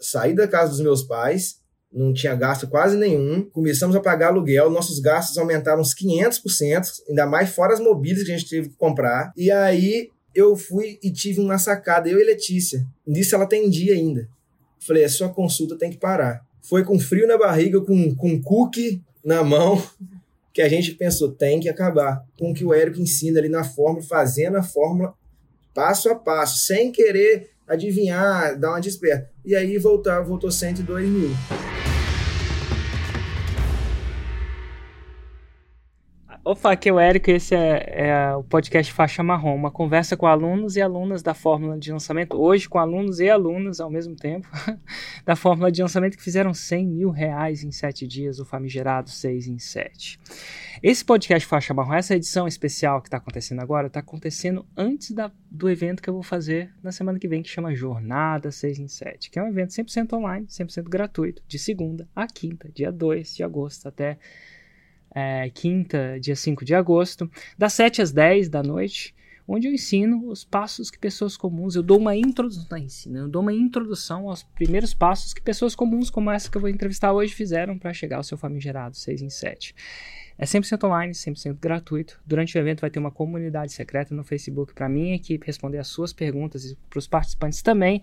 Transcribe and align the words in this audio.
saí 0.00 0.34
da 0.34 0.46
casa 0.48 0.70
dos 0.70 0.80
meus 0.80 1.02
pais, 1.02 1.56
não 1.92 2.12
tinha 2.12 2.34
gasto 2.34 2.66
quase 2.66 2.96
nenhum. 2.96 3.48
Começamos 3.50 3.94
a 3.94 4.00
pagar 4.00 4.28
aluguel, 4.28 4.70
nossos 4.70 4.98
gastos 4.98 5.38
aumentaram 5.38 5.80
uns 5.80 5.94
500%, 5.94 6.82
ainda 7.08 7.26
mais 7.26 7.50
fora 7.50 7.72
as 7.72 7.80
mobílias 7.80 8.24
que 8.24 8.32
a 8.32 8.36
gente 8.36 8.50
teve 8.50 8.68
que 8.70 8.76
comprar. 8.76 9.32
E 9.36 9.50
aí 9.50 10.08
eu 10.34 10.56
fui 10.56 10.98
e 11.02 11.12
tive 11.12 11.40
uma 11.40 11.58
sacada, 11.58 12.08
eu 12.08 12.20
e 12.20 12.24
Letícia. 12.24 12.84
Nisso 13.06 13.34
ela 13.34 13.46
tem 13.46 13.70
dia 13.70 13.94
ainda. 13.94 14.28
Falei, 14.80 15.04
a 15.04 15.08
sua 15.08 15.28
consulta 15.28 15.78
tem 15.78 15.90
que 15.90 15.96
parar. 15.96 16.44
Foi 16.62 16.82
com 16.82 16.98
frio 16.98 17.26
na 17.28 17.38
barriga, 17.38 17.80
com, 17.80 18.14
com 18.14 18.42
cookie 18.42 19.00
na 19.24 19.44
mão, 19.44 19.82
que 20.52 20.60
a 20.60 20.68
gente 20.68 20.92
pensou, 20.92 21.30
tem 21.30 21.60
que 21.60 21.68
acabar. 21.68 22.24
Com 22.38 22.50
o 22.50 22.54
que 22.54 22.64
o 22.64 22.74
Érico 22.74 23.00
ensina 23.00 23.38
ali 23.38 23.48
na 23.48 23.62
fórmula, 23.64 24.04
fazendo 24.04 24.56
a 24.56 24.62
fórmula 24.62 25.14
passo 25.74 26.08
a 26.08 26.14
passo, 26.14 26.64
sem 26.64 26.92
querer 26.92 27.50
adivinhar, 27.68 28.58
dar 28.58 28.70
uma 28.70 28.80
desperta. 28.80 29.30
E 29.44 29.54
aí 29.54 29.78
voltar, 29.78 30.20
voltou 30.22 30.50
102 30.50 31.08
mil. 31.08 31.30
Opa, 36.46 36.72
aqui 36.72 36.90
é 36.90 36.92
o 36.92 37.00
Érico 37.00 37.30
esse 37.30 37.54
é, 37.54 38.08
é, 38.08 38.36
o 38.36 38.44
podcast 38.44 38.92
Faixa 38.92 39.22
Marrom, 39.22 39.54
uma 39.54 39.70
conversa 39.70 40.14
com 40.14 40.26
alunos 40.26 40.76
e 40.76 40.82
alunas 40.82 41.22
da 41.22 41.32
fórmula 41.32 41.78
de 41.78 41.90
lançamento, 41.90 42.36
hoje 42.36 42.68
com 42.68 42.78
alunos 42.78 43.18
e 43.18 43.30
alunas 43.30 43.80
ao 43.80 43.88
mesmo 43.88 44.14
tempo, 44.14 44.46
da 45.24 45.34
fórmula 45.34 45.72
de 45.72 45.80
lançamento 45.80 46.18
que 46.18 46.22
fizeram 46.22 46.52
100 46.52 46.86
mil 46.86 47.08
reais 47.08 47.64
em 47.64 47.70
7 47.70 48.06
dias, 48.06 48.40
o 48.40 48.44
famigerado 48.44 49.08
6 49.08 49.46
em 49.46 49.58
7. 49.58 50.20
Esse 50.86 51.02
podcast 51.02 51.48
Faixa 51.48 51.72
Marrom, 51.72 51.94
essa 51.94 52.14
edição 52.14 52.46
especial 52.46 53.00
que 53.00 53.08
está 53.08 53.16
acontecendo 53.16 53.60
agora, 53.60 53.86
está 53.86 54.00
acontecendo 54.00 54.66
antes 54.76 55.12
da, 55.12 55.32
do 55.50 55.70
evento 55.70 56.02
que 56.02 56.10
eu 56.10 56.12
vou 56.12 56.22
fazer 56.22 56.74
na 56.82 56.92
semana 56.92 57.18
que 57.18 57.26
vem, 57.26 57.42
que 57.42 57.48
chama 57.48 57.74
Jornada 57.74 58.52
6 58.52 58.80
em 58.80 58.86
7, 58.86 59.30
que 59.30 59.38
é 59.38 59.42
um 59.42 59.48
evento 59.48 59.70
100% 59.70 60.12
online, 60.12 60.46
100% 60.46 60.82
gratuito, 60.82 61.42
de 61.48 61.58
segunda 61.58 62.06
a 62.14 62.26
quinta, 62.26 62.68
dia 62.68 62.92
2 62.92 63.34
de 63.34 63.42
agosto 63.42 63.88
até 63.88 64.18
é, 65.14 65.48
quinta, 65.54 66.20
dia 66.20 66.36
5 66.36 66.66
de 66.66 66.74
agosto, 66.74 67.30
das 67.56 67.72
7 67.72 68.02
às 68.02 68.12
10 68.12 68.50
da 68.50 68.62
noite, 68.62 69.14
onde 69.48 69.66
eu 69.66 69.72
ensino 69.72 70.28
os 70.28 70.44
passos 70.44 70.90
que 70.90 70.98
pessoas 70.98 71.34
comuns, 71.34 71.76
eu 71.76 71.82
dou 71.82 71.98
uma 71.98 72.14
introdução, 72.14 72.66
eu 73.06 73.26
dou 73.26 73.40
uma 73.40 73.54
introdução 73.54 74.28
aos 74.28 74.42
primeiros 74.42 74.92
passos 74.92 75.32
que 75.32 75.40
pessoas 75.40 75.74
comuns 75.74 76.10
como 76.10 76.30
essa 76.30 76.50
que 76.50 76.58
eu 76.58 76.60
vou 76.60 76.68
entrevistar 76.68 77.10
hoje 77.10 77.32
fizeram 77.32 77.78
para 77.78 77.94
chegar 77.94 78.18
ao 78.18 78.22
seu 78.22 78.36
famigerado 78.36 78.94
6 78.94 79.22
em 79.22 79.30
7. 79.30 79.74
É 80.36 80.44
100% 80.44 80.84
online, 80.84 81.12
100% 81.12 81.58
gratuito. 81.60 82.20
Durante 82.26 82.56
o 82.56 82.60
evento 82.60 82.80
vai 82.80 82.90
ter 82.90 82.98
uma 82.98 83.10
comunidade 83.10 83.72
secreta 83.72 84.14
no 84.14 84.24
Facebook 84.24 84.74
para 84.74 84.88
minha 84.88 85.14
equipe 85.14 85.46
responder 85.46 85.78
as 85.78 85.88
suas 85.88 86.12
perguntas 86.12 86.64
e 86.64 86.76
para 86.90 86.98
os 86.98 87.06
participantes 87.06 87.62
também, 87.62 88.02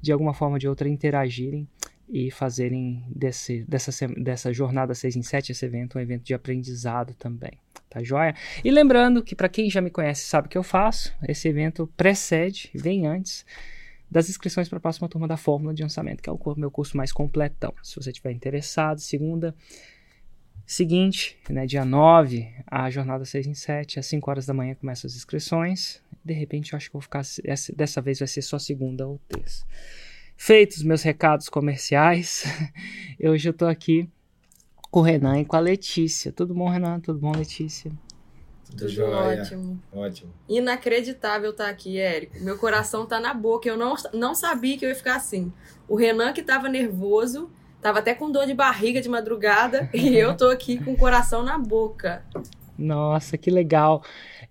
de 0.00 0.12
alguma 0.12 0.34
forma 0.34 0.56
ou 0.56 0.58
de 0.58 0.68
outra, 0.68 0.88
interagirem 0.88 1.68
e 2.08 2.30
fazerem 2.30 3.04
desse, 3.08 3.64
dessa, 3.68 4.08
dessa 4.08 4.52
jornada 4.52 4.94
6 4.94 5.16
em 5.16 5.22
7, 5.22 5.52
esse 5.52 5.64
evento, 5.64 5.96
um 5.96 6.00
evento 6.00 6.24
de 6.24 6.34
aprendizado 6.34 7.14
também. 7.14 7.52
Tá 7.88 8.02
joia? 8.02 8.34
E 8.64 8.70
lembrando 8.70 9.22
que, 9.22 9.34
para 9.34 9.48
quem 9.48 9.70
já 9.70 9.80
me 9.80 9.90
conhece, 9.90 10.24
sabe 10.24 10.46
o 10.46 10.50
que 10.50 10.58
eu 10.58 10.62
faço, 10.62 11.12
esse 11.26 11.48
evento 11.48 11.88
precede, 11.96 12.70
vem 12.74 13.06
antes 13.06 13.44
das 14.10 14.28
inscrições 14.28 14.68
para 14.68 14.78
a 14.78 14.80
próxima 14.80 15.08
turma 15.08 15.28
da 15.28 15.36
Fórmula 15.36 15.72
de 15.72 15.82
Lançamento, 15.82 16.20
que 16.20 16.28
é 16.28 16.32
o 16.32 16.54
meu 16.56 16.70
curso 16.70 16.96
mais 16.96 17.12
completão. 17.12 17.72
Se 17.80 17.94
você 17.94 18.10
estiver 18.10 18.32
interessado, 18.32 19.00
segunda 19.00 19.54
seguinte, 20.70 21.36
né, 21.48 21.66
dia 21.66 21.84
9, 21.84 22.48
a 22.64 22.88
jornada 22.90 23.24
6 23.24 23.46
em 23.48 23.54
7, 23.54 23.98
às 23.98 24.06
5 24.06 24.30
horas 24.30 24.46
da 24.46 24.54
manhã 24.54 24.76
começam 24.76 25.08
as 25.08 25.16
inscrições. 25.16 26.00
De 26.24 26.32
repente, 26.32 26.72
eu 26.72 26.76
acho 26.76 26.86
que 26.86 26.92
vou 26.92 27.02
ficar. 27.02 27.22
Essa, 27.44 27.74
dessa 27.74 28.00
vez 28.00 28.20
vai 28.20 28.28
ser 28.28 28.42
só 28.42 28.56
segunda 28.56 29.04
ou 29.04 29.18
terça. 29.28 29.66
Feitos 30.36 30.84
meus 30.84 31.02
recados 31.02 31.48
comerciais, 31.48 32.44
hoje 33.20 33.48
eu 33.48 33.52
tô 33.52 33.66
aqui 33.66 34.08
com 34.92 35.00
o 35.00 35.02
Renan 35.02 35.40
e 35.40 35.44
com 35.44 35.56
a 35.56 35.60
Letícia. 35.60 36.30
Tudo 36.30 36.54
bom, 36.54 36.68
Renan? 36.68 37.00
Tudo 37.00 37.18
bom, 37.18 37.32
Letícia? 37.32 37.90
Tudo, 38.70 38.88
Tudo 38.88 39.02
ótimo. 39.06 39.82
Ótimo. 39.92 40.32
Inacreditável 40.48 41.50
estar 41.50 41.64
tá 41.64 41.70
aqui, 41.70 41.98
Érico. 41.98 42.38
Meu 42.40 42.56
coração 42.56 43.06
tá 43.06 43.18
na 43.18 43.34
boca. 43.34 43.68
Eu 43.68 43.76
não, 43.76 43.94
não 44.14 44.36
sabia 44.36 44.78
que 44.78 44.84
eu 44.84 44.88
ia 44.88 44.94
ficar 44.94 45.16
assim. 45.16 45.52
O 45.88 45.96
Renan 45.96 46.32
que 46.32 46.42
tava 46.42 46.68
nervoso, 46.68 47.50
tava 47.80 47.98
até 47.98 48.14
com 48.14 48.30
dor 48.30 48.46
de 48.46 48.54
barriga 48.54 49.00
de 49.00 49.08
madrugada, 49.08 49.88
e 49.94 50.16
eu 50.16 50.36
tô 50.36 50.48
aqui 50.48 50.82
com 50.82 50.92
o 50.92 50.96
coração 50.96 51.42
na 51.42 51.58
boca. 51.58 52.24
Nossa, 52.78 53.36
que 53.36 53.50
legal. 53.50 54.02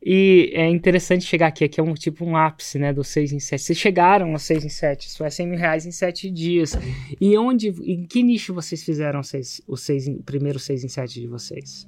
E 0.01 0.51
é 0.53 0.69
interessante 0.69 1.25
chegar 1.25 1.47
aqui, 1.47 1.65
aqui 1.65 1.79
é 1.79 1.83
um 1.83 1.93
tipo 1.93 2.23
um 2.23 2.37
ápice, 2.37 2.79
né, 2.79 2.93
do 2.93 3.03
6 3.03 3.33
em 3.33 3.39
7. 3.39 3.61
Vocês 3.61 3.77
chegaram 3.77 4.33
a 4.33 4.39
6 4.39 4.65
em 4.65 4.69
7, 4.69 5.07
isso 5.07 5.23
é 5.23 5.29
100 5.29 5.47
mil 5.47 5.59
reais 5.59 5.85
em 5.85 5.91
7 5.91 6.29
dias. 6.29 6.73
E 7.19 7.37
onde, 7.37 7.69
em 7.69 8.05
que 8.05 8.23
nicho 8.23 8.53
vocês 8.53 8.83
fizeram 8.83 9.21
seis, 9.23 9.61
o, 9.67 9.75
seis, 9.75 10.07
o 10.07 10.23
primeiro 10.23 10.59
6 10.59 10.85
em 10.85 10.87
7 10.87 11.19
de 11.19 11.27
vocês? 11.27 11.87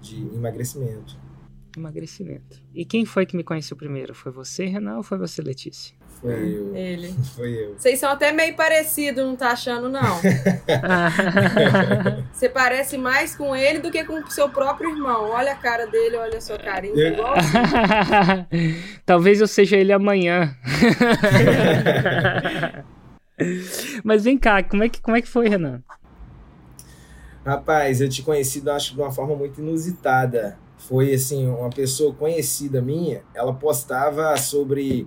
De 0.00 0.16
emagrecimento. 0.16 1.18
Emagrecimento. 1.76 2.62
E 2.74 2.86
quem 2.86 3.04
foi 3.04 3.26
que 3.26 3.36
me 3.36 3.44
conheceu 3.44 3.76
primeiro? 3.76 4.14
Foi 4.14 4.32
você, 4.32 4.64
Renan, 4.64 4.96
ou 4.96 5.02
foi 5.02 5.18
você, 5.18 5.42
Letícia? 5.42 5.94
Foi 6.26 6.56
eu. 6.56 6.74
Ele. 6.74 7.14
Foi 7.36 7.52
eu. 7.52 7.74
Vocês 7.78 8.00
são 8.00 8.10
até 8.10 8.32
meio 8.32 8.56
parecidos, 8.56 9.24
não 9.24 9.36
tá 9.36 9.50
achando, 9.50 9.88
não? 9.88 10.02
Você 12.32 12.48
parece 12.48 12.98
mais 12.98 13.36
com 13.36 13.54
ele 13.54 13.78
do 13.78 13.92
que 13.92 14.02
com 14.04 14.18
o 14.18 14.30
seu 14.30 14.48
próprio 14.48 14.90
irmão. 14.90 15.30
Olha 15.30 15.52
a 15.52 15.56
cara 15.56 15.86
dele, 15.86 16.16
olha 16.16 16.38
a 16.38 16.40
sua 16.40 16.58
carinha. 16.58 17.00
É. 17.00 17.12
Igual 17.12 17.34
Talvez 19.06 19.40
eu 19.40 19.46
seja 19.46 19.76
ele 19.76 19.92
amanhã. 19.92 20.56
Mas 24.02 24.24
vem 24.24 24.36
cá, 24.36 24.62
como 24.62 24.82
é 24.82 24.88
que, 24.88 25.00
como 25.00 25.16
é 25.16 25.22
que 25.22 25.28
foi, 25.28 25.48
Renan? 25.48 25.82
Rapaz, 27.44 28.00
eu 28.00 28.08
te 28.08 28.22
conheci, 28.22 28.68
acho, 28.68 28.94
de 28.94 29.00
uma 29.00 29.12
forma 29.12 29.36
muito 29.36 29.60
inusitada. 29.60 30.58
Foi, 30.78 31.14
assim, 31.14 31.46
uma 31.46 31.70
pessoa 31.70 32.12
conhecida 32.12 32.82
minha, 32.82 33.22
ela 33.34 33.54
postava 33.54 34.36
sobre 34.36 35.06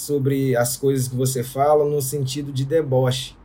sobre 0.00 0.56
as 0.56 0.78
coisas 0.78 1.08
que 1.08 1.14
você 1.14 1.44
fala 1.44 1.84
no 1.84 2.00
sentido 2.00 2.50
de 2.50 2.64
deboche. 2.64 3.36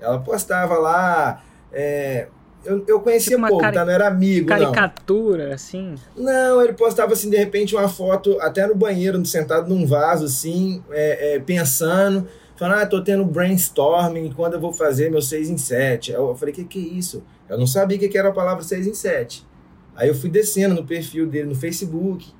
Ela 0.00 0.18
postava 0.18 0.78
lá. 0.78 1.42
É, 1.70 2.28
eu, 2.64 2.82
eu 2.88 3.00
conhecia 3.00 3.36
tipo 3.36 3.48
pouco, 3.48 3.70
tá? 3.70 3.84
Não 3.84 3.92
era 3.92 4.08
amigo, 4.08 4.48
caricatura, 4.48 5.48
não. 5.48 5.54
assim? 5.54 5.94
Não, 6.16 6.62
ele 6.62 6.72
postava, 6.72 7.12
assim, 7.12 7.28
de 7.28 7.36
repente, 7.36 7.76
uma 7.76 7.86
foto 7.86 8.40
até 8.40 8.66
no 8.66 8.74
banheiro, 8.74 9.22
sentado 9.26 9.68
num 9.68 9.86
vaso, 9.86 10.24
assim, 10.24 10.82
é, 10.90 11.34
é, 11.34 11.38
pensando, 11.38 12.26
falando, 12.56 12.80
ah, 12.80 12.86
tô 12.86 13.04
tendo 13.04 13.24
brainstorming, 13.26 14.32
quando 14.32 14.54
eu 14.54 14.60
vou 14.60 14.72
fazer 14.72 15.10
meu 15.10 15.20
6 15.20 15.50
em 15.50 15.58
7. 15.58 16.12
Eu 16.12 16.34
falei, 16.34 16.54
que 16.54 16.64
que 16.64 16.78
é 16.78 16.98
isso? 16.98 17.22
Eu 17.46 17.58
não 17.58 17.66
sabia 17.66 17.98
que 17.98 18.16
era 18.16 18.30
a 18.30 18.32
palavra 18.32 18.64
6 18.64 18.86
em 18.86 18.94
7. 18.94 19.46
Aí 19.94 20.08
eu 20.08 20.14
fui 20.14 20.30
descendo 20.30 20.74
no 20.74 20.84
perfil 20.84 21.26
dele 21.26 21.48
no 21.50 21.54
Facebook, 21.54 22.32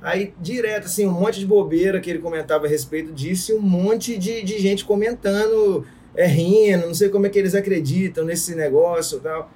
Aí, 0.00 0.34
direto, 0.40 0.84
assim, 0.84 1.06
um 1.06 1.12
monte 1.12 1.40
de 1.40 1.46
bobeira 1.46 2.00
que 2.00 2.10
ele 2.10 2.18
comentava 2.18 2.66
a 2.66 2.68
respeito 2.68 3.12
disso 3.12 3.52
e 3.52 3.54
um 3.54 3.60
monte 3.60 4.16
de, 4.18 4.42
de 4.42 4.58
gente 4.58 4.84
comentando, 4.84 5.84
é, 6.14 6.26
rindo, 6.26 6.86
não 6.86 6.94
sei 6.94 7.08
como 7.08 7.26
é 7.26 7.28
que 7.28 7.38
eles 7.38 7.54
acreditam 7.54 8.24
nesse 8.24 8.54
negócio 8.54 9.18
e 9.18 9.20
tal. 9.20 9.50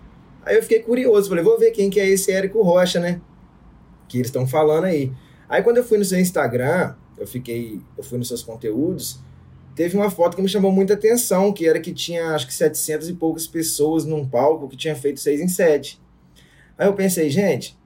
Aí 0.45 0.57
eu 0.57 0.63
fiquei 0.63 0.81
curioso, 0.81 1.29
falei, 1.29 1.45
vou 1.45 1.59
ver 1.59 1.71
quem 1.71 1.91
que 1.91 2.01
é 2.01 2.09
esse 2.09 2.33
Érico 2.33 2.63
Rocha, 2.63 2.99
né? 2.99 3.21
Que 4.09 4.19
eles 4.19 4.29
estão 4.29 4.47
falando 4.47 4.85
aí. 4.85 5.13
Aí 5.49 5.63
quando 5.63 5.77
eu 5.77 5.85
fui 5.85 5.99
no 5.99 6.05
seu 6.05 6.19
Instagram, 6.19 6.95
eu 7.19 7.27
fiquei, 7.27 7.81
eu 7.97 8.03
fui 8.03 8.19
nos 8.19 8.29
seus 8.29 8.43
conteúdos, 8.43 9.21
teve 9.75 9.97
uma 9.97 10.11
foto 10.11 10.37
que 10.37 10.43
me 10.43 10.49
chamou 10.49 10.73
muita 10.73 10.95
atenção, 10.95 11.53
que 11.53 11.69
era 11.69 11.79
que 11.79 11.93
tinha 11.93 12.35
acho 12.35 12.47
que 12.47 12.55
700 12.55 13.11
e 13.11 13.13
poucas 13.13 13.47
pessoas 13.47 14.05
num 14.05 14.27
palco 14.27 14.69
que 14.69 14.77
tinha 14.77 14.97
feito 14.97 15.21
6 15.21 15.41
em 15.41 15.49
7. 15.49 16.01
Aí 16.79 16.87
eu 16.87 16.95
pensei, 16.95 17.29
gente, 17.29 17.79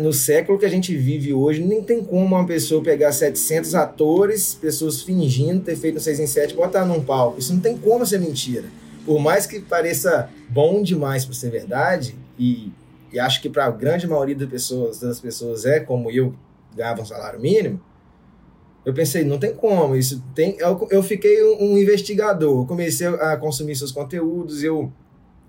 no 0.00 0.12
século 0.12 0.58
que 0.58 0.66
a 0.66 0.68
gente 0.68 0.96
vive 0.96 1.32
hoje, 1.32 1.62
nem 1.62 1.82
tem 1.82 2.02
como 2.02 2.24
uma 2.24 2.44
pessoa 2.44 2.82
pegar 2.82 3.12
700 3.12 3.74
atores, 3.74 4.54
pessoas 4.54 5.02
fingindo 5.02 5.60
ter 5.60 5.76
feito 5.76 5.96
um 5.96 6.00
6 6.00 6.20
em 6.20 6.26
7 6.26 6.52
e 6.52 6.56
botar 6.56 6.84
num 6.84 7.02
palco. 7.02 7.38
Isso 7.38 7.54
não 7.54 7.60
tem 7.60 7.78
como 7.78 8.04
ser 8.04 8.18
mentira. 8.18 8.64
Por 9.04 9.20
mais 9.20 9.46
que 9.46 9.60
pareça 9.60 10.28
bom 10.48 10.82
demais 10.82 11.24
para 11.24 11.34
ser 11.34 11.50
verdade, 11.50 12.16
e, 12.36 12.72
e 13.12 13.18
acho 13.20 13.40
que 13.40 13.48
para 13.48 13.66
a 13.66 13.70
grande 13.70 14.06
maioria 14.08 14.34
das 14.34 14.48
pessoas, 14.48 14.98
das 14.98 15.20
pessoas 15.20 15.64
é 15.64 15.78
como 15.78 16.10
eu, 16.10 16.34
ganhava 16.74 17.02
um 17.02 17.06
salário 17.06 17.40
mínimo, 17.40 17.80
eu 18.84 18.92
pensei, 18.92 19.24
não 19.24 19.38
tem 19.38 19.54
como, 19.54 19.96
isso 19.96 20.22
tem. 20.34 20.56
Eu, 20.58 20.86
eu 20.90 21.02
fiquei 21.02 21.42
um, 21.44 21.72
um 21.72 21.78
investigador, 21.78 22.66
comecei 22.66 23.06
a 23.06 23.36
consumir 23.36 23.74
seus 23.74 23.90
conteúdos, 23.90 24.62
eu 24.62 24.92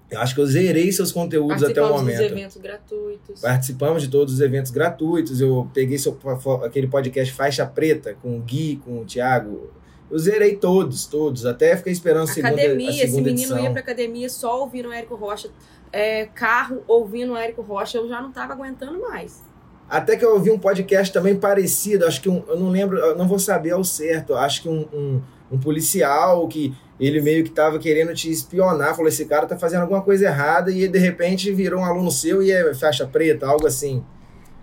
eu 0.10 0.22
acho 0.22 0.34
que 0.34 0.40
eu 0.40 0.46
zerei 0.46 0.90
seus 0.92 1.12
conteúdos 1.12 1.64
até 1.64 1.82
o 1.82 1.90
momento. 1.90 2.18
Participamos 2.18 2.22
dos 2.22 2.32
eventos 2.32 2.58
gratuitos. 2.58 3.42
Participamos 3.42 4.02
de 4.04 4.08
todos 4.10 4.34
os 4.36 4.42
eventos 4.42 4.72
gratuitos. 4.72 5.42
Eu 5.42 5.70
peguei 5.74 5.98
seu, 5.98 6.18
aquele 6.64 6.88
podcast 6.88 7.34
Faixa 7.34 7.66
Preta 7.66 8.16
com 8.22 8.38
o 8.38 8.42
Gui, 8.42 8.82
com 8.86 9.00
o 9.00 9.06
Thiago. 9.06 9.70
Eu 10.10 10.18
zerei 10.18 10.56
todos, 10.56 11.06
todos. 11.06 11.46
Até 11.46 11.76
fiquei 11.76 11.92
esperando 11.92 12.24
a 12.24 12.28
segunda, 12.28 12.54
academia, 12.54 12.90
a 12.90 12.94
segunda 12.94 13.08
esse 13.08 13.22
menino 13.22 13.42
edição. 13.42 13.60
ia 13.60 13.72
pra 13.72 13.82
academia 13.82 14.30
só 14.30 14.62
ouvindo 14.62 14.88
o 14.88 14.94
Érico 14.94 15.16
Rocha. 15.16 15.50
É, 15.92 16.26
carro 16.28 16.84
ouvindo 16.88 17.34
o 17.34 17.38
Érico 17.38 17.62
Rocha, 17.62 17.98
eu 17.98 18.08
já 18.08 18.22
não 18.22 18.32
tava 18.32 18.54
aguentando 18.54 19.02
mais. 19.02 19.44
Até 19.90 20.16
que 20.16 20.24
eu 20.24 20.34
ouvi 20.34 20.52
um 20.52 20.60
podcast 20.60 21.14
também 21.14 21.36
parecido, 21.36 22.06
acho 22.06 22.22
que 22.22 22.30
um, 22.30 22.44
eu 22.48 22.60
não 22.60 22.70
lembro, 22.70 22.98
eu 22.98 23.18
não 23.18 23.28
vou 23.28 23.40
saber 23.40 23.72
ao 23.72 23.84
certo, 23.84 24.36
acho 24.36 24.62
que 24.62 24.70
um, 24.70 24.86
um 24.94 25.22
um 25.52 25.58
policial 25.58 26.48
que 26.48 26.76
ele 27.00 27.22
meio 27.22 27.44
que 27.44 27.52
tava 27.52 27.78
querendo 27.78 28.14
te 28.14 28.32
espionar, 28.32 28.96
falou, 28.96 29.08
esse 29.08 29.26
cara 29.26 29.46
tá 29.46 29.58
fazendo 29.58 29.82
alguma 29.82 30.02
coisa 30.02 30.26
errada 30.26 30.72
e 30.72 30.88
de 30.88 30.98
repente 30.98 31.52
virou 31.52 31.82
um 31.82 31.86
aluno 31.86 32.10
seu 32.10 32.42
e 32.42 32.52
é 32.52 32.74
faixa 32.74 33.06
preta, 33.06 33.48
algo 33.48 33.68
assim. 33.68 34.04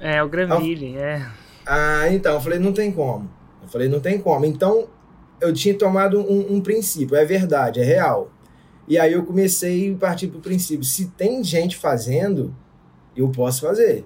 É, 0.00 0.22
o 0.22 0.28
Granville, 0.28 0.96
é. 0.96 1.24
Ah, 1.66 2.08
então, 2.10 2.34
eu 2.34 2.40
falei, 2.40 2.58
não 2.58 2.72
tem 2.72 2.90
como. 2.90 3.30
Eu 3.62 3.68
falei, 3.68 3.88
não 3.88 4.00
tem 4.00 4.18
como. 4.18 4.44
Então, 4.44 4.88
eu 5.40 5.52
tinha 5.52 5.74
tomado 5.74 6.18
um, 6.20 6.56
um 6.56 6.60
princípio, 6.60 7.16
é 7.16 7.24
verdade, 7.24 7.80
é 7.80 7.84
real. 7.84 8.30
E 8.86 8.98
aí 8.98 9.12
eu 9.12 9.24
comecei 9.24 9.94
a 9.94 9.96
partir 9.96 10.28
pro 10.28 10.40
princípio, 10.40 10.84
se 10.84 11.06
tem 11.06 11.42
gente 11.42 11.76
fazendo, 11.76 12.54
eu 13.16 13.28
posso 13.30 13.62
fazer. 13.62 14.04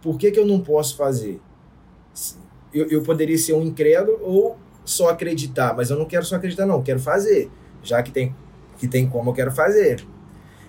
Por 0.00 0.16
que, 0.16 0.30
que 0.30 0.38
eu 0.38 0.46
não 0.46 0.60
posso 0.60 0.96
fazer? 0.96 1.40
Eu, 2.72 2.86
eu 2.88 3.02
poderia 3.02 3.36
ser 3.36 3.52
um 3.52 3.62
incrédulo 3.62 4.18
ou 4.22 4.56
só 4.88 5.10
acreditar, 5.10 5.74
mas 5.76 5.90
eu 5.90 5.98
não 5.98 6.06
quero 6.06 6.24
só 6.24 6.36
acreditar, 6.36 6.66
não, 6.66 6.82
quero 6.82 6.98
fazer. 6.98 7.50
Já 7.82 8.02
que 8.02 8.10
tem, 8.10 8.34
que 8.78 8.88
tem 8.88 9.08
como, 9.08 9.30
eu 9.30 9.34
quero 9.34 9.52
fazer. 9.52 10.04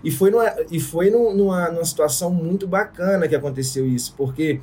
E 0.04 0.12
foi, 0.12 0.30
numa, 0.30 0.54
e 0.70 0.80
foi 0.80 1.10
numa, 1.10 1.70
numa 1.70 1.86
situação 1.86 2.30
muito 2.30 2.68
bacana 2.68 3.28
que 3.28 3.36
aconteceu 3.36 3.88
isso, 3.88 4.14
porque 4.18 4.62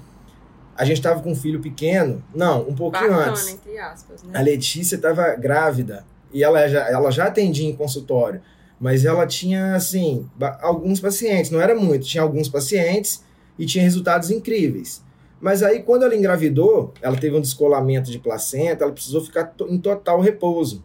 a 0.77 0.85
gente 0.85 0.99
estava 0.99 1.23
com 1.23 1.33
um 1.33 1.35
filho 1.35 1.61
pequeno, 1.61 2.23
não, 2.35 2.69
um 2.69 2.75
pouquinho 2.75 3.11
Bacana, 3.11 3.31
antes. 3.31 3.49
entre 3.49 3.79
aspas, 3.79 4.23
né? 4.23 4.39
A 4.39 4.43
Letícia 4.43 4.97
estava 4.97 5.35
grávida 5.35 6.05
e 6.33 6.45
ela 6.45 6.69
já, 6.69 6.89
ela 6.89 7.11
já 7.11 7.27
atendia 7.27 7.69
em 7.69 7.75
consultório, 7.75 8.41
mas 8.79 9.05
ela 9.05 9.27
tinha, 9.27 9.75
assim, 9.75 10.29
alguns 10.61 11.01
pacientes, 11.01 11.51
não 11.51 11.61
era 11.61 11.75
muito, 11.75 12.07
tinha 12.07 12.23
alguns 12.23 12.49
pacientes 12.49 13.25
e 13.59 13.65
tinha 13.65 13.83
resultados 13.83 14.31
incríveis. 14.31 15.03
Mas 15.41 15.63
aí, 15.63 15.83
quando 15.83 16.05
ela 16.05 16.17
engravidou, 16.17 16.93
ela 17.01 17.17
teve 17.17 17.37
um 17.37 17.41
descolamento 17.41 18.11
de 18.11 18.19
placenta, 18.19 18.85
ela 18.85 18.93
precisou 18.93 19.21
ficar 19.21 19.55
em 19.69 19.79
total 19.79 20.21
repouso. 20.21 20.83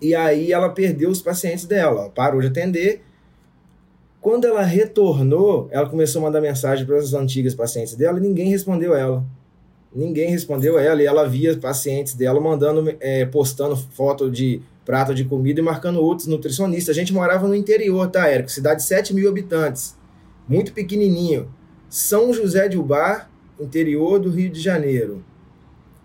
E 0.00 0.14
aí 0.14 0.52
ela 0.52 0.70
perdeu 0.70 1.10
os 1.10 1.20
pacientes 1.20 1.64
dela, 1.64 2.02
ela 2.02 2.10
parou 2.10 2.40
de 2.40 2.46
atender. 2.46 3.02
Quando 4.20 4.46
ela 4.46 4.62
retornou, 4.62 5.68
ela 5.70 5.88
começou 5.88 6.20
a 6.20 6.24
mandar 6.26 6.40
mensagem 6.40 6.86
para 6.86 6.96
as 6.96 7.14
antigas 7.14 7.54
pacientes 7.54 7.94
dela 7.94 8.18
e 8.18 8.22
ninguém 8.22 8.48
respondeu 8.48 8.94
ela. 8.94 9.24
Ninguém 9.94 10.30
respondeu 10.30 10.78
ela 10.78 11.02
e 11.02 11.06
ela 11.06 11.26
via 11.28 11.56
pacientes 11.56 12.14
dela 12.14 12.40
mandando, 12.40 12.94
é, 13.00 13.24
postando 13.24 13.76
foto 13.76 14.30
de 14.30 14.62
prato 14.84 15.14
de 15.14 15.24
comida 15.24 15.60
e 15.60 15.62
marcando 15.62 16.00
outros 16.00 16.26
nutricionistas. 16.26 16.96
A 16.96 16.98
gente 16.98 17.12
morava 17.12 17.46
no 17.46 17.54
interior, 17.54 18.08
tá, 18.08 18.28
Érico? 18.28 18.50
Cidade 18.50 18.80
de 18.80 18.86
7 18.86 19.14
mil 19.14 19.28
habitantes, 19.28 19.96
muito 20.48 20.72
pequenininho. 20.72 21.48
São 21.88 22.32
José 22.32 22.68
de 22.68 22.78
Ubar, 22.78 23.30
interior 23.60 24.18
do 24.18 24.30
Rio 24.30 24.50
de 24.50 24.60
Janeiro. 24.60 25.24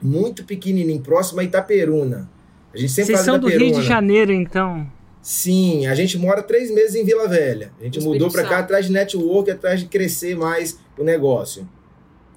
Muito 0.01 0.43
pequenininho, 0.43 1.01
próximo 1.01 1.39
a 1.39 1.43
Itaperuna. 1.43 2.29
A 2.73 2.77
gente 2.77 2.91
sempre 2.91 3.13
Vocês 3.13 3.25
são 3.25 3.39
do 3.39 3.47
Rio 3.47 3.73
de 3.73 3.81
Janeiro, 3.81 4.31
então. 4.31 4.89
Sim, 5.21 5.87
a 5.87 5.95
gente 5.95 6.17
mora 6.17 6.43
três 6.43 6.69
meses 6.69 6.95
em 6.95 7.05
Vila 7.05 7.27
Velha. 7.27 7.71
A 7.79 7.83
gente 7.85 8.01
mudou 8.01 8.29
para 8.29 8.43
cá 8.43 8.59
atrás 8.59 8.87
de 8.87 8.91
network, 8.91 9.49
atrás 9.49 9.79
de 9.79 9.85
crescer 9.85 10.35
mais 10.35 10.79
o 10.97 11.03
negócio. 11.03 11.67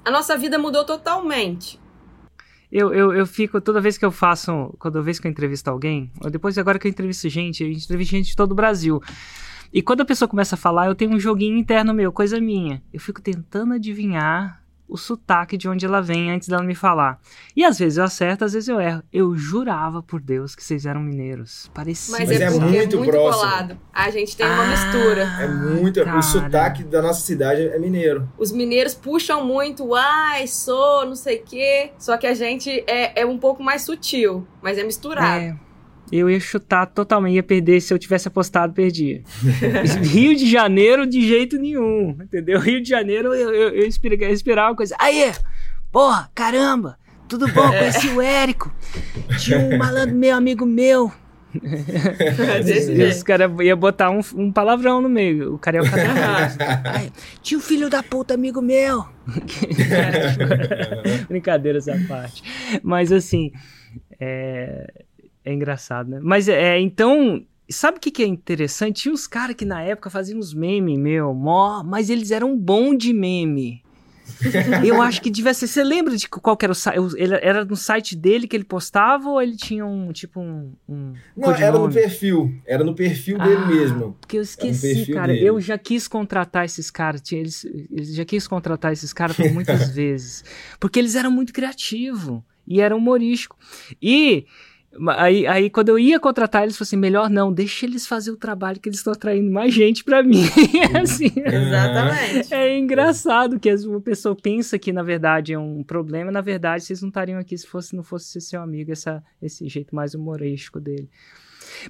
A 0.04 0.10
nossa 0.10 0.36
vida 0.36 0.56
mudou 0.56 0.84
totalmente. 0.84 1.80
Eu, 2.70 2.94
eu, 2.94 3.12
eu 3.12 3.26
fico, 3.26 3.60
toda 3.60 3.80
vez 3.80 3.98
que 3.98 4.04
eu 4.04 4.12
faço, 4.12 4.72
toda 4.80 5.02
vez 5.02 5.18
que 5.18 5.26
eu 5.26 5.30
entrevisto 5.30 5.68
alguém, 5.68 6.12
ou 6.22 6.30
depois 6.30 6.58
agora 6.58 6.78
que 6.78 6.86
eu 6.86 6.90
entrevisto 6.90 7.28
gente, 7.28 7.64
eu 7.64 7.70
entrevisto 7.70 8.12
gente 8.12 8.28
de 8.28 8.36
todo 8.36 8.52
o 8.52 8.54
Brasil. 8.54 9.00
E 9.72 9.82
quando 9.82 10.02
a 10.02 10.04
pessoa 10.04 10.28
começa 10.28 10.54
a 10.54 10.58
falar, 10.58 10.86
eu 10.86 10.94
tenho 10.94 11.12
um 11.12 11.18
joguinho 11.18 11.56
interno 11.56 11.92
meu, 11.92 12.12
coisa 12.12 12.40
minha. 12.40 12.82
Eu 12.92 13.00
fico 13.00 13.20
tentando 13.20 13.72
adivinhar 13.72 14.62
o 14.88 14.96
sotaque 14.96 15.56
de 15.56 15.68
onde 15.68 15.84
ela 15.84 16.00
vem 16.00 16.30
antes 16.30 16.48
dela 16.48 16.62
me 16.62 16.74
falar. 16.74 17.18
E 17.56 17.64
às 17.64 17.78
vezes 17.78 17.98
eu 17.98 18.04
acerto, 18.04 18.44
às 18.44 18.52
vezes 18.52 18.68
eu 18.68 18.80
erro. 18.80 19.02
Eu 19.12 19.34
jurava 19.36 20.02
por 20.02 20.20
Deus 20.20 20.54
que 20.54 20.62
vocês 20.62 20.86
eram 20.86 21.00
mineiros. 21.00 21.70
Parecia. 21.74 22.16
Mas, 22.18 22.28
Mas 22.28 22.40
é, 22.40 22.44
é 22.44 22.50
porque 22.50 22.64
muito 22.64 22.96
é 22.96 22.98
muito 22.98 23.10
próximo. 23.10 23.44
colado. 23.44 23.78
A 23.92 24.10
gente 24.10 24.36
tem 24.36 24.46
uma 24.46 24.62
Ah, 24.62 24.66
mistura. 24.70 25.22
É 25.40 25.48
muito. 25.48 26.04
cara. 26.04 26.18
O 26.18 26.22
sotaque 26.22 26.84
da 26.84 27.02
nossa 27.02 27.20
cidade 27.20 27.62
é 27.62 27.78
mineiro. 27.78 28.28
Os 28.38 28.52
mineiros 28.52 28.94
puxam 28.94 29.44
muito, 29.44 29.94
ai, 29.94 30.46
sou, 30.46 31.04
não 31.06 31.16
sei 31.16 31.38
o 31.38 31.42
quê. 31.44 31.90
Só 31.98 32.16
que 32.16 32.26
a 32.26 32.34
gente 32.34 32.70
é, 32.86 33.22
é 33.22 33.26
um 33.26 33.38
pouco 33.38 33.62
mais 33.62 33.82
sutil, 33.82 34.46
mas 34.62 34.78
é 34.78 34.84
misturado. 34.84 35.40
É, 35.42 35.56
eu 36.10 36.30
ia 36.30 36.38
chutar 36.38 36.86
totalmente, 36.86 37.34
ia 37.34 37.42
perder. 37.42 37.80
Se 37.80 37.92
eu 37.92 37.98
tivesse 37.98 38.28
apostado, 38.28 38.72
perdia. 38.72 39.22
Rio 40.02 40.36
de 40.36 40.48
Janeiro, 40.48 41.06
de 41.06 41.26
jeito 41.26 41.58
nenhum. 41.58 42.16
Entendeu? 42.22 42.60
Rio 42.60 42.82
de 42.82 42.88
Janeiro, 42.88 43.34
eu, 43.34 43.52
eu, 43.52 43.68
eu 43.70 43.86
esperava, 43.86 44.70
uma 44.70 44.76
coisa. 44.76 44.94
Aí, 44.98 45.32
porra, 45.90 46.30
caramba, 46.34 46.98
tudo 47.28 47.48
bom? 47.48 47.68
Conheci 47.68 48.08
o 48.08 48.20
Érico. 48.20 48.72
Tinha 49.38 49.58
um 49.58 49.76
malandro 49.76 50.14
meu, 50.14 50.36
amigo 50.36 50.64
meu. 50.64 51.12
Os 53.10 53.22
caras 53.22 53.50
iam 53.60 53.76
botar 53.76 54.10
um, 54.10 54.20
um 54.34 54.52
palavrão 54.52 55.00
no 55.00 55.08
meio. 55.08 55.54
O 55.54 55.58
carioca 55.58 55.90
tá 55.90 56.82
Aí, 56.92 57.12
Tinha 57.42 57.58
um 57.58 57.60
filho 57.60 57.88
da 57.88 58.02
puta, 58.02 58.34
amigo 58.34 58.60
meu. 58.60 59.04
Brincadeiras 61.28 61.88
à 61.88 61.96
parte. 62.06 62.42
Mas 62.82 63.10
assim, 63.10 63.52
é, 64.20 65.04
é 65.46 65.54
engraçado, 65.54 66.10
né? 66.10 66.20
Mas 66.22 66.48
é, 66.48 66.78
então, 66.80 67.42
sabe 67.70 67.98
o 67.98 68.00
que, 68.00 68.10
que 68.10 68.22
é 68.22 68.26
interessante? 68.26 69.02
Tinha 69.02 69.14
uns 69.14 69.26
caras 69.26 69.56
que 69.56 69.64
na 69.64 69.80
época 69.82 70.10
faziam 70.10 70.38
uns 70.38 70.52
memes, 70.52 70.98
meu, 70.98 71.32
mó, 71.32 71.82
mas 71.82 72.10
eles 72.10 72.30
eram 72.30 72.56
bons 72.56 72.98
de 72.98 73.12
meme. 73.12 73.82
Eu 74.84 75.00
acho 75.00 75.22
que 75.22 75.30
devia 75.30 75.54
ser. 75.54 75.68
Você 75.68 75.84
lembra 75.84 76.16
de 76.16 76.28
qual 76.28 76.56
que 76.56 76.64
era 76.66 76.72
o 76.72 76.74
site? 76.74 76.98
Era 77.40 77.64
no 77.64 77.76
site 77.76 78.16
dele 78.16 78.48
que 78.48 78.56
ele 78.56 78.64
postava 78.64 79.28
ou 79.30 79.40
ele 79.40 79.56
tinha 79.56 79.86
um 79.86 80.12
tipo 80.12 80.40
um. 80.40 80.72
um 80.88 81.12
Não, 81.36 81.52
era 81.52 81.70
no 81.78 81.84
codinome? 81.84 81.94
perfil. 81.94 82.54
Era 82.66 82.82
no 82.82 82.92
perfil 82.92 83.38
dele 83.38 83.62
Ah, 83.62 83.66
mesmo. 83.68 84.16
Porque 84.20 84.36
eu 84.36 84.42
esqueci, 84.42 85.12
cara. 85.12 85.32
dele. 85.32 85.44
Eu 85.46 85.60
já 85.60 85.78
quis 85.78 86.08
contratar 86.08 86.64
esses 86.64 86.90
caras. 86.90 87.20
tinha- 87.22 87.40
Eles, 87.40 87.64
eles 87.64 88.14
já 88.16 88.24
quis 88.24 88.48
contratar 88.48 88.92
esses 88.92 89.12
caras 89.12 89.36
por 89.36 89.48
muitas 89.52 89.90
vezes. 89.94 90.44
Porque 90.80 90.98
eles 90.98 91.14
eram 91.14 91.30
muito 91.30 91.52
criativos. 91.52 92.42
E 92.66 92.80
eram 92.80 92.96
humorísticos. 92.98 93.56
E 94.02 94.44
aí, 95.16 95.46
aí, 95.46 95.70
quando 95.70 95.90
eu 95.90 95.98
ia 95.98 96.18
contratar 96.18 96.62
eles, 96.62 96.74
eu 96.74 96.78
falei 96.78 96.88
assim: 96.88 96.96
melhor 96.96 97.30
não, 97.30 97.52
deixa 97.52 97.86
eles 97.86 98.06
fazer 98.06 98.30
o 98.30 98.36
trabalho 98.36 98.80
que 98.80 98.88
eles 98.88 98.98
estão 98.98 99.12
atraindo 99.12 99.50
mais 99.50 99.72
gente 99.72 100.02
pra 100.04 100.22
mim. 100.22 100.42
assim. 101.00 101.32
Exatamente. 101.36 102.52
É 102.52 102.78
engraçado 102.78 103.60
que 103.60 103.72
uma 103.74 104.00
pessoa 104.00 104.34
pensa 104.34 104.78
que 104.78 104.92
na 104.92 105.02
verdade 105.02 105.52
é 105.52 105.58
um 105.58 105.82
problema, 105.82 106.30
na 106.30 106.40
verdade 106.40 106.84
vocês 106.84 107.02
não 107.02 107.08
estariam 107.08 107.38
aqui 107.38 107.56
se 107.56 107.66
fosse 107.66 107.94
não 107.94 108.02
fosse 108.02 108.40
seu 108.40 108.60
amigo 108.60 108.92
essa, 108.92 109.22
esse 109.40 109.68
jeito 109.68 109.94
mais 109.94 110.14
humorístico 110.14 110.80
dele. 110.80 111.08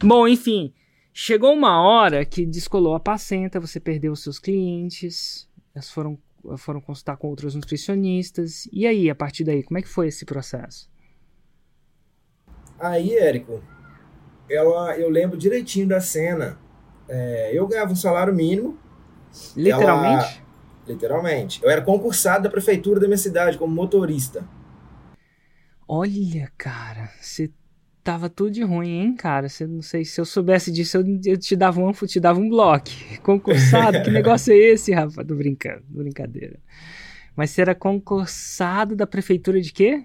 Bom, 0.03 0.27
enfim, 0.27 0.73
chegou 1.13 1.53
uma 1.53 1.81
hora 1.81 2.25
que 2.25 2.45
descolou 2.45 2.95
a 2.95 3.01
placenta, 3.01 3.61
você 3.61 3.79
perdeu 3.79 4.13
os 4.13 4.23
seus 4.23 4.39
clientes, 4.39 5.49
elas 5.75 5.91
foram 5.91 6.19
foram 6.57 6.81
consultar 6.81 7.17
com 7.17 7.29
outros 7.29 7.57
nutricionistas. 7.57 8.69
E 8.73 8.87
aí, 8.87 9.11
a 9.11 9.15
partir 9.17 9.43
daí, 9.43 9.65
como 9.65 9.79
é 9.79 9.83
que 9.83 9.89
foi 9.89 10.07
esse 10.07 10.25
processo? 10.25 10.89
Aí, 12.79 13.17
Érico, 13.17 13.63
ela, 14.51 14.97
eu 14.99 15.09
lembro 15.11 15.37
direitinho 15.37 15.89
da 15.89 16.01
cena. 16.01 16.59
É, 17.09 17.51
eu 17.53 17.67
ganhava 17.67 17.93
um 17.93 17.97
salário 17.97 18.35
mínimo, 18.35 18.79
Literalmente? 19.57 20.43
literalmente. 20.87 21.63
Eu 21.63 21.71
era 21.71 21.83
concursado 21.83 22.45
da 22.45 22.51
prefeitura 22.51 23.01
da 23.01 23.07
minha 23.07 23.19
cidade 23.19 23.59
como 23.59 23.75
motorista. 23.75 24.45
Olha, 25.89 26.51
cara, 26.59 27.11
você 27.21 27.53
tava 28.03 28.29
tudo 28.29 28.51
de 28.51 28.63
ruim, 28.63 28.89
hein, 29.01 29.15
cara? 29.17 29.49
Você 29.49 29.67
não 29.67 29.83
sei 29.83 30.05
se 30.05 30.21
eu 30.21 30.25
soubesse 30.25 30.73
disso, 30.73 30.97
eu, 30.99 31.05
eu 31.25 31.39
te 31.39 31.55
dava 31.57 31.81
um, 31.81 31.93
te 31.93 32.21
dava 32.21 32.41
um 32.41 32.49
bloco. 32.49 32.91
Concursado, 33.23 34.01
que 34.01 34.11
negócio 34.11 34.53
é 34.53 34.57
esse, 34.57 34.93
rapaz? 34.93 35.27
Tô 35.27 35.35
brincando, 35.35 35.85
brincadeira. 35.89 36.59
Mas 37.37 37.51
você 37.51 37.63
era 37.63 37.75
concursado 37.75 38.97
da 38.97 39.07
prefeitura 39.07 39.61
de 39.61 39.73
quê? 39.73 40.05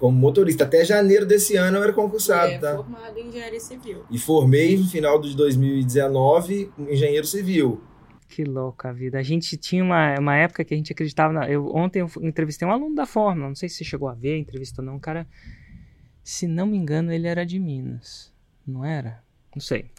Como 0.00 0.18
motorista. 0.18 0.64
Até 0.64 0.82
janeiro 0.82 1.26
desse 1.26 1.56
ano 1.56 1.76
eu 1.76 1.82
era 1.84 1.92
concursado, 1.92 2.52
é, 2.52 2.58
tá? 2.58 2.74
formado 2.74 3.18
em 3.18 3.28
engenharia 3.28 3.60
civil. 3.60 4.02
E 4.10 4.18
formei 4.18 4.78
no 4.78 4.88
final 4.88 5.20
de 5.20 5.36
2019 5.36 6.72
como 6.74 6.90
engenheiro 6.90 7.26
civil. 7.26 7.80
Que 8.26 8.42
louca 8.42 8.88
a 8.88 8.92
vida. 8.92 9.18
A 9.18 9.22
gente 9.22 9.58
tinha 9.58 9.84
uma, 9.84 10.18
uma 10.18 10.36
época 10.36 10.64
que 10.64 10.72
a 10.72 10.76
gente 10.76 10.90
acreditava. 10.90 11.34
Na, 11.34 11.50
eu, 11.50 11.66
ontem 11.74 12.00
eu 12.00 12.10
entrevistei 12.22 12.66
um 12.66 12.70
aluno 12.70 12.94
da 12.94 13.04
Fórmula, 13.04 13.48
não 13.48 13.54
sei 13.54 13.68
se 13.68 13.74
você 13.76 13.84
chegou 13.84 14.08
a 14.08 14.14
ver 14.14 14.34
a 14.34 14.38
entrevista 14.38 14.80
ou 14.80 14.86
não. 14.86 14.96
O 14.96 15.00
cara, 15.00 15.26
se 16.24 16.46
não 16.46 16.66
me 16.66 16.78
engano, 16.78 17.12
ele 17.12 17.26
era 17.26 17.44
de 17.44 17.58
Minas. 17.58 18.32
Não 18.66 18.82
era? 18.82 19.22
Não 19.54 19.60
sei. 19.60 19.90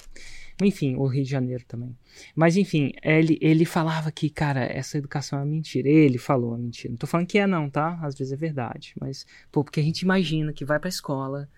Enfim, 0.65 0.95
o 0.95 1.07
Rio 1.07 1.23
de 1.23 1.29
Janeiro 1.29 1.63
também. 1.67 1.95
Mas 2.35 2.57
enfim, 2.57 2.91
ele, 3.03 3.37
ele 3.41 3.65
falava 3.65 4.11
que, 4.11 4.29
cara, 4.29 4.63
essa 4.63 4.97
educação 4.97 5.39
é 5.39 5.45
mentira. 5.45 5.89
Ele 5.89 6.17
falou 6.17 6.53
a 6.53 6.57
mentira. 6.57 6.91
Não 6.91 6.97
tô 6.97 7.07
falando 7.07 7.27
que 7.27 7.37
é, 7.37 7.47
não, 7.47 7.69
tá? 7.69 7.99
Às 8.01 8.15
vezes 8.15 8.33
é 8.33 8.35
verdade. 8.35 8.93
Mas, 8.99 9.25
pô, 9.51 9.63
porque 9.63 9.79
a 9.79 9.83
gente 9.83 10.01
imagina 10.01 10.53
que 10.53 10.65
vai 10.65 10.79
pra 10.79 10.89
escola, 10.89 11.49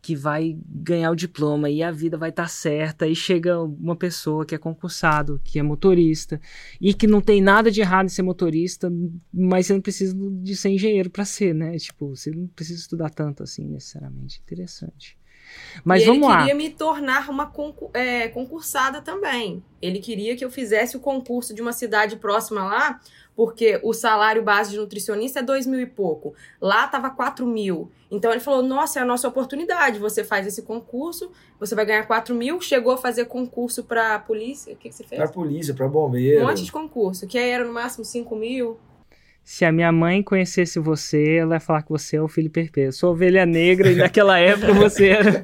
que 0.00 0.14
vai 0.14 0.56
ganhar 0.66 1.10
o 1.10 1.16
diploma 1.16 1.68
e 1.68 1.82
a 1.82 1.90
vida 1.90 2.16
vai 2.16 2.30
estar 2.30 2.44
tá 2.44 2.48
certa. 2.48 3.06
E 3.06 3.14
chega 3.14 3.60
uma 3.60 3.96
pessoa 3.96 4.46
que 4.46 4.54
é 4.54 4.58
concursado, 4.58 5.40
que 5.42 5.58
é 5.58 5.62
motorista, 5.62 6.40
e 6.80 6.94
que 6.94 7.06
não 7.06 7.20
tem 7.20 7.40
nada 7.40 7.70
de 7.70 7.80
errado 7.80 8.06
em 8.06 8.10
ser 8.10 8.22
motorista, 8.22 8.92
mas 9.32 9.66
você 9.66 9.72
não 9.74 9.80
precisa 9.80 10.16
de 10.42 10.56
ser 10.56 10.70
engenheiro 10.70 11.10
para 11.10 11.24
ser, 11.24 11.54
né? 11.54 11.76
Tipo, 11.76 12.14
você 12.14 12.30
não 12.30 12.46
precisa 12.48 12.80
estudar 12.80 13.10
tanto 13.10 13.42
assim, 13.42 13.66
necessariamente. 13.68 14.40
Interessante. 14.44 15.18
Mas 15.84 16.02
e 16.02 16.06
vamos 16.06 16.28
lá. 16.28 16.34
Ele 16.34 16.38
queria 16.38 16.54
me 16.54 16.70
tornar 16.70 17.28
uma 17.28 17.46
concur 17.46 17.90
é, 17.94 18.28
concursada 18.28 19.00
também. 19.00 19.62
Ele 19.80 19.98
queria 19.98 20.36
que 20.36 20.44
eu 20.44 20.50
fizesse 20.50 20.96
o 20.96 21.00
concurso 21.00 21.54
de 21.54 21.62
uma 21.62 21.72
cidade 21.72 22.16
próxima 22.16 22.64
lá, 22.64 23.00
porque 23.36 23.78
o 23.82 23.92
salário 23.92 24.42
base 24.42 24.70
de 24.70 24.78
nutricionista 24.78 25.38
é 25.38 25.42
dois 25.42 25.66
mil 25.66 25.80
e 25.80 25.86
pouco. 25.86 26.34
Lá 26.60 26.88
tava 26.88 27.10
quatro 27.10 27.46
mil. 27.46 27.90
Então 28.10 28.30
ele 28.32 28.40
falou: 28.40 28.62
Nossa, 28.62 28.98
é 28.98 29.02
a 29.02 29.06
nossa 29.06 29.28
oportunidade. 29.28 29.98
Você 29.98 30.24
faz 30.24 30.46
esse 30.46 30.62
concurso, 30.62 31.30
você 31.60 31.74
vai 31.74 31.86
ganhar 31.86 32.06
quatro 32.06 32.34
mil. 32.34 32.60
Chegou 32.60 32.92
a 32.92 32.96
fazer 32.96 33.26
concurso 33.26 33.84
pra 33.84 34.18
polícia. 34.18 34.72
O 34.72 34.76
que, 34.76 34.88
que 34.88 34.94
você 34.94 35.04
fez? 35.04 35.20
Pra 35.20 35.30
polícia, 35.30 35.74
pra 35.74 35.86
bombeiro. 35.86 36.42
Um 36.42 36.48
monte 36.48 36.64
de 36.64 36.72
concurso, 36.72 37.26
que 37.26 37.38
aí 37.38 37.50
era 37.50 37.64
no 37.64 37.72
máximo 37.72 38.04
cinco 38.04 38.34
mil. 38.34 38.78
Se 39.50 39.64
a 39.64 39.72
minha 39.72 39.90
mãe 39.90 40.22
conhecesse 40.22 40.78
você, 40.78 41.36
ela 41.36 41.54
ia 41.54 41.60
falar 41.60 41.80
que 41.80 41.88
você 41.88 42.16
é 42.16 42.22
o 42.22 42.28
filho 42.28 42.50
perpétuo. 42.50 42.92
Sou 42.92 43.12
ovelha 43.12 43.46
negra 43.46 43.90
e 43.90 43.94
naquela 43.96 44.38
época 44.38 44.74
você 44.74 45.08
era 45.08 45.42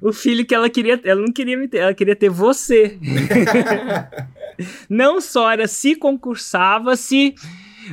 o 0.00 0.14
filho 0.14 0.46
que 0.46 0.54
ela 0.54 0.70
queria. 0.70 0.98
Ela 1.04 1.20
não 1.20 1.30
queria 1.30 1.54
me 1.54 1.68
ter, 1.68 1.76
ela 1.76 1.92
queria 1.92 2.16
ter 2.16 2.30
você. 2.30 2.98
não 4.88 5.20
só 5.20 5.50
era 5.50 5.68
se 5.68 5.94
concursava, 5.94 6.96
se. 6.96 7.34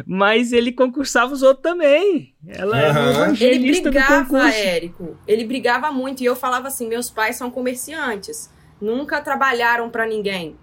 Mas 0.08 0.54
ele 0.54 0.72
concursava 0.72 1.34
os 1.34 1.44
outros 1.44 1.64
também. 1.64 2.34
Ela 2.48 2.78
uhum. 2.78 2.82
era 2.82 3.12
evangelista 3.12 3.46
ele 3.46 3.82
brigava, 3.82 4.24
do 4.24 4.30
concurso. 4.30 4.58
Érico. 4.58 5.18
Ele 5.28 5.44
brigava 5.44 5.92
muito 5.92 6.24
e 6.24 6.26
eu 6.26 6.36
falava 6.38 6.70
assim: 6.70 6.88
meus 6.88 7.10
pais 7.10 7.36
são 7.36 7.52
comerciantes, 7.52 8.50
nunca 8.80 9.20
trabalharam 9.20 9.90
para 9.90 10.08
ninguém. 10.08 10.56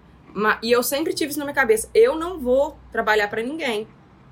E 0.62 0.72
eu 0.72 0.82
sempre 0.82 1.12
tive 1.12 1.28
isso 1.28 1.38
na 1.38 1.44
minha 1.44 1.54
cabeça: 1.54 1.90
eu 1.94 2.18
não 2.18 2.38
vou 2.38 2.78
trabalhar 2.90 3.28
para 3.28 3.42
ninguém. 3.42 3.86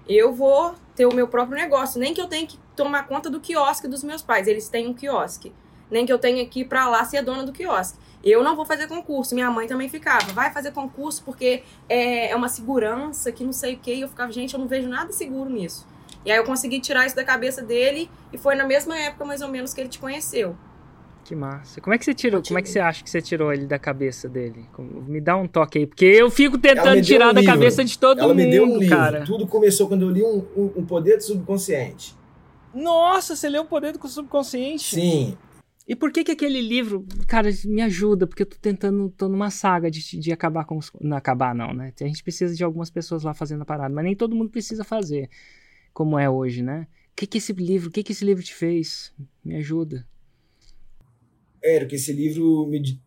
Eu 0.08 0.32
vou 0.32 0.74
ter 0.94 1.06
o 1.06 1.14
meu 1.14 1.26
próprio 1.28 1.56
negócio. 1.56 2.00
Nem 2.00 2.14
que 2.14 2.20
eu 2.20 2.26
tenha 2.26 2.46
que 2.46 2.58
tomar 2.74 3.06
conta 3.06 3.28
do 3.28 3.40
quiosque 3.40 3.88
dos 3.88 4.02
meus 4.02 4.22
pais. 4.22 4.46
Eles 4.46 4.68
têm 4.68 4.86
um 4.86 4.94
quiosque. 4.94 5.52
Nem 5.90 6.06
que 6.06 6.12
eu 6.12 6.18
tenha 6.18 6.44
que 6.46 6.60
ir 6.60 6.64
pra 6.64 6.88
lá 6.88 7.04
ser 7.04 7.22
dona 7.22 7.44
do 7.44 7.52
quiosque. 7.52 7.98
Eu 8.22 8.42
não 8.42 8.56
vou 8.56 8.64
fazer 8.64 8.86
concurso. 8.86 9.34
Minha 9.34 9.50
mãe 9.50 9.66
também 9.66 9.88
ficava. 9.88 10.32
Vai 10.32 10.52
fazer 10.52 10.72
concurso 10.72 11.22
porque 11.24 11.62
é, 11.88 12.30
é 12.30 12.36
uma 12.36 12.48
segurança 12.48 13.30
que 13.30 13.44
não 13.44 13.52
sei 13.52 13.74
o 13.74 13.78
quê. 13.78 13.94
E 13.94 14.00
eu 14.00 14.08
ficava, 14.08 14.32
gente, 14.32 14.54
eu 14.54 14.60
não 14.60 14.66
vejo 14.66 14.88
nada 14.88 15.12
seguro 15.12 15.50
nisso. 15.50 15.86
E 16.24 16.30
aí 16.30 16.38
eu 16.38 16.44
consegui 16.44 16.80
tirar 16.80 17.06
isso 17.06 17.14
da 17.14 17.24
cabeça 17.24 17.62
dele. 17.62 18.10
E 18.32 18.38
foi 18.38 18.54
na 18.54 18.64
mesma 18.64 18.98
época, 18.98 19.24
mais 19.24 19.42
ou 19.42 19.48
menos, 19.48 19.72
que 19.72 19.80
ele 19.80 19.88
te 19.88 19.98
conheceu. 19.98 20.56
Que 21.26 21.34
massa. 21.34 21.80
Como 21.80 21.92
é 21.92 21.98
que 21.98 22.04
você 22.04 22.14
tirou? 22.14 22.40
Como 22.40 22.56
é 22.56 22.62
que 22.62 22.68
você 22.68 22.78
acha 22.78 23.02
que 23.02 23.10
você 23.10 23.20
tirou 23.20 23.52
ele 23.52 23.66
da 23.66 23.80
cabeça 23.80 24.28
dele? 24.28 24.64
Me 24.78 25.20
dá 25.20 25.36
um 25.36 25.48
toque 25.48 25.80
aí, 25.80 25.86
porque 25.86 26.04
eu 26.04 26.30
fico 26.30 26.56
tentando 26.56 27.02
tirar 27.02 27.30
um 27.30 27.34
da 27.34 27.44
cabeça 27.44 27.84
de 27.84 27.98
todo 27.98 28.20
Ela 28.20 28.28
mundo, 28.28 28.44
me 28.44 28.48
deu 28.48 28.62
um 28.62 28.78
livro. 28.78 28.96
cara. 28.96 29.24
Tudo 29.24 29.44
começou 29.44 29.88
quando 29.88 30.02
eu 30.02 30.10
li 30.10 30.22
um, 30.22 30.46
um, 30.56 30.72
um, 30.76 30.86
Poder 30.86 31.16
do 31.16 31.24
Subconsciente. 31.24 32.14
Nossa, 32.72 33.34
você 33.34 33.48
leu 33.48 33.62
o 33.62 33.64
Poder 33.66 33.98
do 33.98 34.06
Subconsciente? 34.06 34.94
Sim. 34.94 35.36
E 35.88 35.96
por 35.96 36.12
que 36.12 36.22
que 36.22 36.30
aquele 36.30 36.60
livro, 36.60 37.04
cara, 37.26 37.50
me 37.64 37.82
ajuda? 37.82 38.24
Porque 38.28 38.42
eu 38.42 38.46
tô 38.46 38.56
tentando, 38.62 39.12
tô 39.16 39.28
numa 39.28 39.50
saga 39.50 39.90
de, 39.90 40.20
de 40.20 40.30
acabar 40.30 40.64
com 40.64 40.76
os... 40.76 40.92
Não 41.00 41.16
acabar 41.16 41.56
não, 41.56 41.74
né? 41.74 41.92
A 42.00 42.04
gente 42.04 42.22
precisa 42.22 42.54
de 42.54 42.62
algumas 42.62 42.88
pessoas 42.88 43.24
lá 43.24 43.34
fazendo 43.34 43.62
a 43.62 43.66
parada, 43.66 43.92
mas 43.92 44.04
nem 44.04 44.14
todo 44.14 44.36
mundo 44.36 44.50
precisa 44.50 44.84
fazer, 44.84 45.28
como 45.92 46.16
é 46.16 46.30
hoje, 46.30 46.62
né? 46.62 46.86
O 47.10 47.16
que 47.16 47.26
que 47.26 47.38
esse 47.38 47.52
livro, 47.52 47.88
o 47.88 47.92
que 47.92 48.04
que 48.04 48.12
esse 48.12 48.24
livro 48.24 48.44
te 48.44 48.54
fez? 48.54 49.12
Me 49.44 49.56
ajuda. 49.56 50.06
Érico, 51.66 51.94
esse 51.94 52.12
livro 52.12 52.66
me, 52.66 53.00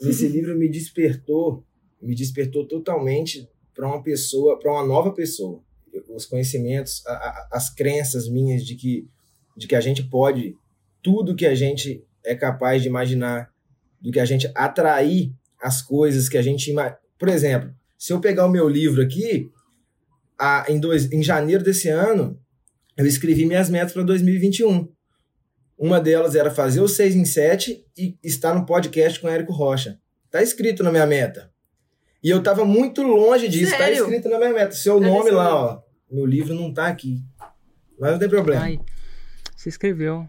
esse 0.00 0.26
livro 0.28 0.56
me 0.56 0.68
despertou, 0.68 1.64
me 2.00 2.14
despertou 2.14 2.66
totalmente 2.66 3.48
para 3.74 3.86
uma 3.86 4.02
pessoa, 4.02 4.58
para 4.58 4.72
uma 4.72 4.86
nova 4.86 5.12
pessoa. 5.12 5.62
Os 6.14 6.24
conhecimentos, 6.24 7.04
a, 7.06 7.12
a, 7.12 7.48
as 7.52 7.74
crenças 7.74 8.28
minhas 8.28 8.64
de 8.64 8.74
que, 8.76 9.08
de 9.56 9.66
que 9.66 9.74
a 9.74 9.80
gente 9.80 10.02
pode 10.04 10.56
tudo 11.02 11.34
que 11.34 11.44
a 11.44 11.54
gente 11.54 12.04
é 12.24 12.34
capaz 12.34 12.80
de 12.80 12.88
imaginar, 12.88 13.50
do 14.00 14.12
que 14.12 14.20
a 14.20 14.24
gente 14.24 14.50
atrair 14.54 15.32
as 15.60 15.82
coisas 15.82 16.28
que 16.28 16.38
a 16.38 16.42
gente 16.42 16.72
Por 17.18 17.28
exemplo, 17.28 17.74
se 17.98 18.12
eu 18.12 18.20
pegar 18.20 18.46
o 18.46 18.50
meu 18.50 18.68
livro 18.68 19.02
aqui, 19.02 19.50
a, 20.38 20.64
em, 20.68 20.78
dois, 20.78 21.10
em 21.12 21.22
janeiro 21.22 21.62
desse 21.62 21.88
ano, 21.88 22.38
eu 22.96 23.06
escrevi 23.06 23.44
minhas 23.46 23.68
metas 23.68 23.92
para 23.92 24.02
2021. 24.02 24.88
Uma 25.82 26.00
delas 26.00 26.36
era 26.36 26.48
fazer 26.48 26.80
o 26.80 26.86
6 26.86 27.16
em 27.16 27.24
7 27.24 27.84
e 27.98 28.16
estar 28.22 28.54
no 28.54 28.64
podcast 28.64 29.18
com 29.18 29.26
o 29.26 29.30
Érico 29.30 29.52
Rocha. 29.52 29.98
Tá 30.30 30.40
escrito 30.40 30.80
na 30.84 30.92
minha 30.92 31.04
meta. 31.04 31.50
E 32.22 32.30
eu 32.30 32.40
tava 32.40 32.64
muito 32.64 33.02
longe 33.02 33.48
disso. 33.48 33.72
Tá 33.72 33.78
Sério? 33.78 33.96
Tá 33.96 34.02
escrito 34.04 34.28
na 34.28 34.38
minha 34.38 34.52
meta. 34.52 34.76
Seu 34.76 35.00
nome 35.00 35.32
lá, 35.32 35.52
ó. 35.52 35.82
Meu 36.08 36.24
livro 36.24 36.54
não 36.54 36.72
tá 36.72 36.86
aqui. 36.86 37.18
Mas 37.98 38.12
não 38.12 38.18
tem 38.20 38.28
problema. 38.28 38.62
Ai, 38.62 38.78
você 39.56 39.70
escreveu. 39.70 40.24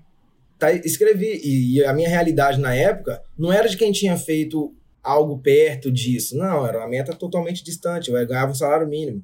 Tá, 0.57 0.73
escrevi. 0.73 1.39
E, 1.43 1.75
e 1.75 1.85
a 1.85 1.93
minha 1.93 2.09
realidade 2.09 2.59
na 2.59 2.73
época 2.73 3.21
não 3.37 3.53
era 3.53 3.69
de 3.69 3.77
quem 3.77 3.91
tinha 3.91 4.17
feito 4.17 4.75
algo 5.03 5.37
perto 5.37 5.91
disso. 5.91 6.35
Não, 6.35 6.65
era 6.65 6.79
uma 6.79 6.87
meta 6.87 7.13
totalmente 7.13 7.63
distante. 7.63 8.09
Eu 8.09 8.27
ganhava 8.27 8.53
um 8.53 8.55
salário 8.55 8.87
mínimo. 8.87 9.23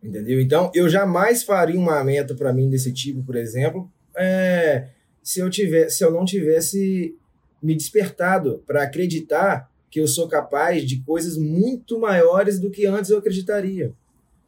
Entendeu? 0.00 0.40
Então, 0.40 0.70
eu 0.72 0.88
jamais 0.88 1.42
faria 1.42 1.76
uma 1.76 2.04
meta 2.04 2.36
para 2.36 2.52
mim 2.52 2.70
desse 2.70 2.92
tipo, 2.92 3.24
por 3.24 3.34
exemplo, 3.34 3.90
é, 4.16 4.90
se 5.28 5.40
eu, 5.40 5.50
tivesse, 5.50 5.98
se 5.98 6.04
eu 6.04 6.10
não 6.10 6.24
tivesse 6.24 7.14
me 7.62 7.74
despertado 7.74 8.64
para 8.66 8.84
acreditar 8.84 9.70
que 9.90 10.00
eu 10.00 10.08
sou 10.08 10.26
capaz 10.26 10.86
de 10.86 11.02
coisas 11.02 11.36
muito 11.36 12.00
maiores 12.00 12.58
do 12.58 12.70
que 12.70 12.86
antes 12.86 13.10
eu 13.10 13.18
acreditaria. 13.18 13.92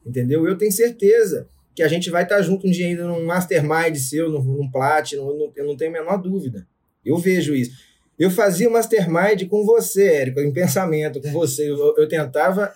Entendeu? 0.06 0.48
Eu 0.48 0.56
tenho 0.56 0.72
certeza 0.72 1.46
que 1.74 1.82
a 1.82 1.88
gente 1.88 2.08
vai 2.08 2.22
estar 2.22 2.40
junto 2.40 2.66
um 2.66 2.70
dia 2.70 2.86
ainda 2.86 3.06
num 3.06 3.26
mastermind 3.26 3.94
seu, 3.96 4.30
num, 4.30 4.42
num 4.42 4.70
Platinum, 4.70 5.52
eu 5.54 5.66
não 5.66 5.76
tenho 5.76 5.90
a 5.90 6.00
menor 6.00 6.16
dúvida. 6.16 6.66
Eu 7.04 7.18
vejo 7.18 7.54
isso. 7.54 7.72
Eu 8.18 8.30
fazia 8.30 8.70
mastermind 8.70 9.46
com 9.50 9.66
você, 9.66 10.04
Érico, 10.04 10.40
em 10.40 10.50
pensamento, 10.50 11.20
com 11.20 11.30
você. 11.30 11.70
Eu, 11.70 11.94
eu, 11.98 12.08
tentava 12.08 12.72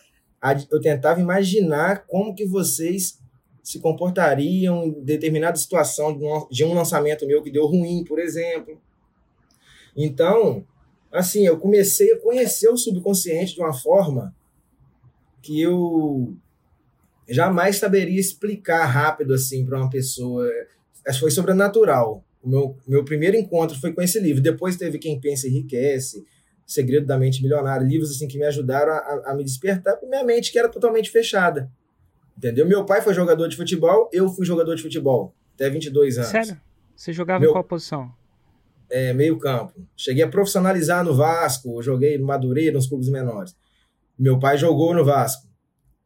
eu 0.71 0.79
tentava 0.79 1.23
imaginar 1.23 2.05
como 2.07 2.35
que 2.35 2.45
vocês 2.45 3.19
se 3.65 3.81
comportariam 3.81 4.85
em 4.85 4.93
determinada 5.03 5.57
situação 5.57 6.17
de 6.51 6.65
um 6.65 6.75
lançamento 6.75 7.27
meu 7.27 7.43
que 7.43 7.51
deu 7.51 7.65
ruim, 7.67 8.05
por 8.05 8.19
exemplo. 8.19 8.79
Então, 9.97 10.67
assim, 11.11 11.47
eu 11.47 11.59
comecei 11.59 12.13
a 12.13 12.21
conhecer 12.21 12.69
o 12.69 12.77
subconsciente 12.77 13.55
de 13.55 13.61
uma 13.61 13.73
forma 13.73 14.37
que 15.41 15.63
eu 15.63 16.37
jamais 17.27 17.77
saberia 17.77 18.21
explicar 18.21 18.85
rápido 18.85 19.33
assim 19.33 19.65
para 19.65 19.79
uma 19.79 19.89
pessoa. 19.89 20.47
Foi 21.19 21.31
sobrenatural. 21.31 22.23
O 22.43 22.49
meu, 22.49 22.77
meu 22.87 23.03
primeiro 23.03 23.35
encontro 23.35 23.81
foi 23.81 23.95
com 23.95 24.03
esse 24.03 24.21
livro. 24.21 24.43
Depois 24.43 24.77
teve 24.77 24.99
Quem 24.99 25.19
Pensa 25.19 25.49
Enriquece, 25.49 26.23
Segredo 26.67 27.07
da 27.07 27.19
Mente 27.19 27.43
Milionária, 27.43 27.87
livros 27.87 28.11
assim 28.11 28.29
que 28.29 28.37
me 28.37 28.45
ajudaram 28.45 28.93
a, 28.93 29.31
a 29.31 29.35
me 29.35 29.43
despertar, 29.43 29.95
porque 29.95 30.07
minha 30.07 30.23
mente 30.23 30.53
que 30.53 30.59
era 30.59 30.69
totalmente 30.69 31.11
fechada. 31.11 31.71
Entendeu? 32.37 32.67
Meu 32.67 32.85
pai 32.85 33.01
foi 33.01 33.15
jogador 33.15 33.49
de 33.49 33.57
futebol, 33.57 34.09
eu 34.13 34.29
fui 34.29 34.45
jogador 34.45 34.75
de 34.75 34.83
futebol, 34.83 35.35
até 35.55 35.71
22 35.71 36.19
anos. 36.19 36.31
Sério? 36.31 36.61
Você 36.97 37.13
jogava 37.13 37.41
Meu... 37.41 37.51
em 37.51 37.53
qual 37.53 37.65
posição? 37.65 38.13
É, 38.91 39.13
meio 39.13 39.39
campo. 39.39 39.73
Cheguei 39.97 40.23
a 40.23 40.29
profissionalizar 40.29 41.05
no 41.05 41.15
Vasco, 41.15 41.83
joguei 41.83 42.19
no 42.19 42.27
Madureira, 42.27 42.75
nos 42.75 42.87
clubes 42.87 43.09
menores. 43.09 43.57
Meu 44.19 44.39
pai 44.39 44.59
jogou 44.59 44.95
no 44.95 45.05
Vasco. 45.05 45.49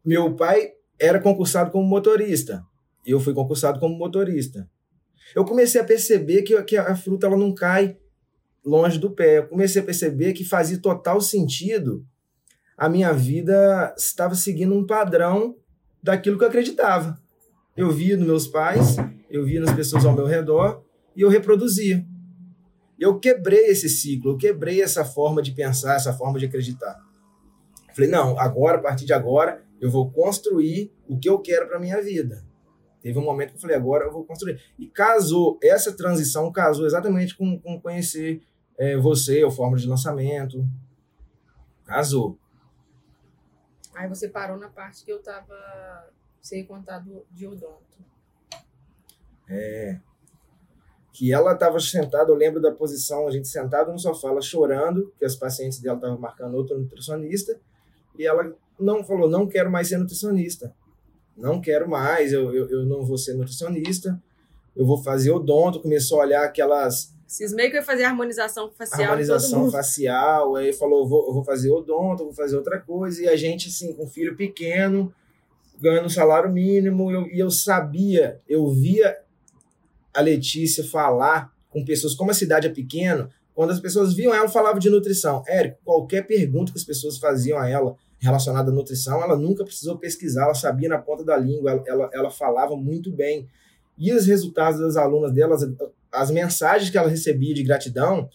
Meu 0.04 0.34
pai 0.34 0.72
era 0.98 1.20
concursado 1.20 1.70
como 1.70 1.86
motorista. 1.86 2.64
Eu 3.04 3.20
fui 3.20 3.34
concursado 3.34 3.80
como 3.80 3.96
motorista. 3.96 4.68
Eu 5.34 5.44
comecei 5.44 5.80
a 5.80 5.84
perceber 5.84 6.42
que, 6.42 6.62
que 6.62 6.76
a 6.76 6.94
fruta 6.96 7.26
ela 7.26 7.36
não 7.36 7.54
cai 7.54 7.98
longe 8.64 8.98
do 8.98 9.10
pé. 9.10 9.38
Eu 9.38 9.48
comecei 9.48 9.82
a 9.82 9.84
perceber 9.84 10.32
que 10.32 10.44
fazia 10.44 10.78
total 10.78 11.20
sentido 11.20 12.06
a 12.78 12.88
minha 12.88 13.12
vida 13.12 13.92
estava 13.98 14.36
seguindo 14.36 14.72
um 14.72 14.86
padrão 14.86 15.56
daquilo 16.02 16.38
que 16.38 16.44
eu 16.44 16.48
acreditava. 16.48 17.20
Eu 17.76 17.90
via 17.90 18.16
nos 18.16 18.26
meus 18.26 18.46
pais, 18.46 18.96
eu 19.30 19.44
via 19.44 19.60
nas 19.60 19.74
pessoas 19.74 20.04
ao 20.04 20.14
meu 20.14 20.26
redor 20.26 20.82
e 21.14 21.20
eu 21.20 21.28
reproduzia. 21.28 22.04
Eu 22.98 23.18
quebrei 23.20 23.66
esse 23.66 23.88
ciclo, 23.88 24.32
eu 24.32 24.36
quebrei 24.36 24.82
essa 24.82 25.04
forma 25.04 25.40
de 25.40 25.52
pensar, 25.52 25.94
essa 25.94 26.12
forma 26.12 26.38
de 26.38 26.46
acreditar. 26.46 26.98
Falei, 27.94 28.10
não, 28.10 28.38
agora, 28.38 28.78
a 28.78 28.80
partir 28.80 29.04
de 29.04 29.12
agora, 29.12 29.62
eu 29.80 29.90
vou 29.90 30.10
construir 30.10 30.92
o 31.08 31.18
que 31.18 31.28
eu 31.28 31.38
quero 31.38 31.68
para 31.68 31.78
minha 31.78 32.02
vida. 32.02 32.44
Teve 33.00 33.18
um 33.18 33.24
momento 33.24 33.50
que 33.50 33.56
eu 33.56 33.60
falei, 33.60 33.76
agora 33.76 34.04
eu 34.04 34.12
vou 34.12 34.24
construir. 34.24 34.60
E 34.78 34.86
casou, 34.86 35.58
essa 35.62 35.92
transição 35.92 36.50
casou 36.50 36.84
exatamente 36.84 37.36
com, 37.36 37.58
com 37.58 37.80
conhecer 37.80 38.42
é, 38.76 38.96
você, 38.96 39.42
a 39.42 39.50
forma 39.50 39.76
de 39.76 39.86
lançamento. 39.86 40.66
Casou. 41.84 42.38
Aí 43.98 44.08
você 44.08 44.28
parou 44.28 44.56
na 44.56 44.68
parte 44.68 45.04
que 45.04 45.10
eu 45.10 45.20
tava 45.20 45.56
sem 46.40 46.64
contar 46.64 47.00
do, 47.00 47.26
de 47.32 47.48
odonto. 47.48 47.98
É. 49.48 49.98
que 51.12 51.32
ela 51.32 51.52
estava 51.52 51.80
sentada, 51.80 52.30
eu 52.30 52.36
lembro 52.36 52.62
da 52.62 52.70
posição, 52.70 53.26
a 53.26 53.30
gente 53.32 53.48
sentado 53.48 53.90
no 53.90 53.98
sofá, 53.98 54.28
ela 54.28 54.40
chorando, 54.40 55.12
que 55.18 55.24
as 55.24 55.34
pacientes 55.34 55.80
dela 55.80 55.96
estavam 55.96 56.16
marcando 56.16 56.54
outro 56.54 56.78
nutricionista, 56.78 57.58
e 58.16 58.24
ela 58.24 58.54
não 58.78 59.02
falou, 59.02 59.28
não 59.28 59.48
quero 59.48 59.68
mais 59.68 59.88
ser 59.88 59.98
nutricionista, 59.98 60.72
não 61.36 61.60
quero 61.60 61.88
mais, 61.88 62.32
eu, 62.32 62.54
eu, 62.54 62.70
eu 62.70 62.86
não 62.86 63.04
vou 63.04 63.18
ser 63.18 63.34
nutricionista, 63.34 64.22
eu 64.76 64.86
vou 64.86 65.02
fazer 65.02 65.32
odonto, 65.32 65.80
começou 65.80 66.20
a 66.20 66.24
olhar 66.24 66.44
aquelas... 66.44 67.12
Cismei 67.28 67.68
que 67.68 67.76
eu 67.76 67.80
ia 67.80 67.86
fazer 67.86 68.04
harmonização 68.04 68.70
facial 68.70 69.02
Harmonização 69.02 69.70
facial, 69.70 70.56
aí 70.56 70.72
falou, 70.72 71.06
vou, 71.06 71.28
eu 71.28 71.34
vou 71.34 71.44
fazer 71.44 71.70
odonto, 71.70 72.24
vou 72.24 72.32
fazer 72.32 72.56
outra 72.56 72.80
coisa, 72.80 73.22
e 73.22 73.28
a 73.28 73.36
gente, 73.36 73.68
assim, 73.68 73.92
com 73.92 74.08
filho 74.08 74.34
pequeno, 74.34 75.12
ganhando 75.78 76.08
salário 76.08 76.50
mínimo, 76.50 77.10
eu, 77.10 77.26
e 77.26 77.38
eu 77.38 77.50
sabia, 77.50 78.40
eu 78.48 78.66
via 78.70 79.14
a 80.14 80.22
Letícia 80.22 80.82
falar 80.82 81.52
com 81.68 81.84
pessoas, 81.84 82.14
como 82.14 82.30
a 82.30 82.34
cidade 82.34 82.66
é 82.66 82.70
pequena, 82.70 83.28
quando 83.54 83.72
as 83.72 83.80
pessoas 83.80 84.14
viam 84.14 84.32
ela, 84.32 84.48
falava 84.48 84.80
de 84.80 84.88
nutrição. 84.88 85.42
Érico, 85.46 85.78
qualquer 85.84 86.26
pergunta 86.26 86.72
que 86.72 86.78
as 86.78 86.84
pessoas 86.84 87.18
faziam 87.18 87.58
a 87.58 87.68
ela 87.68 87.94
relacionada 88.18 88.70
à 88.70 88.74
nutrição, 88.74 89.22
ela 89.22 89.36
nunca 89.36 89.64
precisou 89.64 89.98
pesquisar, 89.98 90.44
ela 90.44 90.54
sabia 90.54 90.88
na 90.88 90.98
ponta 90.98 91.22
da 91.22 91.36
língua, 91.36 91.72
ela, 91.72 91.84
ela, 91.86 92.10
ela 92.14 92.30
falava 92.30 92.74
muito 92.74 93.12
bem. 93.12 93.46
E 93.98 94.12
os 94.14 94.26
resultados 94.26 94.80
das 94.80 94.96
alunas 94.96 95.32
delas, 95.32 95.62
as 96.12 96.30
mensagens 96.30 96.90
que 96.90 96.98
ela 96.98 97.08
recebia 97.08 97.54
de 97.54 97.62
gratidão, 97.62 98.28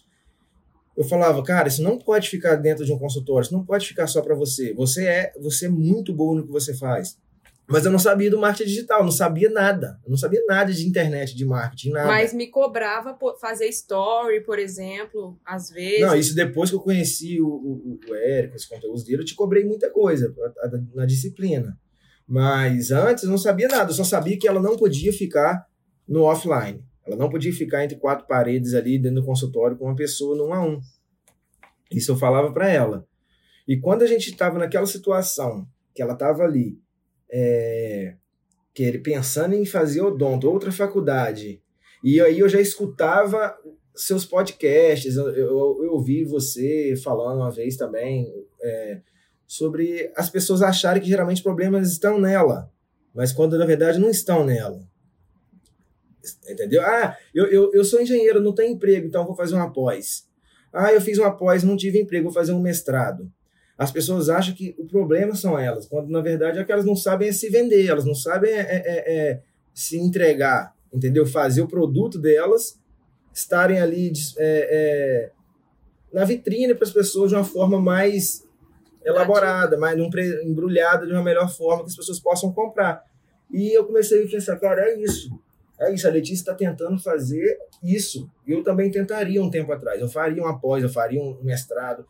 eu 0.96 1.04
falava, 1.04 1.42
cara, 1.44 1.68
isso 1.68 1.82
não 1.82 1.98
pode 1.98 2.30
ficar 2.30 2.56
dentro 2.56 2.86
de 2.86 2.94
um 2.94 3.00
consultório, 3.00 3.44
isso 3.44 3.54
não 3.54 3.66
pode 3.66 3.88
ficar 3.88 4.08
só 4.08 4.22
para 4.22 4.36
você. 4.36 4.74
Você 4.74 5.06
é, 5.06 5.34
você 5.42 5.66
é 5.66 5.70
muito 5.70 6.14
bom 6.14 6.36
no 6.36 6.46
que 6.46 6.52
você 6.52 6.74
faz. 6.76 7.18
Mas 7.66 7.86
eu 7.86 7.92
não 7.92 8.00
sabia 8.00 8.30
do 8.30 8.38
marketing 8.38 8.70
digital, 8.70 9.04
não 9.04 9.12
sabia 9.12 9.50
nada. 9.50 9.98
Eu 10.04 10.12
não 10.12 10.18
sabia 10.18 10.44
nada 10.48 10.72
de 10.72 10.86
internet, 10.88 11.34
de 11.34 11.46
marketing, 11.46 11.92
nada. 11.92 12.08
Mas 12.08 12.34
me 12.34 12.48
cobrava 12.48 13.18
fazer 13.40 13.68
story, 13.68 14.44
por 14.44 14.60
exemplo, 14.60 15.40
às 15.46 15.70
vezes. 15.70 16.02
Não, 16.02 16.16
isso 16.16 16.36
depois 16.36 16.70
que 16.70 16.76
eu 16.76 16.82
conheci 16.82 17.42
o, 17.42 17.48
o, 17.48 18.00
o 18.08 18.16
Érico, 18.16 18.56
os 18.56 18.66
conteúdos 18.66 19.04
dele, 19.04 19.22
eu 19.22 19.26
te 19.26 19.34
cobrei 19.34 19.64
muita 19.64 19.90
coisa 19.90 20.34
na 20.94 21.06
disciplina. 21.06 21.78
Mas 22.28 22.92
antes 22.92 23.24
eu 23.24 23.30
não 23.30 23.38
sabia 23.38 23.68
nada, 23.68 23.92
eu 23.92 23.96
só 23.96 24.04
sabia 24.04 24.38
que 24.38 24.48
ela 24.48 24.62
não 24.62 24.78
podia 24.78 25.14
ficar 25.14 25.66
no 26.08 26.24
offline. 26.24 26.84
Ela 27.06 27.16
não 27.16 27.30
podia 27.30 27.52
ficar 27.52 27.84
entre 27.84 27.98
quatro 27.98 28.26
paredes 28.28 28.74
ali 28.74 28.98
dentro 28.98 29.22
do 29.22 29.26
consultório 29.26 29.78
com 29.78 29.86
uma 29.86 29.96
pessoa 29.96 30.36
no 30.36 30.48
um 30.48 30.54
a 30.54 30.66
um. 30.66 30.80
Isso 31.92 32.12
eu 32.12 32.18
falava 32.18 32.52
para 32.52 32.70
ela. 32.70 33.08
E 33.68 33.78
quando 33.78 34.04
a 34.04 34.08
gente 34.08 34.30
estava 34.30 34.58
naquela 34.58 34.86
situação, 34.86 35.68
que 35.94 36.02
ela 36.02 36.14
estava 36.14 36.44
ali, 36.44 36.80
é, 37.32 38.16
que 38.74 38.84
ele 38.84 39.00
pensando 39.00 39.54
em 39.54 39.66
fazer 39.66 40.02
odonto, 40.02 40.50
outra 40.50 40.72
faculdade. 40.72 41.62
E 42.04 42.20
aí 42.20 42.40
eu 42.40 42.50
já 42.50 42.60
escutava 42.60 43.56
seus 43.96 44.26
podcasts, 44.26 45.16
eu, 45.16 45.30
eu, 45.30 45.84
eu 45.84 45.94
ouvi 45.94 46.26
você 46.26 46.96
falando 47.04 47.38
uma 47.38 47.52
vez 47.52 47.78
também 47.78 48.34
é, 48.62 49.02
sobre 49.46 50.12
as 50.16 50.30
pessoas 50.30 50.62
acharem 50.62 51.02
que 51.02 51.08
geralmente 51.08 51.44
problemas 51.44 51.92
estão 51.92 52.20
nela, 52.20 52.72
mas 53.14 53.32
quando 53.32 53.58
na 53.58 53.66
verdade 53.66 54.00
não 54.00 54.10
estão 54.10 54.44
nela. 54.44 54.82
Entendeu? 56.50 56.82
Ah, 56.82 57.18
eu, 57.34 57.46
eu, 57.48 57.72
eu 57.74 57.84
sou 57.84 58.02
engenheiro, 58.02 58.42
não 58.42 58.54
tenho 58.54 58.74
emprego, 58.74 59.08
então 59.08 59.26
vou 59.26 59.36
fazer 59.36 59.56
uma 59.56 59.72
pós. 59.72 60.28
Ah, 60.72 60.92
eu 60.92 61.02
fiz 61.02 61.18
uma 61.18 61.36
pós, 61.36 61.64
não 61.64 61.78
tive 61.78 62.00
emprego, 62.00 62.26
vou 62.26 62.34
fazer 62.34 62.54
um 62.54 62.62
mestrado. 62.62 63.32
As 63.78 63.92
pessoas 63.92 64.30
acham 64.30 64.54
que 64.54 64.76
o 64.78 64.86
problema 64.86 65.36
são 65.36 65.58
elas, 65.58 65.88
quando 65.88 66.10
na 66.10 66.22
verdade 66.22 66.60
é 66.60 66.64
que 66.64 66.72
elas 66.72 66.86
não 66.86 66.96
sabem 66.96 67.32
se 67.32 67.50
vender, 67.50 67.88
elas 67.88 68.06
não 68.06 68.16
sabem 68.16 68.52
é, 68.52 68.60
é, 68.60 68.84
é, 68.86 69.42
se 69.74 69.98
entregar, 69.98 70.74
entendeu? 70.94 71.26
Fazer 71.26 71.62
o 71.62 71.68
produto 71.68 72.20
delas 72.20 72.80
estarem 73.34 73.82
ali 73.82 74.14
é, 74.38 74.70
é, 74.72 75.32
na 76.14 76.24
vitrine 76.24 76.76
para 76.76 76.86
as 76.86 76.94
pessoas 76.94 77.30
de 77.30 77.36
uma 77.36 77.44
forma 77.44 77.82
mais 77.82 78.44
elaborada, 79.04 79.78
mais 79.78 79.98
embrulhada 80.44 81.06
de 81.06 81.12
uma 81.12 81.24
melhor 81.24 81.50
forma 81.50 81.84
que 81.84 81.90
as 81.90 81.96
pessoas 81.96 82.20
possam 82.20 82.54
comprar. 82.54 83.04
E 83.52 83.76
eu 83.76 83.86
comecei 83.86 84.24
a 84.24 84.28
pensar, 84.28 84.58
cara, 84.58 84.90
é 84.90 85.00
isso. 85.02 85.30
É 85.84 85.94
isso, 85.94 86.08
a 86.08 86.12
Letícia 86.12 86.42
está 86.42 86.54
tentando 86.54 86.98
fazer 87.00 87.58
isso. 87.84 88.30
Eu 88.48 88.64
também 88.64 88.90
tentaria 88.90 89.42
um 89.42 89.50
tempo 89.50 89.72
atrás. 89.72 90.00
Eu 90.00 90.08
faria 90.08 90.42
uma 90.42 90.60
pós, 90.60 90.84
eu 90.84 90.90
faria 90.90 91.22
um 91.22 91.38
mestrado, 91.44 92.06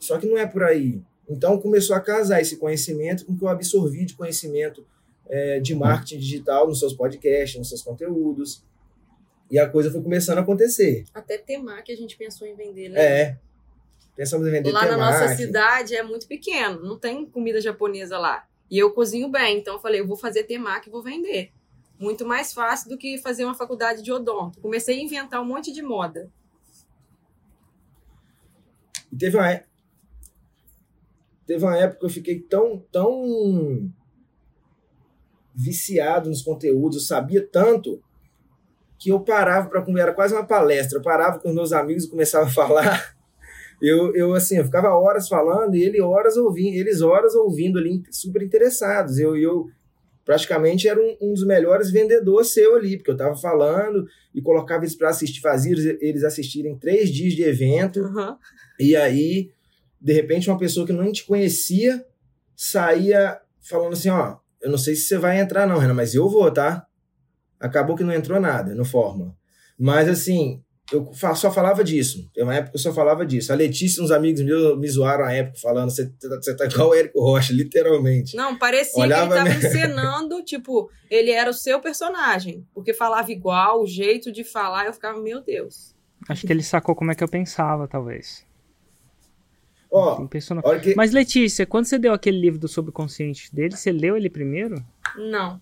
só 0.00 0.18
que 0.18 0.26
não 0.26 0.38
é 0.38 0.46
por 0.46 0.62
aí. 0.62 1.02
Então 1.28 1.60
começou 1.60 1.94
a 1.94 2.00
casar 2.00 2.40
esse 2.40 2.56
conhecimento 2.56 3.24
com 3.26 3.32
o 3.32 3.38
que 3.38 3.44
eu 3.44 3.48
absorvi 3.48 4.04
de 4.04 4.14
conhecimento 4.14 4.86
é, 5.28 5.60
de 5.60 5.74
marketing 5.74 6.18
digital 6.18 6.66
nos 6.66 6.80
seus 6.80 6.94
podcasts, 6.94 7.58
nos 7.58 7.68
seus 7.68 7.82
conteúdos. 7.82 8.64
E 9.50 9.58
a 9.58 9.68
coisa 9.68 9.90
foi 9.90 10.02
começando 10.02 10.38
a 10.38 10.40
acontecer. 10.42 11.04
Até 11.14 11.38
temar 11.38 11.82
que 11.82 11.92
a 11.92 11.96
gente 11.96 12.16
pensou 12.16 12.46
em 12.46 12.54
vender, 12.54 12.88
né? 12.90 13.00
É. 13.00 13.38
Pensamos 14.16 14.46
em 14.48 14.50
vender 14.50 14.72
Lá 14.72 14.84
na 14.84 14.96
nossa 14.96 15.28
cidade 15.36 15.94
é 15.94 16.02
muito 16.02 16.26
pequeno, 16.26 16.82
não 16.82 16.98
tem 16.98 17.24
comida 17.24 17.60
japonesa 17.60 18.18
lá. 18.18 18.46
E 18.70 18.76
eu 18.76 18.92
cozinho 18.92 19.28
bem, 19.30 19.58
então 19.58 19.74
eu 19.74 19.80
falei, 19.80 20.00
eu 20.00 20.06
vou 20.06 20.16
fazer 20.16 20.44
temaki 20.44 20.88
e 20.88 20.92
vou 20.92 21.02
vender. 21.02 21.52
Muito 21.98 22.26
mais 22.26 22.52
fácil 22.52 22.88
do 22.88 22.96
que 22.96 23.18
fazer 23.18 23.44
uma 23.44 23.54
faculdade 23.54 24.02
de 24.02 24.12
odonto. 24.12 24.60
Comecei 24.60 24.98
a 24.98 25.02
inventar 25.02 25.40
um 25.40 25.44
monte 25.44 25.72
de 25.72 25.82
moda. 25.82 26.30
Teve 29.18 29.36
uma, 29.36 29.62
Teve 31.48 31.64
uma 31.64 31.78
época 31.78 32.00
que 32.00 32.04
eu 32.04 32.10
fiquei 32.10 32.38
tão, 32.38 32.84
tão 32.92 33.90
viciado 35.54 36.28
nos 36.28 36.42
conteúdos, 36.42 36.98
eu 36.98 37.02
sabia 37.02 37.48
tanto 37.50 38.02
que 38.98 39.10
eu 39.10 39.20
parava 39.20 39.70
para 39.70 39.80
comer, 39.80 40.02
era 40.02 40.12
quase 40.12 40.34
uma 40.34 40.46
palestra, 40.46 40.98
eu 40.98 41.02
parava 41.02 41.38
com 41.38 41.50
meus 41.50 41.72
amigos 41.72 42.04
e 42.04 42.10
começava 42.10 42.44
a 42.44 42.52
falar. 42.52 43.16
Eu, 43.80 44.14
eu 44.14 44.34
assim, 44.34 44.56
eu 44.56 44.64
ficava 44.64 44.88
horas 44.88 45.28
falando 45.28 45.76
e 45.76 45.82
ele 45.84 46.02
horas 46.02 46.36
ouvindo, 46.36 46.74
eles 46.74 47.00
horas 47.00 47.34
ouvindo 47.34 47.78
ali, 47.78 48.02
super 48.10 48.42
interessados. 48.42 49.18
Eu, 49.18 49.36
eu 49.36 49.70
praticamente 50.28 50.86
era 50.86 51.00
um, 51.00 51.16
um 51.22 51.32
dos 51.32 51.46
melhores 51.46 51.90
vendedores 51.90 52.52
seu 52.52 52.76
ali, 52.76 52.98
porque 52.98 53.10
eu 53.10 53.14
estava 53.14 53.34
falando 53.34 54.06
e 54.34 54.42
colocava 54.42 54.84
eles 54.84 54.94
para 54.94 55.08
assistir, 55.08 55.40
fazia 55.40 55.72
eles 56.02 56.22
assistirem 56.22 56.78
três 56.78 57.08
dias 57.08 57.32
de 57.32 57.42
evento. 57.42 58.00
Uhum. 58.00 58.36
E 58.78 58.94
aí 58.94 59.50
de 59.98 60.12
repente 60.12 60.50
uma 60.50 60.58
pessoa 60.58 60.86
que 60.86 60.92
não 60.92 61.10
te 61.10 61.24
conhecia 61.24 62.04
saía 62.54 63.40
falando 63.58 63.94
assim, 63.94 64.10
ó, 64.10 64.36
eu 64.60 64.70
não 64.70 64.76
sei 64.76 64.94
se 64.94 65.04
você 65.04 65.16
vai 65.16 65.40
entrar 65.40 65.66
não, 65.66 65.78
Renan, 65.78 65.94
mas 65.94 66.14
eu 66.14 66.28
vou, 66.28 66.50
tá? 66.50 66.86
Acabou 67.58 67.96
que 67.96 68.04
não 68.04 68.12
entrou 68.12 68.38
nada 68.38 68.74
no 68.74 68.84
Fórmula. 68.84 69.34
Mas 69.78 70.10
assim, 70.10 70.62
eu 70.90 71.12
só 71.34 71.50
falava 71.50 71.84
disso. 71.84 72.30
Tem 72.34 72.42
uma 72.42 72.54
época 72.54 72.72
que 72.72 72.76
eu 72.78 72.80
só 72.82 72.92
falava 72.92 73.24
disso. 73.26 73.52
A 73.52 73.56
Letícia, 73.56 74.02
uns 74.02 74.10
amigos 74.10 74.40
meus 74.42 74.78
me 74.78 74.88
zoaram 74.88 75.24
na 75.24 75.32
época, 75.32 75.58
falando: 75.60 75.90
você 75.90 76.06
tá, 76.06 76.56
tá 76.56 76.64
igual 76.64 76.90
o 76.90 76.94
Érico 76.94 77.20
Rocha, 77.20 77.52
literalmente. 77.54 78.34
Não, 78.34 78.56
parecia 78.56 79.02
Olhava 79.02 79.34
que 79.34 79.40
ele 79.40 79.50
tava 79.50 79.66
encenando, 79.66 80.42
tipo, 80.42 80.90
ele 81.10 81.30
era 81.30 81.50
o 81.50 81.54
seu 81.54 81.80
personagem. 81.80 82.66
Porque 82.74 82.94
falava 82.94 83.30
igual, 83.30 83.82
o 83.82 83.86
jeito 83.86 84.32
de 84.32 84.44
falar, 84.44 84.86
eu 84.86 84.92
ficava, 84.92 85.20
meu 85.20 85.42
Deus. 85.42 85.94
Acho 86.28 86.46
que 86.46 86.52
ele 86.52 86.62
sacou 86.62 86.94
como 86.94 87.12
é 87.12 87.14
que 87.14 87.22
eu 87.22 87.28
pensava, 87.28 87.86
talvez. 87.86 88.46
Ó, 89.90 90.22
oh, 90.22 90.28
que... 90.28 90.94
Mas 90.94 91.12
Letícia, 91.12 91.64
quando 91.64 91.86
você 91.86 91.98
deu 91.98 92.12
aquele 92.12 92.38
livro 92.38 92.58
do 92.58 92.68
subconsciente 92.68 93.54
dele, 93.54 93.74
você 93.74 93.90
leu 93.90 94.16
ele 94.16 94.28
primeiro? 94.28 94.84
Não. 95.16 95.60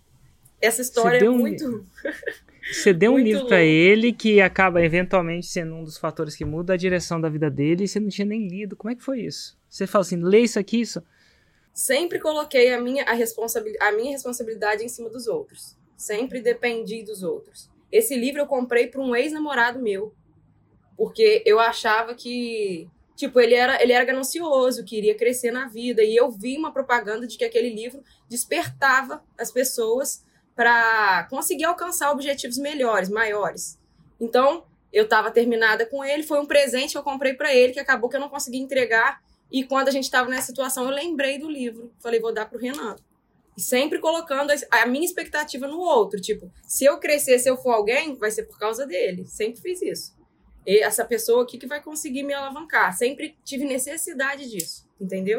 Essa 0.61 0.83
história 0.83 1.19
é 1.19 1.29
muito. 1.29 1.87
Você 2.73 2.93
deu 2.93 3.13
um 3.13 3.19
livro 3.19 3.47
para 3.47 3.63
ele 3.63 4.13
que 4.13 4.41
acaba 4.41 4.83
eventualmente 4.83 5.47
sendo 5.47 5.75
um 5.75 5.85
dos 5.85 5.97
fatores 5.97 6.35
que 6.35 6.45
muda 6.45 6.75
a 6.75 6.77
direção 6.77 7.21
da 7.21 7.29
vida 7.29 7.51
dele 7.51 7.85
e 7.85 7.89
você 7.89 8.01
não 8.01 8.09
tinha 8.09 8.27
nem 8.27 8.49
lido. 8.49 8.77
Como 8.77 8.91
é 8.91 8.95
que 8.95 9.03
foi 9.03 9.21
isso? 9.21 9.57
Você 9.69 9.87
fala 9.87 10.03
assim, 10.03 10.17
lê 10.17 10.41
isso 10.41 10.59
aqui, 10.59 10.81
isso. 10.81 11.03
Sempre 11.73 12.19
coloquei 12.19 12.73
a 12.73 12.81
minha, 12.81 13.05
a, 13.05 13.13
responsabilidade, 13.13 13.93
a 13.93 13.97
minha 13.97 14.13
responsabilidade 14.13 14.85
em 14.85 14.89
cima 14.89 15.09
dos 15.09 15.27
outros. 15.27 15.77
Sempre 15.97 16.41
dependi 16.41 17.03
dos 17.03 17.23
outros. 17.23 17.71
Esse 17.91 18.17
livro 18.17 18.41
eu 18.41 18.47
comprei 18.47 18.89
para 18.89 19.01
um 19.01 19.15
ex-namorado 19.15 19.81
meu. 19.81 20.13
Porque 20.97 21.43
eu 21.45 21.61
achava 21.61 22.15
que 22.15 22.89
Tipo, 23.17 23.41
ele 23.41 23.55
era, 23.55 23.83
ele 23.83 23.95
era 23.95 24.05
ganancioso, 24.05 24.85
queria 24.85 25.15
crescer 25.15 25.51
na 25.51 25.67
vida. 25.67 26.05
E 26.05 26.15
eu 26.15 26.31
vi 26.31 26.59
uma 26.59 26.71
propaganda 26.71 27.27
de 27.27 27.39
que 27.39 27.45
aquele 27.45 27.71
livro 27.71 28.05
despertava 28.29 29.25
as 29.39 29.51
pessoas 29.51 30.23
para 30.57 31.25
conseguir 31.31 31.65
alcançar 31.65 32.11
objetivos 32.11 32.59
melhores, 32.59 33.09
maiores. 33.09 33.79
Então, 34.19 34.65
eu 34.93 35.05
estava 35.05 35.31
terminada 35.31 35.87
com 35.87 36.03
ele, 36.03 36.23
foi 36.23 36.41
um 36.41 36.47
presente 36.47 36.93
que 36.93 36.99
eu 36.99 37.03
comprei 37.03 37.35
para 37.35 37.55
ele, 37.55 37.73
que 37.73 37.81
acabou 37.81 38.11
que 38.11 38.17
eu 38.17 38.21
não 38.21 38.29
consegui 38.29 38.59
entregar. 38.59 39.23
E 39.53 39.63
quando 39.63 39.89
a 39.89 39.93
gente 39.93 40.05
estava 40.05 40.29
nessa 40.29 40.47
situação, 40.47 40.85
eu 40.85 40.91
lembrei 40.91 41.39
do 41.39 41.49
livro. 41.49 41.93
Falei, 42.01 42.19
vou 42.19 42.33
dar 42.33 42.47
para 42.47 42.59
o 42.59 42.61
Renan. 42.61 42.97
E 43.57 43.61
sempre 43.61 44.01
colocando 44.01 44.51
a 44.71 44.87
minha 44.87 45.05
expectativa 45.05 45.69
no 45.69 45.79
outro. 45.79 46.21
Tipo, 46.21 46.51
se 46.67 46.85
eu 46.85 46.99
crescer, 46.99 47.39
se 47.39 47.49
eu 47.49 47.57
for 47.57 47.71
alguém, 47.71 48.17
vai 48.17 48.31
ser 48.31 48.45
por 48.45 48.59
causa 48.59 48.87
dele. 48.87 49.25
Sempre 49.27 49.61
fiz 49.61 49.83
isso 49.83 50.17
essa 50.67 51.05
pessoa 51.05 51.45
aqui 51.45 51.59
que 51.59 51.67
vai 51.67 51.81
conseguir 51.81 52.25
me 52.25 52.35
alavancar. 52.35 52.97
Sempre 52.97 53.37
tive 53.45 53.65
necessidade 53.65 54.51
disso, 54.51 54.87
entendeu? 55.01 55.39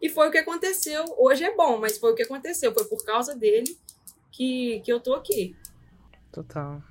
E 0.00 0.08
foi 0.08 0.28
o 0.28 0.30
que 0.30 0.38
aconteceu. 0.38 1.04
Hoje 1.16 1.44
é 1.44 1.54
bom, 1.54 1.78
mas 1.78 1.96
foi 1.98 2.12
o 2.12 2.14
que 2.14 2.22
aconteceu. 2.22 2.72
Foi 2.72 2.84
por 2.84 3.04
causa 3.04 3.34
dele 3.34 3.78
que, 4.36 4.80
que 4.80 4.92
eu 4.92 5.00
tô 5.00 5.14
aqui. 5.14 5.56
Total. 6.30 6.82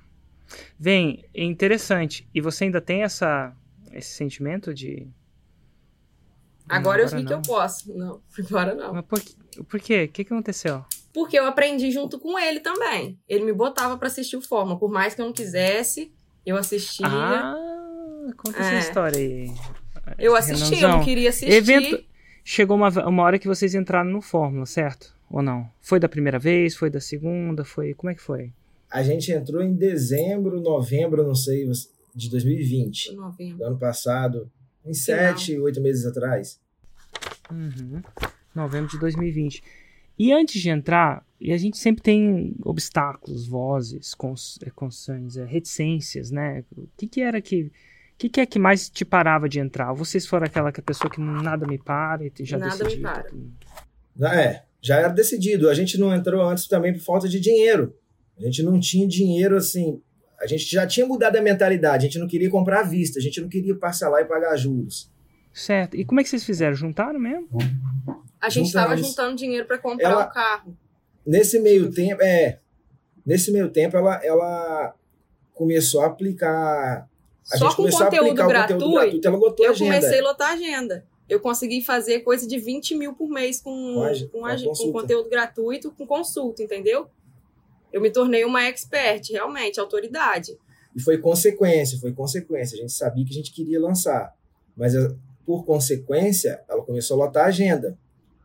Vem, 0.78 1.24
é 1.32 1.44
interessante. 1.44 2.28
E 2.34 2.40
você 2.40 2.64
ainda 2.64 2.80
tem 2.80 3.02
essa, 3.02 3.54
esse 3.92 4.10
sentimento 4.10 4.74
de. 4.74 5.06
Agora, 6.68 7.02
eu 7.02 7.08
vi 7.08 7.24
que 7.24 7.32
eu 7.32 7.40
posso. 7.40 7.96
Não, 7.96 8.20
agora 8.50 8.74
não. 8.74 8.94
Mas 8.94 9.04
por, 9.04 9.22
por 9.64 9.80
quê? 9.80 10.04
O 10.04 10.08
que, 10.08 10.24
que 10.24 10.32
aconteceu? 10.32 10.84
Porque 11.12 11.38
eu 11.38 11.46
aprendi 11.46 11.90
junto 11.92 12.18
com 12.18 12.38
ele 12.38 12.60
também. 12.60 13.18
Ele 13.28 13.44
me 13.44 13.52
botava 13.52 13.96
para 13.96 14.08
assistir 14.08 14.36
o 14.36 14.42
Fórmula. 14.42 14.78
Por 14.78 14.90
mais 14.90 15.14
que 15.14 15.20
eu 15.20 15.26
não 15.26 15.32
quisesse, 15.32 16.12
eu 16.44 16.56
assistia. 16.56 17.06
Ah, 17.06 17.54
conta 18.36 18.58
é. 18.58 18.60
essa 18.60 18.88
história 18.88 19.18
aí. 19.18 19.54
Eu 20.18 20.36
assisti, 20.36 20.80
eu 20.82 20.88
não 20.88 21.04
queria 21.04 21.30
assistir. 21.30 21.52
Evento... 21.52 22.04
Chegou 22.48 22.76
uma, 22.76 22.88
uma 23.08 23.24
hora 23.24 23.40
que 23.40 23.48
vocês 23.48 23.74
entraram 23.74 24.08
no 24.08 24.22
Fórmula, 24.22 24.66
certo? 24.66 25.15
Ou 25.30 25.42
não? 25.42 25.68
Foi 25.80 25.98
da 25.98 26.08
primeira 26.08 26.38
vez? 26.38 26.74
Foi 26.74 26.90
da 26.90 27.00
segunda? 27.00 27.64
Foi. 27.64 27.94
Como 27.94 28.10
é 28.10 28.14
que 28.14 28.22
foi? 28.22 28.52
A 28.90 29.02
gente 29.02 29.32
entrou 29.32 29.62
em 29.62 29.74
dezembro, 29.74 30.60
novembro, 30.60 31.26
não 31.26 31.34
sei, 31.34 31.68
de 32.14 32.30
2020. 32.30 33.14
Novembro. 33.14 33.58
Do 33.58 33.64
ano 33.64 33.78
passado. 33.78 34.50
Em 34.84 34.94
sete, 34.94 35.58
oito 35.58 35.80
meses 35.80 36.06
atrás. 36.06 36.60
Uhum. 37.50 38.00
Novembro 38.54 38.90
de 38.90 38.98
2020. 38.98 39.62
E 40.18 40.32
antes 40.32 40.60
de 40.62 40.70
entrar, 40.70 41.26
e 41.40 41.52
a 41.52 41.58
gente 41.58 41.76
sempre 41.76 42.02
tem 42.02 42.54
obstáculos, 42.64 43.46
vozes, 43.46 44.14
cons, 44.14 44.58
é, 44.62 44.70
concerns, 44.70 45.36
é, 45.36 45.44
reticências, 45.44 46.30
né? 46.30 46.64
O 46.76 46.88
que, 46.96 47.06
que 47.06 47.20
era 47.20 47.40
que. 47.40 47.64
O 47.64 48.18
que, 48.18 48.30
que, 48.30 48.40
é 48.40 48.46
que 48.46 48.58
mais 48.58 48.88
te 48.88 49.04
parava 49.04 49.46
de 49.46 49.60
entrar? 49.60 49.92
Vocês 49.92 50.26
foram 50.26 50.46
aquela 50.46 50.72
que 50.72 50.80
a 50.80 50.82
pessoa 50.82 51.10
que 51.10 51.20
nada 51.20 51.66
me 51.66 51.76
para 51.76 52.24
e 52.24 52.32
já 52.40 52.56
nada 52.56 52.70
decidiu? 52.70 52.96
me 52.96 53.02
para. 53.02 53.30
Ah, 54.22 54.40
é, 54.40 54.64
já 54.80 54.96
era 54.96 55.08
decidido. 55.08 55.68
A 55.68 55.74
gente 55.74 55.98
não 55.98 56.14
entrou 56.14 56.42
antes 56.42 56.66
também 56.66 56.92
por 56.92 57.00
falta 57.00 57.28
de 57.28 57.40
dinheiro. 57.40 57.94
A 58.38 58.42
gente 58.42 58.62
não 58.62 58.78
tinha 58.78 59.06
dinheiro 59.06 59.56
assim. 59.56 60.00
A 60.40 60.46
gente 60.46 60.64
já 60.70 60.86
tinha 60.86 61.06
mudado 61.06 61.36
a 61.36 61.42
mentalidade. 61.42 62.06
A 62.06 62.08
gente 62.08 62.18
não 62.18 62.28
queria 62.28 62.50
comprar 62.50 62.80
à 62.80 62.82
vista. 62.82 63.18
A 63.18 63.22
gente 63.22 63.40
não 63.40 63.48
queria 63.48 63.74
parcelar 63.74 64.20
e 64.22 64.26
pagar 64.26 64.56
juros. 64.56 65.10
Certo. 65.52 65.96
E 65.96 66.04
como 66.04 66.20
é 66.20 66.22
que 66.22 66.28
vocês 66.28 66.44
fizeram? 66.44 66.74
Juntaram 66.76 67.18
mesmo? 67.18 67.48
A 68.40 68.50
gente 68.50 68.66
estava 68.66 68.96
juntando 68.96 69.34
dinheiro 69.34 69.66
para 69.66 69.78
comprar 69.78 70.10
ela, 70.10 70.26
o 70.26 70.30
carro. 70.30 70.76
Nesse 71.26 71.58
meio 71.58 71.90
tempo, 71.90 72.22
é. 72.22 72.60
Nesse 73.24 73.50
meio 73.50 73.70
tempo, 73.70 73.96
ela, 73.96 74.20
ela 74.22 74.94
começou 75.54 76.02
a 76.02 76.06
aplicar. 76.06 77.08
A 77.50 77.56
Só 77.56 77.64
gente 77.66 77.70
com 77.70 77.82
começou 77.82 78.04
conteúdo, 78.04 78.26
a 78.26 78.26
aplicar 78.28 78.48
gratuito, 78.48 78.74
o 78.74 78.78
conteúdo 78.78 79.00
gratuito. 79.00 79.28
Ela 79.28 79.36
lotou 79.36 79.64
eu 79.64 79.70
a 79.70 79.74
agenda. 79.74 79.94
comecei 79.94 80.20
a 80.20 80.22
lotar 80.22 80.50
a 80.50 80.52
agenda. 80.52 81.06
Eu 81.28 81.40
consegui 81.40 81.82
fazer 81.82 82.20
coisa 82.20 82.46
de 82.46 82.58
20 82.58 82.94
mil 82.94 83.14
por 83.14 83.28
mês 83.28 83.60
com, 83.60 83.70
Com 83.70 83.94
com, 83.94 84.44
a- 84.44 84.52
a- 84.52 84.56
com 84.56 84.62
com 84.62 84.68
consulta. 84.68 84.92
conteúdo 85.00 85.28
gratuito, 85.28 85.90
com 85.92 86.06
consulta, 86.06 86.62
entendeu? 86.62 87.08
Eu 87.92 88.00
me 88.00 88.10
tornei 88.10 88.44
uma 88.44 88.62
expert, 88.64 89.30
realmente, 89.30 89.80
autoridade. 89.80 90.56
E 90.94 91.00
foi 91.00 91.18
consequência, 91.18 91.98
foi 91.98 92.12
consequência. 92.12 92.76
A 92.76 92.80
gente 92.80 92.92
sabia 92.92 93.24
que 93.24 93.30
a 93.30 93.34
gente 93.34 93.52
queria 93.52 93.80
lançar. 93.80 94.34
Mas, 94.76 94.94
a- 94.94 95.14
por 95.44 95.64
consequência, 95.64 96.60
ela 96.68 96.82
começou 96.82 97.20
a 97.20 97.26
lotar 97.26 97.44
a 97.44 97.48
agenda. 97.48 97.98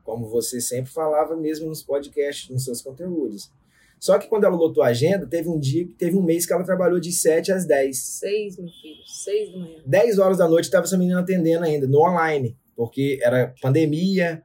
Como 0.03 0.27
você 0.27 0.59
sempre 0.59 0.91
falava 0.91 1.35
mesmo 1.35 1.67
nos 1.67 1.81
podcasts, 1.83 2.49
nos 2.49 2.63
seus 2.65 2.81
conteúdos. 2.81 3.51
Só 3.99 4.17
que 4.17 4.27
quando 4.27 4.45
ela 4.45 4.55
lotou 4.55 4.83
a 4.83 4.87
agenda, 4.87 5.27
teve 5.27 5.47
um 5.47 5.59
dia, 5.59 5.87
teve 5.97 6.17
um 6.17 6.23
mês 6.23 6.45
que 6.45 6.51
ela 6.53 6.63
trabalhou 6.63 6.99
de 6.99 7.11
7 7.11 7.51
às 7.51 7.65
10. 7.65 7.97
Seis, 7.99 8.57
meu 8.57 8.67
filho, 8.67 9.03
seis 9.05 9.51
da 9.51 9.59
manhã. 9.59 9.79
10 9.85 10.17
horas 10.17 10.37
da 10.39 10.47
noite 10.49 10.65
estava 10.65 10.85
essa 10.85 10.97
menina 10.97 11.19
atendendo 11.19 11.63
ainda, 11.65 11.85
no 11.87 11.99
online, 11.99 12.57
porque 12.81 13.19
era 13.21 13.53
pandemia. 13.61 14.43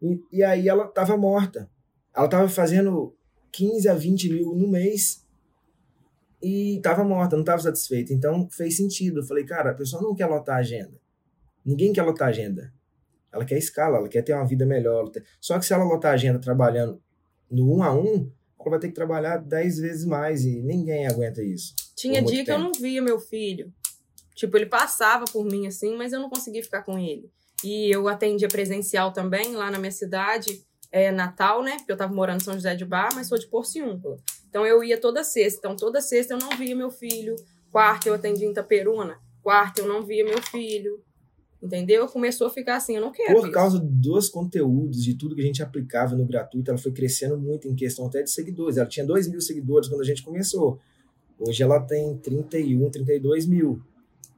E, 0.00 0.18
e 0.32 0.42
aí 0.42 0.66
ela 0.66 0.86
estava 0.86 1.14
morta. 1.14 1.70
Ela 2.16 2.24
estava 2.24 2.48
fazendo 2.48 3.14
15 3.52 3.86
a 3.86 3.94
20 3.94 4.30
mil 4.30 4.54
no 4.54 4.66
mês 4.66 5.26
e 6.42 6.78
estava 6.78 7.04
morta, 7.04 7.36
não 7.36 7.42
estava 7.42 7.60
satisfeita. 7.60 8.14
Então 8.14 8.48
fez 8.50 8.78
sentido. 8.78 9.20
Eu 9.20 9.24
falei, 9.24 9.44
cara, 9.44 9.72
a 9.72 9.74
pessoa 9.74 10.02
não 10.02 10.14
quer 10.14 10.24
lotar 10.24 10.56
a 10.56 10.60
agenda. 10.60 10.98
Ninguém 11.62 11.92
quer 11.92 12.02
lotar 12.02 12.28
a 12.28 12.30
agenda. 12.30 12.72
Ela 13.30 13.44
quer 13.44 13.58
escala, 13.58 13.98
ela 13.98 14.08
quer 14.08 14.22
ter 14.22 14.32
uma 14.32 14.46
vida 14.46 14.64
melhor. 14.64 15.10
Só 15.38 15.58
que 15.58 15.66
se 15.66 15.74
ela 15.74 15.84
lotar 15.84 16.12
a 16.12 16.14
agenda 16.14 16.38
trabalhando 16.38 16.98
no 17.50 17.76
um 17.76 17.82
a 17.82 17.94
um, 17.94 18.32
ela 18.58 18.70
vai 18.70 18.78
ter 18.78 18.88
que 18.88 18.94
trabalhar 18.94 19.36
10 19.36 19.80
vezes 19.80 20.06
mais 20.06 20.46
e 20.46 20.62
ninguém 20.62 21.06
aguenta 21.06 21.42
isso. 21.42 21.74
Tinha 21.94 22.22
dia 22.22 22.42
que 22.42 22.50
eu 22.50 22.58
não 22.58 22.72
via 22.72 23.02
meu 23.02 23.20
filho. 23.20 23.70
Tipo, 24.34 24.56
ele 24.56 24.64
passava 24.64 25.26
por 25.26 25.44
mim 25.44 25.66
assim, 25.66 25.94
mas 25.98 26.14
eu 26.14 26.20
não 26.20 26.30
conseguia 26.30 26.62
ficar 26.62 26.82
com 26.84 26.98
ele. 26.98 27.30
E 27.64 27.90
eu 27.94 28.08
atendia 28.08 28.48
presencial 28.48 29.12
também 29.12 29.54
lá 29.54 29.70
na 29.70 29.78
minha 29.78 29.90
cidade, 29.90 30.62
é 30.90 31.10
Natal, 31.12 31.62
né? 31.62 31.76
Porque 31.76 31.92
eu 31.92 31.96
tava 31.96 32.12
morando 32.12 32.40
em 32.40 32.44
São 32.44 32.54
José 32.54 32.74
de 32.74 32.84
Bar, 32.84 33.10
mas 33.14 33.28
sou 33.28 33.38
de 33.38 33.46
Porciúncula. 33.46 34.16
Então 34.48 34.66
eu 34.66 34.82
ia 34.82 35.00
toda 35.00 35.22
sexta. 35.22 35.58
Então 35.58 35.76
toda 35.76 36.00
sexta 36.00 36.34
eu 36.34 36.38
não 36.38 36.50
via 36.56 36.74
meu 36.74 36.90
filho. 36.90 37.36
Quarta 37.70 38.08
eu 38.08 38.14
atendia 38.14 38.46
em 38.46 38.50
Itaperuna. 38.50 39.18
Quarta 39.42 39.80
eu 39.80 39.88
não 39.88 40.02
via 40.02 40.24
meu 40.24 40.42
filho. 40.42 41.00
Entendeu? 41.62 42.08
Começou 42.08 42.46
a 42.46 42.50
ficar 42.50 42.76
assim, 42.76 42.96
eu 42.96 43.02
não 43.02 43.12
quero 43.12 43.34
Por 43.34 43.44
isso. 43.44 43.52
causa 43.52 43.78
dos 43.78 44.30
conteúdos, 44.30 45.04
de 45.04 45.14
tudo 45.14 45.34
que 45.34 45.42
a 45.42 45.44
gente 45.44 45.62
aplicava 45.62 46.16
no 46.16 46.24
gratuito, 46.24 46.70
ela 46.70 46.78
foi 46.78 46.90
crescendo 46.90 47.38
muito 47.38 47.68
em 47.68 47.74
questão 47.74 48.06
até 48.06 48.22
de 48.22 48.30
seguidores. 48.30 48.78
Ela 48.78 48.88
tinha 48.88 49.04
2 49.04 49.28
mil 49.28 49.42
seguidores 49.42 49.86
quando 49.86 50.00
a 50.00 50.04
gente 50.04 50.22
começou. 50.22 50.78
Hoje 51.38 51.62
ela 51.62 51.78
tem 51.80 52.16
31, 52.16 52.90
32 52.90 53.46
mil. 53.46 53.82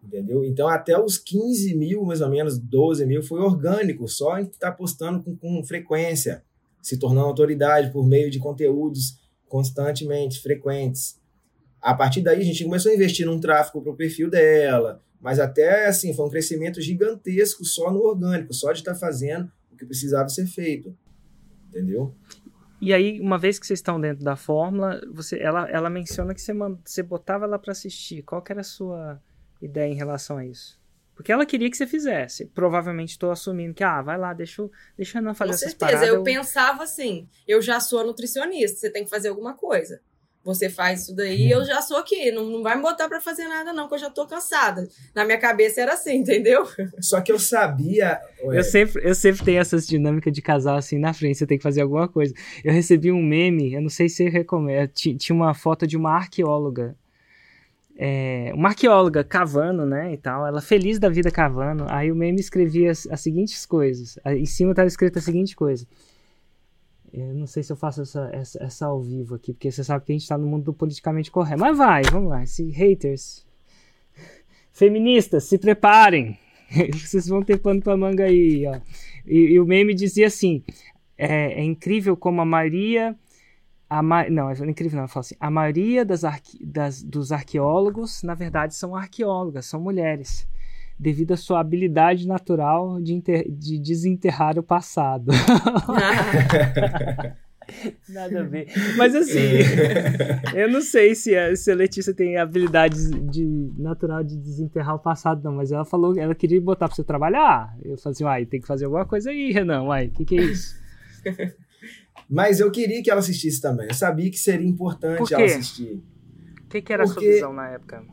Entendeu? 0.03 0.45
Então, 0.45 0.69
até 0.69 0.99
os 0.99 1.17
15 1.17 1.75
mil, 1.77 2.05
mais 2.05 2.21
ou 2.21 2.29
menos, 2.29 2.59
12 2.59 3.07
mil, 3.07 3.23
foi 3.23 3.41
orgânico, 3.41 4.09
só 4.09 4.39
em 4.39 4.43
estar 4.43 4.73
postando 4.73 5.23
com, 5.23 5.37
com 5.37 5.65
frequência, 5.65 6.43
se 6.83 6.99
tornando 6.99 7.29
autoridade 7.29 7.93
por 7.93 8.05
meio 8.05 8.29
de 8.31 8.41
conteúdos 8.41 9.21
constantemente, 9.49 10.41
frequentes. 10.41 11.21
A 11.81 11.95
partir 11.95 12.21
daí, 12.21 12.41
a 12.41 12.45
gente 12.45 12.65
começou 12.65 12.91
a 12.91 12.95
investir 12.95 13.27
num 13.27 13.39
tráfego 13.39 13.81
para 13.81 13.93
o 13.93 13.97
perfil 13.97 14.29
dela, 14.29 15.01
mas 15.21 15.39
até 15.39 15.87
assim, 15.87 16.13
foi 16.13 16.27
um 16.27 16.31
crescimento 16.31 16.81
gigantesco 16.81 17.65
só 17.65 17.93
no 17.93 18.01
orgânico, 18.01 18.53
só 18.53 18.73
de 18.73 18.81
estar 18.81 18.95
fazendo 18.97 19.51
o 19.71 19.77
que 19.77 19.87
precisava 19.87 20.29
ser 20.29 20.47
feito. 20.47 20.97
Entendeu? 21.69 22.15
E 22.81 22.93
aí, 22.93 23.21
uma 23.21 23.39
vez 23.39 23.61
que 23.61 23.67
vocês 23.67 23.79
estão 23.79 24.01
dentro 24.01 24.25
da 24.25 24.35
fórmula, 24.35 25.01
você, 25.13 25.39
ela, 25.39 25.71
ela 25.71 25.89
menciona 25.89 26.35
que 26.35 26.41
você, 26.41 26.53
você 26.85 27.03
botava 27.03 27.45
ela 27.45 27.59
para 27.59 27.71
assistir. 27.71 28.23
Qual 28.23 28.43
que 28.43 28.51
era 28.51 28.63
a 28.63 28.65
sua 28.65 29.23
ideia 29.63 29.91
em 29.91 29.95
relação 29.97 30.37
a 30.37 30.45
isso? 30.45 30.79
Porque 31.15 31.31
ela 31.31 31.47
queria 31.47 31.71
que 31.71 31.77
você 31.77 31.87
fizesse. 31.87 32.47
Provavelmente 32.47 33.11
estou 33.11 33.31
assumindo 33.31 33.75
que, 33.75 33.85
ah, 33.85 34.03
vai 34.03 34.19
lá, 34.19 34.33
deixa, 34.33 34.63
eu- 34.63 34.71
deixa 34.97 35.19
a 35.19 35.21
Ana 35.21 35.35
fazer 35.35 35.51
Com 35.51 35.55
essas 35.55 35.71
certeza. 35.71 35.93
paradas. 35.93 36.09
Eu 36.09 36.23
pensava 36.25 36.83
assim, 36.83 37.29
eu 37.47 37.63
já 37.63 37.79
sou 37.81 38.05
nutricionista, 38.05 38.79
você 38.79 38.91
tem 38.91 39.05
que 39.05 39.11
fazer 39.11 39.29
alguma 39.29 39.55
coisa. 39.55 40.01
Você 40.45 40.69
faz 40.69 41.03
isso 41.03 41.15
daí, 41.15 41.49
eu 41.49 41.65
já 41.65 41.81
sou 41.81 41.97
aqui. 41.99 42.33
Não, 42.33 42.45
não 42.47 42.63
vai 42.65 42.75
me 42.75 42.83
botar 42.83 43.09
pra 43.09 43.21
fazer 43.21 43.47
nada, 43.47 43.73
não, 43.73 43.87
que 43.87 43.95
eu 43.95 43.99
já 43.99 44.11
tô 44.11 44.27
cansada. 44.27 44.89
Na 45.15 45.25
minha 45.25 45.39
cabeça 45.39 45.81
era 45.81 45.93
assim, 45.93 46.15
entendeu? 46.17 46.67
Só 46.99 47.21
que 47.21 47.31
eu 47.31 47.39
sabia. 47.39 48.21
ué, 48.43 48.59
Eu 48.59 48.65
sempre, 48.65 49.09
eu 49.09 49.15
sempre 49.15 49.45
tenho 49.45 49.61
essas 49.61 49.87
dinâmicas 49.87 50.33
de 50.33 50.43
casal 50.43 50.77
assim 50.77 50.99
na 50.99 51.13
frente, 51.15 51.39
você 51.39 51.47
tem 51.47 51.59
que 51.59 51.63
fazer 51.63 51.83
alguma 51.83 52.09
coisa. 52.09 52.35
Eu 52.65 52.73
recebi 52.73 53.13
um 53.13 53.23
meme, 53.23 53.73
eu 53.75 53.81
não 53.83 53.89
sei 53.89 54.09
se 54.09 54.17
você 54.17 54.29
recomenda, 54.29 54.89
ti- 54.89 55.15
tinha 55.15 55.37
uma 55.37 55.55
foto 55.55 55.87
de 55.87 55.97
uma 55.97 56.11
arqueóloga. 56.13 56.97
É, 57.97 58.51
uma 58.55 58.71
arqueóloga 58.71 59.23
cavando, 59.23 59.85
né, 59.85 60.15
e 60.15 60.17
tal, 60.17 60.47
ela 60.47 60.61
feliz 60.61 60.99
da 60.99 61.09
vida 61.09 61.31
cavando. 61.31 61.87
Aí 61.89 62.11
o 62.11 62.17
meme 62.17 62.41
escrevia 62.41 62.91
as, 62.91 63.07
as 63.07 63.21
seguintes 63.21 63.67
coisas. 63.67 64.19
Em 64.27 64.47
cima 64.47 64.73
estava 64.73 64.89
escrita 64.89 65.19
a 65.19 65.23
seguinte 65.23 65.55
coisa. 65.55 65.87
Eu 67.13 67.35
não 67.35 67.47
sei 67.47 67.63
se 67.63 67.71
eu 67.71 67.77
faço 67.77 68.01
essa, 68.01 68.31
essa, 68.33 68.65
essa 68.65 68.87
ao 68.87 69.03
vivo 69.03 69.35
aqui, 69.35 69.53
porque 69.53 69.71
você 69.71 69.85
sabe 69.85 70.05
que 70.07 70.13
a 70.13 70.15
gente 70.15 70.27
tá 70.27 70.39
no 70.39 70.47
mundo 70.47 70.65
do 70.65 70.73
politicamente 70.73 71.31
correto. 71.31 71.61
Mas 71.61 71.77
vai, 71.77 72.03
vamos 72.11 72.31
lá. 72.31 72.45
Se 72.47 72.71
haters. 72.71 73.47
Feministas, 74.73 75.45
se 75.45 75.59
preparem. 75.59 76.39
Vocês 76.95 77.29
vão 77.29 77.43
ter 77.43 77.59
pano 77.59 77.83
pra 77.83 77.97
manga 77.99 78.25
aí, 78.25 78.65
ó. 78.67 78.81
E, 79.27 79.53
e 79.53 79.61
o 79.61 79.67
meme 79.67 79.93
dizia 79.93 80.27
assim: 80.27 80.65
é, 81.19 81.61
é 81.61 81.63
incrível 81.63 82.17
como 82.17 82.41
a 82.41 82.47
maioria. 82.47 83.15
A 83.93 84.03
ma... 84.03 84.27
Não, 84.31 84.49
é 84.49 84.55
incrível, 84.55 84.97
não. 84.97 85.05
Eu 85.05 85.09
falo 85.09 85.21
assim: 85.21 85.35
a 85.39 85.51
maioria 85.51 86.03
das 86.03 86.25
arque... 86.25 86.59
das, 86.65 87.03
dos 87.03 87.31
arqueólogos, 87.31 88.23
na 88.23 88.35
verdade, 88.35 88.75
são 88.75 88.97
arqueólogas, 88.97 89.67
são 89.67 89.79
mulheres. 89.79 90.49
Devido 90.99 91.33
à 91.33 91.37
sua 91.37 91.61
habilidade 91.61 92.27
natural 92.27 92.99
de, 93.03 93.13
inter... 93.13 93.45
de 93.51 93.79
desenterrar 93.79 94.59
o 94.59 94.63
passado. 94.63 95.31
Nada 98.09 98.41
a 98.41 98.45
ver. 98.45 98.69
Mas 98.97 99.15
assim, 99.15 99.59
eu 100.55 100.71
não 100.71 100.81
sei 100.81 101.15
se 101.15 101.37
a, 101.37 101.55
se 101.55 101.71
a 101.71 101.75
Letícia 101.75 102.15
tem 102.15 102.39
habilidades 102.39 103.11
de, 103.11 103.71
natural 103.77 104.25
de 104.25 104.39
desenterrar 104.39 104.95
o 104.95 104.99
passado, 104.99 105.45
não. 105.45 105.57
Mas 105.57 105.71
ela 105.71 105.85
falou, 105.85 106.19
ela 106.19 106.35
queria 106.35 106.61
botar 106.63 106.89
pra 106.89 106.97
você 106.97 107.05
trabalhar. 107.05 107.77
Eu 107.85 107.99
falei 107.99 108.15
assim, 108.15 108.25
uai, 108.25 108.47
tem 108.47 108.59
que 108.59 108.67
fazer 108.67 108.87
alguma 108.87 109.05
coisa 109.05 109.29
aí, 109.29 109.53
Renan. 109.53 109.83
Uai, 109.83 110.07
o 110.07 110.11
que, 110.13 110.25
que 110.25 110.39
é 110.39 110.43
isso? 110.45 110.81
Mas 112.29 112.61
eu 112.61 112.71
queria 112.71 113.03
que 113.03 113.11
ela 113.11 113.21
assistisse 113.21 113.61
também. 113.61 113.89
Eu 113.89 113.95
sabia 113.95 114.31
que 114.31 114.39
seria 114.39 114.67
Por 114.67 114.73
importante 114.73 115.35
ela 115.35 115.45
assistir. 115.45 116.03
O 116.65 116.69
que, 116.69 116.81
que 116.83 116.93
era 116.93 117.03
a 117.05 117.07
sua 117.07 117.15
Porque- 117.15 117.33
visão 117.35 117.53
na 117.53 117.69
época? 117.71 118.05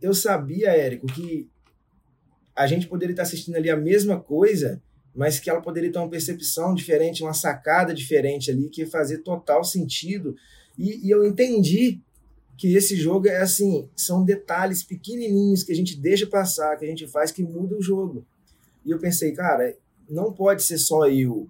Eu 0.00 0.14
sabia, 0.14 0.70
Érico, 0.70 1.06
que 1.06 1.48
a 2.56 2.66
gente 2.66 2.86
poderia 2.88 3.12
estar 3.12 3.22
assistindo 3.24 3.56
ali 3.56 3.68
a 3.68 3.76
mesma 3.76 4.18
coisa, 4.18 4.82
mas 5.14 5.38
que 5.38 5.50
ela 5.50 5.60
poderia 5.60 5.92
ter 5.92 5.98
uma 5.98 6.08
percepção 6.08 6.74
diferente, 6.74 7.22
uma 7.22 7.34
sacada 7.34 7.92
diferente 7.92 8.50
ali, 8.50 8.68
que 8.70 8.80
ia 8.80 8.86
fazer 8.88 9.18
total 9.18 9.62
sentido. 9.62 10.34
E, 10.78 11.06
e 11.06 11.10
eu 11.10 11.24
entendi 11.26 12.00
que 12.56 12.74
esse 12.74 12.96
jogo 12.96 13.28
é 13.28 13.38
assim, 13.42 13.88
são 13.96 14.24
detalhes 14.24 14.82
pequenininhos 14.82 15.62
que 15.62 15.72
a 15.72 15.76
gente 15.76 15.98
deixa 15.98 16.26
passar, 16.26 16.76
que 16.78 16.84
a 16.84 16.88
gente 16.88 17.06
faz 17.06 17.30
que 17.30 17.42
muda 17.42 17.76
o 17.76 17.82
jogo. 17.82 18.26
E 18.84 18.90
eu 18.90 18.98
pensei, 18.98 19.32
cara, 19.32 19.74
não 20.08 20.32
pode 20.32 20.62
ser 20.62 20.78
só 20.78 21.08
eu. 21.08 21.48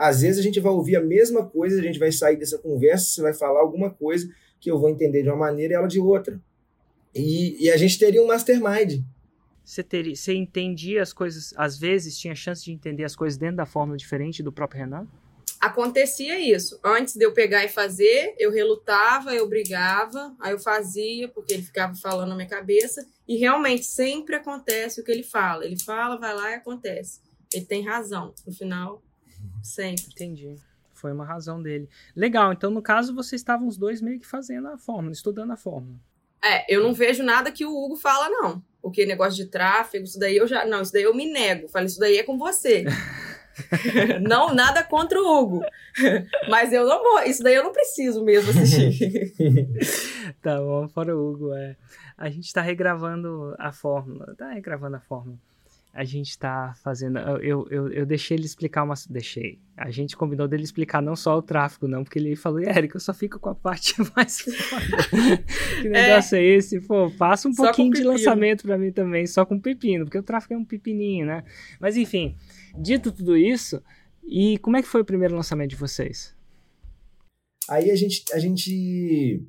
Às 0.00 0.22
vezes 0.22 0.38
a 0.38 0.42
gente 0.42 0.58
vai 0.60 0.72
ouvir 0.72 0.96
a 0.96 1.02
mesma 1.02 1.44
coisa, 1.44 1.78
a 1.78 1.82
gente 1.82 1.98
vai 1.98 2.10
sair 2.10 2.36
dessa 2.36 2.56
conversa, 2.56 3.04
você 3.04 3.20
vai 3.20 3.34
falar 3.34 3.60
alguma 3.60 3.90
coisa 3.90 4.32
que 4.58 4.70
eu 4.70 4.78
vou 4.78 4.88
entender 4.88 5.22
de 5.22 5.28
uma 5.28 5.36
maneira 5.36 5.74
e 5.74 5.76
ela 5.76 5.86
de 5.86 6.00
outra. 6.00 6.40
E, 7.14 7.66
e 7.66 7.70
a 7.70 7.76
gente 7.76 7.98
teria 7.98 8.22
um 8.22 8.26
mastermind. 8.26 9.02
Você, 9.62 9.82
teria, 9.82 10.16
você 10.16 10.34
entendia 10.34 11.02
as 11.02 11.12
coisas, 11.12 11.52
às 11.54 11.78
vezes 11.78 12.18
tinha 12.18 12.34
chance 12.34 12.64
de 12.64 12.72
entender 12.72 13.04
as 13.04 13.14
coisas 13.14 13.38
dentro 13.38 13.56
da 13.56 13.66
fórmula 13.66 13.98
diferente 13.98 14.42
do 14.42 14.50
próprio 14.50 14.80
Renan? 14.80 15.06
Acontecia 15.60 16.40
isso. 16.40 16.80
Antes 16.82 17.14
de 17.14 17.24
eu 17.24 17.32
pegar 17.32 17.62
e 17.66 17.68
fazer, 17.68 18.34
eu 18.38 18.50
relutava, 18.50 19.34
eu 19.34 19.46
brigava, 19.46 20.34
aí 20.40 20.52
eu 20.52 20.58
fazia, 20.58 21.28
porque 21.28 21.52
ele 21.52 21.62
ficava 21.62 21.94
falando 21.94 22.30
na 22.30 22.36
minha 22.36 22.48
cabeça, 22.48 23.06
e 23.28 23.36
realmente 23.36 23.84
sempre 23.84 24.34
acontece 24.34 24.98
o 24.98 25.04
que 25.04 25.12
ele 25.12 25.22
fala. 25.22 25.66
Ele 25.66 25.78
fala, 25.78 26.18
vai 26.18 26.34
lá 26.34 26.52
e 26.52 26.54
acontece. 26.54 27.20
Ele 27.52 27.66
tem 27.66 27.84
razão. 27.84 28.34
No 28.46 28.54
final, 28.54 29.02
sempre. 29.62 30.04
Entendi. 30.10 30.56
Foi 30.94 31.12
uma 31.12 31.24
razão 31.24 31.62
dele. 31.62 31.88
Legal, 32.14 32.52
então 32.52 32.70
no 32.70 32.82
caso 32.82 33.14
vocês 33.14 33.40
estavam 33.40 33.66
os 33.66 33.78
dois 33.78 34.02
meio 34.02 34.20
que 34.20 34.26
fazendo 34.26 34.68
a 34.68 34.76
fórmula, 34.76 35.12
estudando 35.12 35.50
a 35.50 35.56
fórmula. 35.56 35.96
É, 36.42 36.74
eu 36.74 36.82
não 36.82 36.92
vejo 36.92 37.22
nada 37.22 37.50
que 37.50 37.64
o 37.64 37.74
Hugo 37.74 37.96
fala, 37.96 38.28
não. 38.28 38.62
O 38.82 38.90
que 38.90 39.04
negócio 39.04 39.36
de 39.36 39.50
tráfego, 39.50 40.04
isso 40.04 40.18
daí 40.18 40.36
eu 40.36 40.46
já. 40.46 40.64
Não, 40.64 40.82
isso 40.82 40.92
daí 40.92 41.02
eu 41.02 41.14
me 41.14 41.30
nego. 41.30 41.68
Falei, 41.68 41.86
isso 41.86 42.00
daí 42.00 42.18
é 42.18 42.22
com 42.22 42.38
você. 42.38 42.84
não, 44.26 44.54
nada 44.54 44.82
contra 44.82 45.20
o 45.20 45.26
Hugo. 45.26 45.62
Mas 46.48 46.72
eu 46.72 46.86
não 46.86 47.02
vou. 47.02 47.22
Isso 47.22 47.42
daí 47.42 47.54
eu 47.54 47.64
não 47.64 47.72
preciso 47.72 48.24
mesmo 48.24 48.50
assistir. 48.50 49.32
tá 50.40 50.58
bom, 50.58 50.88
fora 50.88 51.14
o 51.14 51.30
Hugo, 51.30 51.54
é. 51.54 51.76
A 52.16 52.30
gente 52.30 52.52
tá 52.52 52.62
regravando 52.62 53.54
a 53.58 53.70
fórmula. 53.70 54.34
Tá 54.36 54.50
regravando 54.50 54.96
a 54.96 55.00
fórmula 55.00 55.38
a 55.92 56.04
gente 56.04 56.38
tá 56.38 56.72
fazendo. 56.82 57.18
Eu, 57.18 57.66
eu, 57.68 57.92
eu 57.92 58.06
deixei 58.06 58.36
ele 58.36 58.46
explicar 58.46 58.84
uma. 58.84 58.94
Deixei. 59.08 59.58
A 59.76 59.90
gente 59.90 60.16
combinou 60.16 60.46
dele 60.46 60.62
explicar 60.62 61.02
não 61.02 61.16
só 61.16 61.36
o 61.36 61.42
tráfego, 61.42 61.88
não, 61.88 62.04
porque 62.04 62.18
ele 62.18 62.36
falou, 62.36 62.60
Érico, 62.60 62.96
eu 62.96 63.00
só 63.00 63.12
fico 63.12 63.40
com 63.40 63.48
a 63.48 63.54
parte 63.54 63.94
mais 64.14 64.40
foda. 64.40 65.38
que 65.82 65.88
é. 65.88 65.90
negócio 65.90 66.36
é. 66.36 66.40
é, 66.40 66.44
esse? 66.56 66.80
Pô, 66.80 67.10
passa 67.10 67.48
um 67.48 67.52
só 67.52 67.64
pouquinho 67.64 67.92
de 67.92 68.04
lançamento 68.04 68.62
para 68.62 68.78
mim 68.78 68.92
também, 68.92 69.26
só 69.26 69.44
com 69.44 69.58
pepino, 69.58 70.04
porque 70.04 70.18
o 70.18 70.22
tráfego 70.22 70.54
é 70.54 70.56
um 70.58 70.64
pepininho, 70.64 71.26
né? 71.26 71.42
Mas 71.80 71.96
enfim, 71.96 72.36
dito 72.78 73.10
tudo 73.10 73.36
isso, 73.36 73.82
e 74.22 74.58
como 74.58 74.76
é 74.76 74.82
que 74.82 74.88
foi 74.88 75.00
o 75.00 75.04
primeiro 75.04 75.34
lançamento 75.34 75.70
de 75.70 75.76
vocês? 75.76 76.36
Aí 77.68 77.90
a 77.90 77.96
gente. 77.96 78.24
A 78.32 78.38
gente 78.38 79.42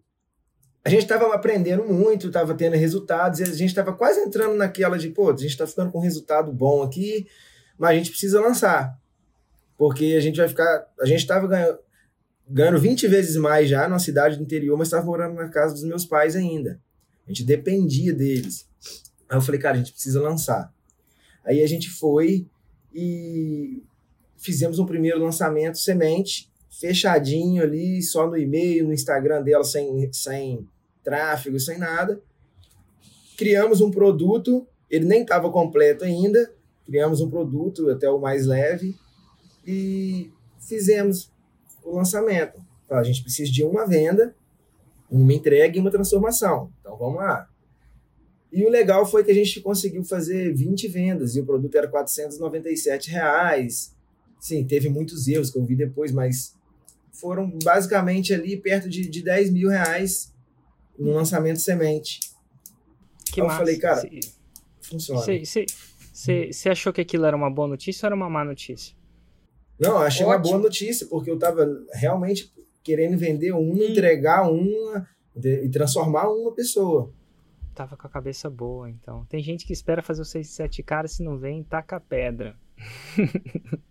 a 0.84 0.90
gente 0.90 1.04
estava 1.04 1.34
aprendendo 1.34 1.84
muito, 1.84 2.28
estava 2.28 2.56
tendo 2.56 2.76
resultados, 2.76 3.40
e 3.40 3.44
a 3.44 3.48
gente 3.48 3.70
estava 3.70 3.94
quase 3.94 4.20
entrando 4.20 4.56
naquela 4.56 4.98
de, 4.98 5.10
pô, 5.10 5.30
a 5.30 5.38
gente 5.38 5.50
está 5.50 5.68
ficando 5.68 5.92
com 5.92 6.00
um 6.00 6.02
resultado 6.02 6.52
bom 6.52 6.82
aqui, 6.82 7.28
mas 7.78 7.92
a 7.92 7.94
gente 7.96 8.10
precisa 8.10 8.42
lançar. 8.42 9.00
Porque 9.78 10.16
a 10.18 10.20
gente 10.20 10.38
vai 10.38 10.48
ficar. 10.48 10.88
A 11.00 11.06
gente 11.06 11.20
estava 11.20 11.48
ganhando, 11.48 11.80
ganhando 12.48 12.80
20 12.80 13.08
vezes 13.08 13.36
mais 13.36 13.70
já 13.70 13.88
numa 13.88 14.00
cidade 14.00 14.38
do 14.38 14.44
interior, 14.44 14.78
mas 14.78 14.88
estava 14.88 15.06
morando 15.06 15.36
na 15.36 15.50
casa 15.50 15.74
dos 15.74 15.84
meus 15.84 16.06
pais 16.06 16.36
ainda. 16.36 16.80
A 17.26 17.30
gente 17.30 17.44
dependia 17.44 18.14
deles. 18.14 18.68
Aí 19.30 19.38
eu 19.38 19.42
falei, 19.42 19.60
cara, 19.60 19.76
a 19.76 19.80
gente 19.80 19.94
precisa 19.94 20.22
lançar. 20.22 20.74
Aí 21.46 21.64
a 21.64 21.68
gente 21.68 21.90
foi 21.90 22.48
e 22.94 23.82
fizemos 24.38 24.80
um 24.80 24.86
primeiro 24.86 25.24
lançamento 25.24 25.78
semente 25.78 26.51
fechadinho 26.72 27.62
ali, 27.62 28.02
só 28.02 28.28
no 28.28 28.38
e-mail, 28.38 28.88
no 28.88 28.94
Instagram 28.94 29.44
dela, 29.44 29.64
sem, 29.64 30.12
sem 30.14 30.68
tráfego, 31.04 31.60
sem 31.60 31.78
nada. 31.78 32.22
Criamos 33.38 33.82
um 33.82 33.92
produto, 33.92 34.66
ele 34.90 35.06
nem 35.06 35.22
estava 35.22 35.52
completo 35.52 36.06
ainda, 36.06 36.52
criamos 36.86 37.22
um 37.22 37.30
produto 37.30 37.90
até 37.90 38.10
o 38.10 38.20
mais 38.20 38.46
leve 38.46 38.96
e 39.68 40.32
fizemos 40.60 41.32
o 41.84 41.96
lançamento. 41.96 42.60
Então, 42.86 42.98
a 42.98 43.04
gente 43.04 43.22
precisa 43.22 43.52
de 43.52 43.64
uma 43.64 43.86
venda, 43.86 44.34
uma 45.10 45.34
entrega 45.34 45.78
e 45.78 45.82
uma 45.82 45.92
transformação. 45.92 46.72
Então 46.80 46.98
vamos 46.98 47.18
lá. 47.18 47.48
E 48.52 48.66
o 48.66 48.70
legal 48.70 49.06
foi 49.06 49.24
que 49.24 49.32
a 49.32 49.34
gente 49.34 49.62
conseguiu 49.62 50.04
fazer 50.04 50.54
20 50.54 50.88
vendas 50.88 51.36
e 51.36 51.42
o 51.42 51.46
produto 51.46 51.76
era 51.76 51.88
497 51.88 53.10
reais. 53.10 53.96
Sim, 54.40 54.66
teve 54.66 54.90
muitos 54.90 55.28
erros 55.28 55.50
que 55.50 55.58
eu 55.58 55.64
vi 55.64 55.76
depois, 55.76 56.12
mas 56.12 56.54
foram 57.12 57.52
basicamente 57.64 58.34
ali 58.34 58.58
perto 58.58 58.90
de, 58.90 59.08
de 59.10 59.24
10 59.24 59.52
mil 59.52 59.70
reais 59.70 60.34
no 60.98 61.14
lançamento 61.14 61.60
semente. 61.60 62.20
Que 63.26 63.40
então, 63.40 63.46
eu 63.46 63.52
falei, 63.52 63.78
cara, 63.78 64.02
cê, 64.02 64.20
funciona. 64.82 65.22
Você 65.22 66.70
achou 66.70 66.92
que 66.92 67.02
aquilo 67.02 67.26
era 67.26 67.36
uma 67.36 67.50
boa 67.50 67.68
notícia 67.68 68.06
ou 68.06 68.08
era 68.08 68.16
uma 68.16 68.30
má 68.30 68.44
notícia? 68.44 68.96
Não, 69.80 69.98
achei 69.98 70.26
Ótimo. 70.26 70.38
uma 70.38 70.38
boa 70.38 70.58
notícia, 70.60 71.08
porque 71.08 71.32
eu 71.32 71.36
estava 71.36 71.66
realmente 71.94 72.54
querendo 72.84 73.18
vender 73.18 73.52
uma, 73.52 73.60
hum. 73.60 73.84
entregar 73.84 74.50
uma 74.50 75.08
e 75.36 75.70
transformar 75.70 76.30
uma 76.30 76.54
pessoa. 76.54 77.12
Tava 77.74 77.96
com 77.96 78.06
a 78.06 78.10
cabeça 78.10 78.50
boa, 78.50 78.90
então. 78.90 79.26
Tem 79.26 79.42
gente 79.42 79.66
que 79.66 79.74
espera 79.74 80.04
fazer 80.04 80.22
os 80.22 80.30
6 80.30 80.50
7 80.50 80.84
caras, 80.84 81.14
se 81.14 81.24
não 81.24 81.38
vem, 81.38 81.64
taca 81.64 81.96
a 81.96 82.00
pedra. 82.00 82.56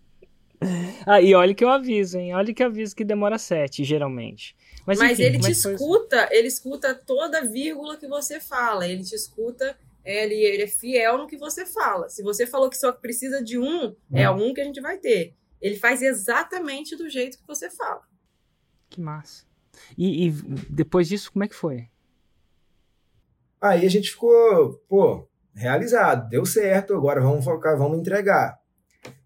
Ah, 1.05 1.19
e 1.19 1.33
olha 1.33 1.55
que 1.55 1.63
eu 1.63 1.69
aviso, 1.69 2.19
hein? 2.19 2.35
Olha 2.35 2.53
que 2.53 2.61
eu 2.61 2.67
aviso 2.67 2.95
que 2.95 3.03
demora 3.03 3.39
sete, 3.39 3.83
geralmente. 3.83 4.55
Mas, 4.85 4.99
Mas 4.99 5.13
enfim, 5.13 5.23
ele 5.23 5.39
te 5.39 5.51
escuta, 5.51 6.29
ele 6.31 6.47
escuta 6.47 6.93
toda 6.93 7.43
vírgula 7.43 7.97
que 7.97 8.07
você 8.07 8.39
fala. 8.39 8.87
Ele 8.87 9.03
te 9.03 9.15
escuta, 9.15 9.75
ele, 10.05 10.35
ele 10.35 10.63
é 10.63 10.67
fiel 10.67 11.17
no 11.17 11.27
que 11.27 11.37
você 11.37 11.65
fala. 11.65 12.07
Se 12.07 12.21
você 12.21 12.45
falou 12.45 12.69
que 12.69 12.77
só 12.77 12.91
precisa 12.91 13.43
de 13.43 13.57
um, 13.57 13.87
hum. 13.87 13.95
é 14.13 14.29
um 14.29 14.53
que 14.53 14.61
a 14.61 14.63
gente 14.63 14.79
vai 14.79 14.97
ter. 14.99 15.33
Ele 15.59 15.75
faz 15.75 16.01
exatamente 16.01 16.95
do 16.95 17.09
jeito 17.09 17.39
que 17.39 17.47
você 17.47 17.69
fala. 17.69 18.01
Que 18.89 19.01
massa. 19.01 19.45
E, 19.97 20.27
e 20.27 20.31
depois 20.69 21.07
disso, 21.07 21.31
como 21.31 21.43
é 21.43 21.47
que 21.47 21.55
foi? 21.55 21.89
Aí 23.59 23.85
a 23.85 23.89
gente 23.89 24.11
ficou, 24.11 24.73
pô, 24.89 25.27
realizado, 25.53 26.29
deu 26.29 26.45
certo, 26.45 26.93
agora 26.93 27.21
vamos 27.21 27.45
focar, 27.45 27.77
vamos 27.77 27.99
entregar. 27.99 28.60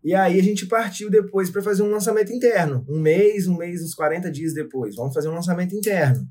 E 0.06 0.14
aí 0.14 0.40
a 0.40 0.44
gente 0.44 0.68
partiu 0.68 1.10
depois 1.10 1.50
para 1.50 1.64
fazer 1.64 1.82
um 1.82 1.90
lançamento 1.90 2.32
interno. 2.32 2.86
Um 2.88 3.00
mês, 3.00 3.48
um 3.48 3.58
mês, 3.58 3.82
uns 3.82 3.96
40 3.96 4.30
dias 4.30 4.54
depois. 4.54 4.96
Vamos 4.96 5.16
fazer 5.16 5.30
um 5.30 5.34
lançamento 5.34 5.76
interno. 5.76 6.30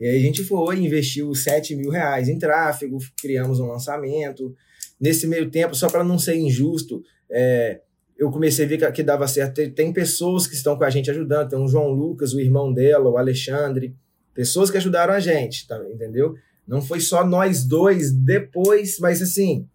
E 0.00 0.06
aí 0.06 0.16
a 0.16 0.20
gente 0.20 0.42
foi, 0.42 0.78
investiu 0.78 1.34
7 1.34 1.76
mil 1.76 1.90
reais 1.90 2.26
em 2.26 2.38
tráfego, 2.38 2.96
criamos 3.20 3.60
um 3.60 3.66
lançamento. 3.66 4.56
Nesse 4.98 5.26
meio 5.26 5.50
tempo, 5.50 5.74
só 5.74 5.90
para 5.90 6.02
não 6.02 6.18
ser 6.18 6.36
injusto, 6.36 7.02
é, 7.30 7.82
eu 8.16 8.30
comecei 8.30 8.64
a 8.64 8.68
ver 8.68 8.92
que, 8.92 9.02
dava 9.02 9.28
certo. 9.28 9.56
Tem, 9.56 9.70
tem, 9.70 9.92
pessoas 9.92 10.46
que 10.46 10.54
estão 10.54 10.74
com 10.78 10.84
a 10.84 10.90
gente 10.90 11.10
ajudando. 11.10 11.50
Tem 11.50 11.58
o 11.58 11.68
João 11.68 11.90
Lucas, 11.90 12.32
o 12.32 12.40
irmão 12.40 12.72
dela, 12.72 13.10
o 13.10 13.18
Alexandre. 13.18 13.94
Pessoas 14.32 14.70
que 14.70 14.78
ajudaram 14.78 15.12
a 15.12 15.20
gente, 15.20 15.68
tá, 15.68 15.78
entendeu? 15.92 16.34
Não 16.66 16.80
foi 16.80 17.00
só 17.00 17.26
nós 17.26 17.62
dois 17.62 18.10
depois, 18.10 18.98
mas 18.98 19.20
assim, 19.20 19.68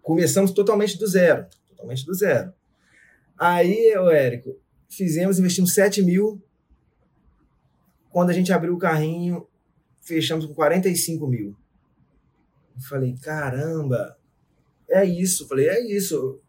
começamos 0.00 0.52
totalmente 0.52 0.96
do 0.96 1.06
zero 1.06 1.44
totalmente 1.80 2.04
do 2.04 2.14
zero. 2.14 2.52
Aí, 3.38 3.96
o 3.96 4.10
Érico, 4.10 4.56
fizemos, 4.88 5.38
investimos 5.38 5.72
7 5.72 6.02
mil. 6.02 6.42
Quando 8.10 8.30
a 8.30 8.32
gente 8.32 8.52
abriu 8.52 8.74
o 8.74 8.78
carrinho, 8.78 9.46
fechamos 10.02 10.44
com 10.44 10.52
45 10.52 11.26
mil. 11.26 11.56
Eu 12.76 12.82
falei, 12.82 13.16
caramba, 13.22 14.16
é 14.88 15.04
isso. 15.04 15.44
Eu 15.44 15.48
falei, 15.48 15.68
é 15.68 15.80
isso. 15.80 16.40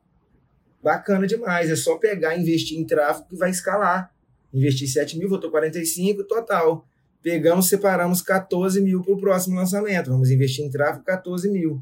Bacana 0.83 1.25
demais. 1.25 1.69
É 1.69 1.75
só 1.75 1.97
pegar 1.97 2.37
investir 2.37 2.77
em 2.77 2.85
tráfego 2.85 3.29
que 3.29 3.35
vai 3.35 3.51
escalar. 3.51 4.13
Investi 4.53 4.87
7 4.87 5.17
mil, 5.17 5.29
voltou 5.29 5.49
45, 5.49 6.25
total. 6.25 6.85
Pegamos, 7.21 7.69
separamos 7.69 8.21
14 8.21 8.81
mil 8.81 9.01
para 9.03 9.13
o 9.13 9.19
próximo 9.19 9.55
lançamento. 9.55 10.09
Vamos 10.09 10.31
investir 10.31 10.65
em 10.65 10.69
tráfego 10.69 11.05
14 11.05 11.49
mil. 11.49 11.81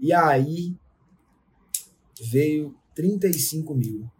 E 0.00 0.12
aí 0.12 0.74
veio 2.22 2.74
35 2.94 3.74
mil. 3.74 4.10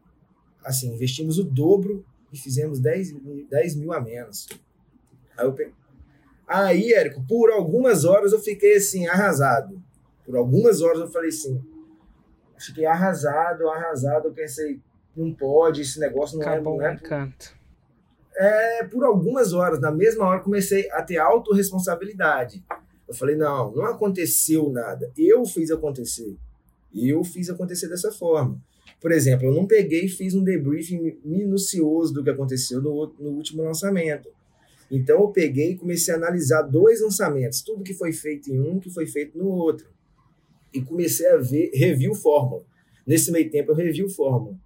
Assim, 0.65 0.93
investimos 0.93 1.39
o 1.39 1.45
dobro 1.45 2.05
e 2.33 2.39
fizemos 2.39 2.81
10, 2.81 3.15
10 3.49 3.77
mil 3.77 3.93
a 3.93 4.01
menos. 4.01 4.47
Aí, 5.37 5.47
eu 5.47 5.53
pe... 5.53 5.73
Aí, 6.47 6.93
Érico, 6.93 7.25
por 7.27 7.51
algumas 7.51 8.05
horas 8.05 8.33
eu 8.33 8.39
fiquei 8.39 8.77
assim, 8.77 9.07
arrasado. 9.07 9.83
Por 10.25 10.37
algumas 10.37 10.81
horas 10.81 11.01
eu 11.01 11.09
falei 11.09 11.29
assim, 11.29 11.61
fiquei 12.59 12.85
arrasado, 12.85 13.69
arrasado. 13.69 14.29
Eu 14.29 14.33
pensei, 14.33 14.81
não 15.17 15.33
pode, 15.33 15.83
esse 15.83 15.99
negócio 15.99 16.39
não 16.39 16.47
é, 16.47 16.49
Acabou 16.49 16.83
é. 16.83 16.89
Não 16.89 16.93
é, 18.39 18.81
é, 18.81 18.85
por 18.85 19.05
algumas 19.05 19.53
horas, 19.53 19.81
na 19.81 19.91
mesma 19.91 20.27
hora, 20.27 20.41
comecei 20.41 20.91
a 20.91 21.03
ter 21.03 21.17
autorresponsabilidade. 21.17 22.63
Eu 23.09 23.15
falei, 23.15 23.37
não, 23.37 23.73
não 23.73 23.87
aconteceu 23.87 24.69
nada. 24.69 25.11
Eu 25.17 25.45
fiz 25.47 25.71
acontecer. 25.71 26.37
E 26.97 27.11
eu 27.11 27.23
fiz 27.23 27.51
acontecer 27.51 27.89
dessa 27.89 28.11
forma. 28.11 28.59
Por 28.99 29.13
exemplo, 29.13 29.47
eu 29.47 29.53
não 29.53 29.67
peguei 29.67 30.07
e 30.07 30.09
fiz 30.09 30.35
um 30.35 30.43
debriefing 30.43 31.19
minucioso 31.23 32.15
do 32.15 32.25
que 32.25 32.31
aconteceu 32.31 32.81
no, 32.81 33.15
no 33.21 33.31
último 33.31 33.63
lançamento. 33.63 34.31
Então 34.91 35.21
eu 35.21 35.29
peguei 35.29 35.73
e 35.73 35.77
comecei 35.77 36.15
a 36.15 36.17
analisar 36.17 36.63
dois 36.63 37.03
lançamentos, 37.03 37.61
tudo 37.61 37.85
que 37.85 37.93
foi 37.93 38.13
feito 38.13 38.51
em 38.51 38.59
um, 38.59 38.81
que 38.81 38.89
foi 38.89 39.07
feito 39.07 39.37
no 39.37 39.47
outro. 39.49 39.87
E 40.73 40.81
comecei 40.81 41.29
a 41.29 41.37
ver, 41.37 41.71
review 41.75 42.15
fórmula. 42.15 42.65
Nesse 43.07 43.31
meio 43.31 43.51
tempo 43.51 43.73
eu 43.73 43.77
review 43.77 44.09
fórmula. 44.09 44.59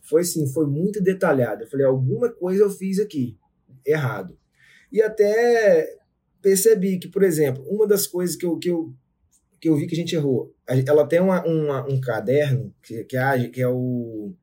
Foi 0.00 0.22
assim, 0.22 0.46
foi 0.46 0.66
muito 0.66 1.02
detalhado. 1.02 1.64
Eu 1.64 1.68
falei, 1.68 1.84
alguma 1.84 2.30
coisa 2.30 2.62
eu 2.62 2.70
fiz 2.70 2.98
aqui 2.98 3.36
errado. 3.84 4.38
E 4.90 5.02
até 5.02 5.98
percebi 6.40 6.98
que, 6.98 7.08
por 7.08 7.22
exemplo, 7.22 7.62
uma 7.68 7.86
das 7.86 8.06
coisas 8.06 8.36
que 8.36 8.46
eu, 8.46 8.56
que 8.58 8.70
eu, 8.70 8.94
que 9.64 9.70
eu 9.70 9.76
vi 9.76 9.86
que 9.86 9.94
a 9.94 9.96
gente 9.96 10.14
errou, 10.14 10.54
ela 10.66 11.06
tem 11.06 11.20
uma, 11.20 11.42
uma 11.46 11.88
um 11.88 11.98
caderno 11.98 12.70
que, 12.82 13.02
que, 13.04 13.16
age, 13.16 13.48
que 13.48 13.62
é 13.62 13.66
o. 13.66 14.34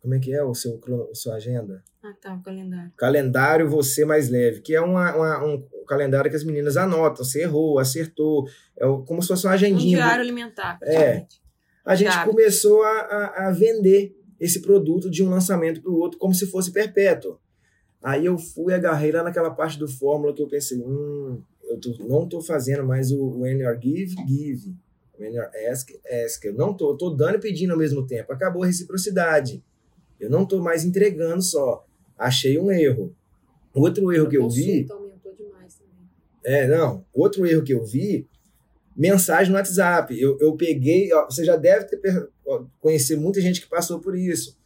Como 0.00 0.14
é 0.14 0.18
que 0.18 0.34
é 0.34 0.44
o 0.44 0.52
seu, 0.52 0.78
a 1.10 1.14
sua 1.14 1.36
agenda? 1.36 1.82
Ah, 2.02 2.12
tá, 2.20 2.34
o 2.34 2.42
calendário. 2.42 2.92
Calendário 2.94 3.70
Você 3.70 4.04
Mais 4.04 4.28
Leve, 4.28 4.60
que 4.60 4.74
é 4.74 4.82
uma, 4.82 5.16
uma 5.16 5.46
um 5.46 5.66
calendário 5.86 6.30
que 6.30 6.36
as 6.36 6.44
meninas 6.44 6.76
anotam. 6.76 7.24
Você 7.24 7.40
errou, 7.40 7.78
acertou. 7.78 8.46
É 8.78 8.84
como 9.06 9.22
se 9.22 9.28
fosse 9.28 9.46
uma 9.46 9.54
agendinha. 9.54 9.96
Um 9.96 10.02
diário 10.02 10.20
alimentar. 10.20 10.78
É. 10.82 11.24
A 11.82 11.94
gente 11.94 12.10
diário. 12.10 12.30
começou 12.30 12.82
a, 12.82 12.90
a, 12.90 13.48
a 13.48 13.50
vender 13.50 14.14
esse 14.38 14.60
produto 14.60 15.08
de 15.08 15.24
um 15.24 15.30
lançamento 15.30 15.80
para 15.80 15.90
o 15.90 15.96
outro 15.96 16.18
como 16.18 16.34
se 16.34 16.46
fosse 16.48 16.70
perpétuo. 16.70 17.38
Aí 18.02 18.26
eu 18.26 18.36
fui, 18.36 18.74
agarrei 18.74 19.10
lá 19.10 19.22
naquela 19.22 19.52
parte 19.52 19.78
do 19.78 19.88
fórmula 19.88 20.34
que 20.34 20.42
eu 20.42 20.48
pensei, 20.48 20.82
hum, 20.82 21.42
eu 21.72 21.80
tô, 21.80 22.04
não 22.04 22.24
estou 22.24 22.40
fazendo 22.40 22.84
mais 22.84 23.10
o 23.10 23.40
when 23.40 23.58
you 23.58 23.80
give, 23.80 24.14
give. 24.26 24.74
When 25.18 25.34
you 25.34 25.42
ask, 25.70 25.90
ask. 26.24 26.44
Eu 26.44 26.54
não 26.54 26.74
tô, 26.74 26.96
tô 26.96 27.10
dando 27.10 27.36
e 27.36 27.40
pedindo 27.40 27.72
ao 27.72 27.78
mesmo 27.78 28.06
tempo. 28.06 28.32
Acabou 28.32 28.62
a 28.62 28.66
reciprocidade. 28.66 29.62
Eu 30.18 30.30
não 30.30 30.42
estou 30.42 30.60
mais 30.60 30.84
entregando 30.84 31.42
só. 31.42 31.86
Achei 32.18 32.58
um 32.58 32.70
erro. 32.70 33.14
Outro 33.74 34.12
erro 34.12 34.28
que 34.28 34.36
eu 34.36 34.48
vi. 34.48 34.86
Aumentou 34.90 35.34
demais 35.34 35.74
também. 35.74 36.08
É, 36.44 36.66
não. 36.66 37.04
Outro 37.12 37.46
erro 37.46 37.62
que 37.62 37.74
eu 37.74 37.84
vi, 37.84 38.26
mensagem 38.96 39.50
no 39.50 39.58
WhatsApp. 39.58 40.18
Eu, 40.20 40.38
eu 40.40 40.56
peguei, 40.56 41.12
ó, 41.12 41.26
você 41.26 41.44
já 41.44 41.56
deve 41.56 41.86
ter 41.86 42.28
conhecer 42.80 43.16
muita 43.16 43.40
gente 43.40 43.60
que 43.60 43.68
passou 43.68 44.00
por 44.00 44.16
isso 44.16 44.56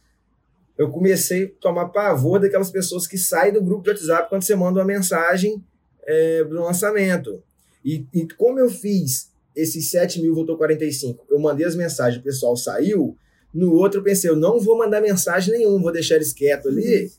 eu 0.77 0.89
comecei 0.89 1.45
a 1.45 1.61
tomar 1.61 1.89
pavor 1.89 2.39
daquelas 2.39 2.69
pessoas 2.69 3.07
que 3.07 3.17
saem 3.17 3.51
do 3.51 3.63
grupo 3.63 3.83
de 3.83 3.89
WhatsApp 3.89 4.29
quando 4.29 4.43
você 4.43 4.55
manda 4.55 4.79
uma 4.79 4.85
mensagem 4.85 5.63
é, 6.07 6.43
do 6.43 6.55
lançamento. 6.55 7.43
E, 7.83 8.05
e, 8.13 8.25
como 8.25 8.59
eu 8.59 8.69
fiz 8.69 9.29
esses 9.55 9.89
7 9.91 10.21
mil, 10.21 10.33
voltou 10.33 10.57
45, 10.57 11.25
eu 11.29 11.39
mandei 11.39 11.65
as 11.65 11.75
mensagens, 11.75 12.21
o 12.21 12.23
pessoal 12.23 12.55
saiu, 12.55 13.17
no 13.53 13.73
outro 13.73 13.99
eu 13.99 14.03
pensei, 14.03 14.29
eu 14.29 14.35
não 14.35 14.59
vou 14.59 14.77
mandar 14.77 15.01
mensagem 15.01 15.57
nenhuma, 15.57 15.81
vou 15.81 15.91
deixar 15.91 16.15
eles 16.15 16.31
quietos 16.31 16.71
ali, 16.71 17.11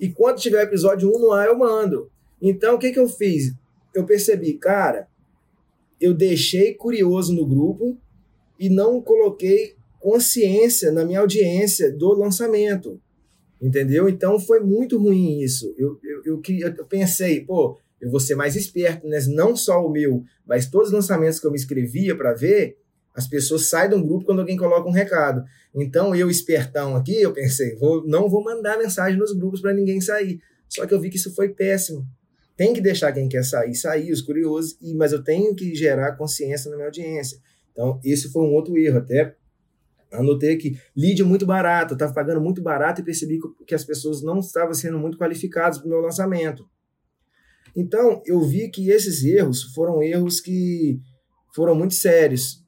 e 0.00 0.08
quando 0.08 0.40
tiver 0.40 0.62
episódio 0.62 1.14
1 1.14 1.18
no 1.18 1.30
ar, 1.30 1.46
eu 1.46 1.56
mando. 1.56 2.10
Então, 2.40 2.74
o 2.74 2.78
que, 2.78 2.90
que 2.90 2.98
eu 2.98 3.08
fiz? 3.08 3.54
Eu 3.94 4.04
percebi, 4.04 4.54
cara, 4.54 5.06
eu 6.00 6.12
deixei 6.12 6.74
curioso 6.74 7.32
no 7.32 7.46
grupo 7.46 7.96
e 8.58 8.68
não 8.68 9.00
coloquei 9.00 9.74
consciência 10.00 10.90
na 10.90 11.04
minha 11.04 11.20
audiência 11.20 11.90
do 11.90 12.12
lançamento. 12.12 13.00
Entendeu? 13.60 14.08
Então 14.08 14.38
foi 14.38 14.60
muito 14.60 14.98
ruim 14.98 15.40
isso. 15.40 15.74
Eu, 15.78 15.98
eu, 16.02 16.22
eu, 16.24 16.42
eu 16.76 16.84
pensei, 16.84 17.40
pô, 17.40 17.78
eu 18.00 18.10
vou 18.10 18.20
ser 18.20 18.34
mais 18.34 18.56
esperto, 18.56 19.06
né? 19.06 19.18
não 19.28 19.56
só 19.56 19.84
o 19.84 19.90
meu, 19.90 20.22
mas 20.46 20.66
todos 20.66 20.88
os 20.88 20.94
lançamentos 20.94 21.40
que 21.40 21.46
eu 21.46 21.50
me 21.50 21.56
inscrevia 21.56 22.16
para 22.16 22.34
ver, 22.34 22.76
as 23.14 23.26
pessoas 23.26 23.66
saem 23.66 23.90
de 23.90 23.94
um 23.94 24.06
grupo 24.06 24.26
quando 24.26 24.40
alguém 24.40 24.56
coloca 24.56 24.88
um 24.88 24.92
recado. 24.92 25.44
Então 25.74 26.14
eu, 26.14 26.28
espertão 26.28 26.96
aqui, 26.96 27.20
eu 27.20 27.32
pensei, 27.32 27.76
vou, 27.76 28.06
não 28.06 28.28
vou 28.28 28.42
mandar 28.42 28.76
mensagem 28.76 29.18
nos 29.18 29.32
grupos 29.32 29.60
para 29.60 29.72
ninguém 29.72 30.00
sair. 30.00 30.40
Só 30.68 30.86
que 30.86 30.92
eu 30.92 31.00
vi 31.00 31.10
que 31.10 31.16
isso 31.16 31.34
foi 31.34 31.48
péssimo. 31.48 32.06
Tem 32.56 32.72
que 32.72 32.80
deixar 32.80 33.12
quem 33.12 33.28
quer 33.28 33.44
sair, 33.44 33.74
sair, 33.74 34.12
os 34.12 34.20
curiosos, 34.20 34.76
e, 34.80 34.94
mas 34.94 35.12
eu 35.12 35.22
tenho 35.22 35.54
que 35.54 35.74
gerar 35.74 36.16
consciência 36.16 36.70
na 36.70 36.76
minha 36.76 36.88
audiência. 36.88 37.38
Então, 37.72 38.00
esse 38.04 38.30
foi 38.30 38.42
um 38.42 38.52
outro 38.52 38.76
erro. 38.76 38.98
Até 38.98 39.34
Anotei 40.14 40.56
que 40.56 40.78
lead 40.96 41.22
muito 41.24 41.44
barato, 41.44 41.92
eu 41.92 41.96
estava 41.96 42.12
pagando 42.12 42.40
muito 42.40 42.62
barato 42.62 43.00
e 43.00 43.04
percebi 43.04 43.38
que 43.66 43.74
as 43.74 43.84
pessoas 43.84 44.22
não 44.22 44.38
estavam 44.38 44.74
sendo 44.74 44.98
muito 44.98 45.18
qualificadas 45.18 45.78
para 45.78 45.86
o 45.86 45.90
meu 45.90 46.00
lançamento. 46.00 46.68
Então, 47.76 48.22
eu 48.24 48.40
vi 48.40 48.68
que 48.70 48.90
esses 48.90 49.24
erros 49.24 49.62
foram 49.74 50.02
erros 50.02 50.40
que 50.40 51.00
foram 51.54 51.74
muito 51.74 51.94
sérios 51.94 52.62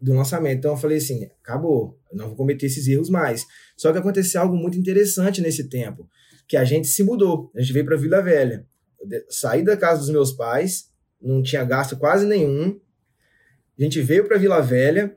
do 0.00 0.12
lançamento. 0.12 0.58
Então, 0.58 0.72
eu 0.72 0.76
falei 0.76 0.98
assim: 0.98 1.24
acabou, 1.42 1.98
eu 2.10 2.18
não 2.18 2.28
vou 2.28 2.36
cometer 2.36 2.66
esses 2.66 2.86
erros 2.88 3.08
mais. 3.08 3.46
Só 3.76 3.92
que 3.92 3.98
aconteceu 3.98 4.40
algo 4.40 4.56
muito 4.56 4.78
interessante 4.78 5.40
nesse 5.40 5.68
tempo, 5.68 6.08
que 6.48 6.56
a 6.56 6.64
gente 6.64 6.88
se 6.88 7.02
mudou. 7.02 7.50
A 7.54 7.60
gente 7.60 7.72
veio 7.72 7.84
para 7.84 7.96
Vila 7.96 8.20
Velha. 8.20 8.66
Eu 9.00 9.22
saí 9.28 9.62
da 9.62 9.76
casa 9.76 10.00
dos 10.00 10.10
meus 10.10 10.32
pais, 10.32 10.90
não 11.20 11.42
tinha 11.42 11.64
gasto 11.64 11.96
quase 11.96 12.26
nenhum. 12.26 12.78
A 13.78 13.82
gente 13.82 14.02
veio 14.02 14.26
para 14.26 14.36
Vila 14.36 14.60
Velha 14.60 15.16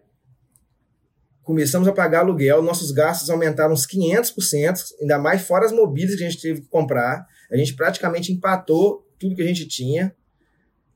começamos 1.43 1.88
a 1.88 1.93
pagar 1.93 2.19
aluguel, 2.19 2.63
nossos 2.63 2.91
gastos 2.91 3.30
aumentaram 3.30 3.74
uns 3.74 3.86
500%, 3.86 4.76
ainda 5.02 5.19
mais 5.19 5.41
fora 5.41 5.65
as 5.65 5.72
mobílias 5.72 6.15
que 6.15 6.24
a 6.24 6.30
gente 6.30 6.41
teve 6.41 6.62
que 6.62 6.67
comprar. 6.67 7.28
A 7.52 7.58
gente 7.58 7.76
praticamente 7.76 8.32
empatou 8.32 9.06
tudo 9.24 9.36
que 9.36 9.42
a 9.42 9.48
gente 9.48 9.66
tinha. 9.66 10.14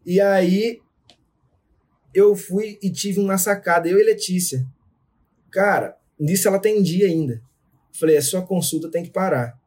E 0.06 0.20
aí 0.20 0.82
eu 2.14 2.36
fui 2.36 2.78
e 2.82 2.90
tive 2.90 3.20
uma 3.20 3.38
sacada, 3.38 3.88
eu 3.88 3.98
e 3.98 4.04
Letícia. 4.04 4.68
Cara, 5.50 5.98
nisso 6.20 6.48
ela 6.48 6.60
tem 6.60 6.84
dia 6.84 7.08
ainda. 7.08 7.42
Falei, 7.94 8.18
a 8.18 8.22
sua 8.22 8.42
consulta 8.42 8.92
tem 8.92 9.04
que 9.04 9.10
parar. 9.10 9.58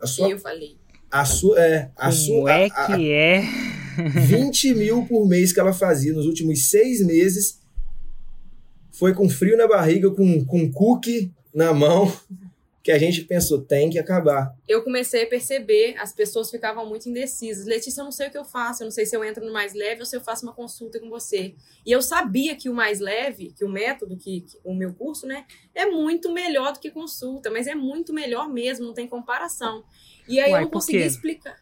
A 0.00 0.06
sua, 0.06 0.30
eu 0.30 0.38
falei. 0.38 0.76
A 1.10 1.24
sua, 1.24 1.60
é, 1.60 1.90
a 1.96 2.10
Como 2.10 2.12
sua, 2.12 2.52
é 2.52 2.66
a, 2.66 2.86
que 2.86 3.12
é? 3.12 3.42
20 4.26 4.74
mil 4.74 5.06
por 5.06 5.26
mês 5.26 5.52
que 5.52 5.60
ela 5.60 5.72
fazia 5.72 6.12
nos 6.12 6.26
últimos 6.26 6.68
seis 6.68 7.04
meses 7.04 7.60
foi 8.92 9.12
com 9.12 9.28
frio 9.28 9.56
na 9.56 9.66
barriga, 9.66 10.10
com, 10.10 10.44
com 10.44 10.70
cookie 10.70 11.32
na 11.52 11.72
mão, 11.74 12.12
que 12.84 12.92
a 12.92 12.98
gente 12.98 13.22
pensou, 13.22 13.62
tem 13.62 13.88
que 13.88 13.98
acabar. 13.98 14.54
Eu 14.68 14.84
comecei 14.84 15.22
a 15.22 15.26
perceber, 15.26 15.96
as 15.96 16.12
pessoas 16.12 16.50
ficavam 16.50 16.86
muito 16.86 17.08
indecisas. 17.08 17.64
Letícia, 17.64 18.02
eu 18.02 18.04
não 18.04 18.12
sei 18.12 18.28
o 18.28 18.30
que 18.30 18.36
eu 18.36 18.44
faço, 18.44 18.82
eu 18.82 18.84
não 18.84 18.92
sei 18.92 19.06
se 19.06 19.16
eu 19.16 19.24
entro 19.24 19.42
no 19.42 19.54
mais 19.54 19.72
leve 19.72 20.00
ou 20.00 20.06
se 20.06 20.14
eu 20.14 20.20
faço 20.20 20.44
uma 20.44 20.52
consulta 20.52 21.00
com 21.00 21.08
você. 21.08 21.54
E 21.86 21.90
eu 21.90 22.02
sabia 22.02 22.54
que 22.54 22.68
o 22.68 22.74
mais 22.74 23.00
leve, 23.00 23.54
que 23.56 23.64
o 23.64 23.70
método, 23.70 24.18
que, 24.18 24.42
que 24.42 24.58
o 24.62 24.74
meu 24.74 24.92
curso, 24.92 25.26
né, 25.26 25.46
é 25.74 25.86
muito 25.86 26.30
melhor 26.30 26.74
do 26.74 26.78
que 26.78 26.90
consulta, 26.90 27.50
mas 27.50 27.66
é 27.66 27.74
muito 27.74 28.12
melhor 28.12 28.50
mesmo, 28.52 28.84
não 28.84 28.92
tem 28.92 29.08
comparação. 29.08 29.82
E 30.28 30.38
aí 30.38 30.52
Uai, 30.52 30.60
eu 30.60 30.64
não 30.64 30.70
consegui 30.70 30.98
explicar. 30.98 31.56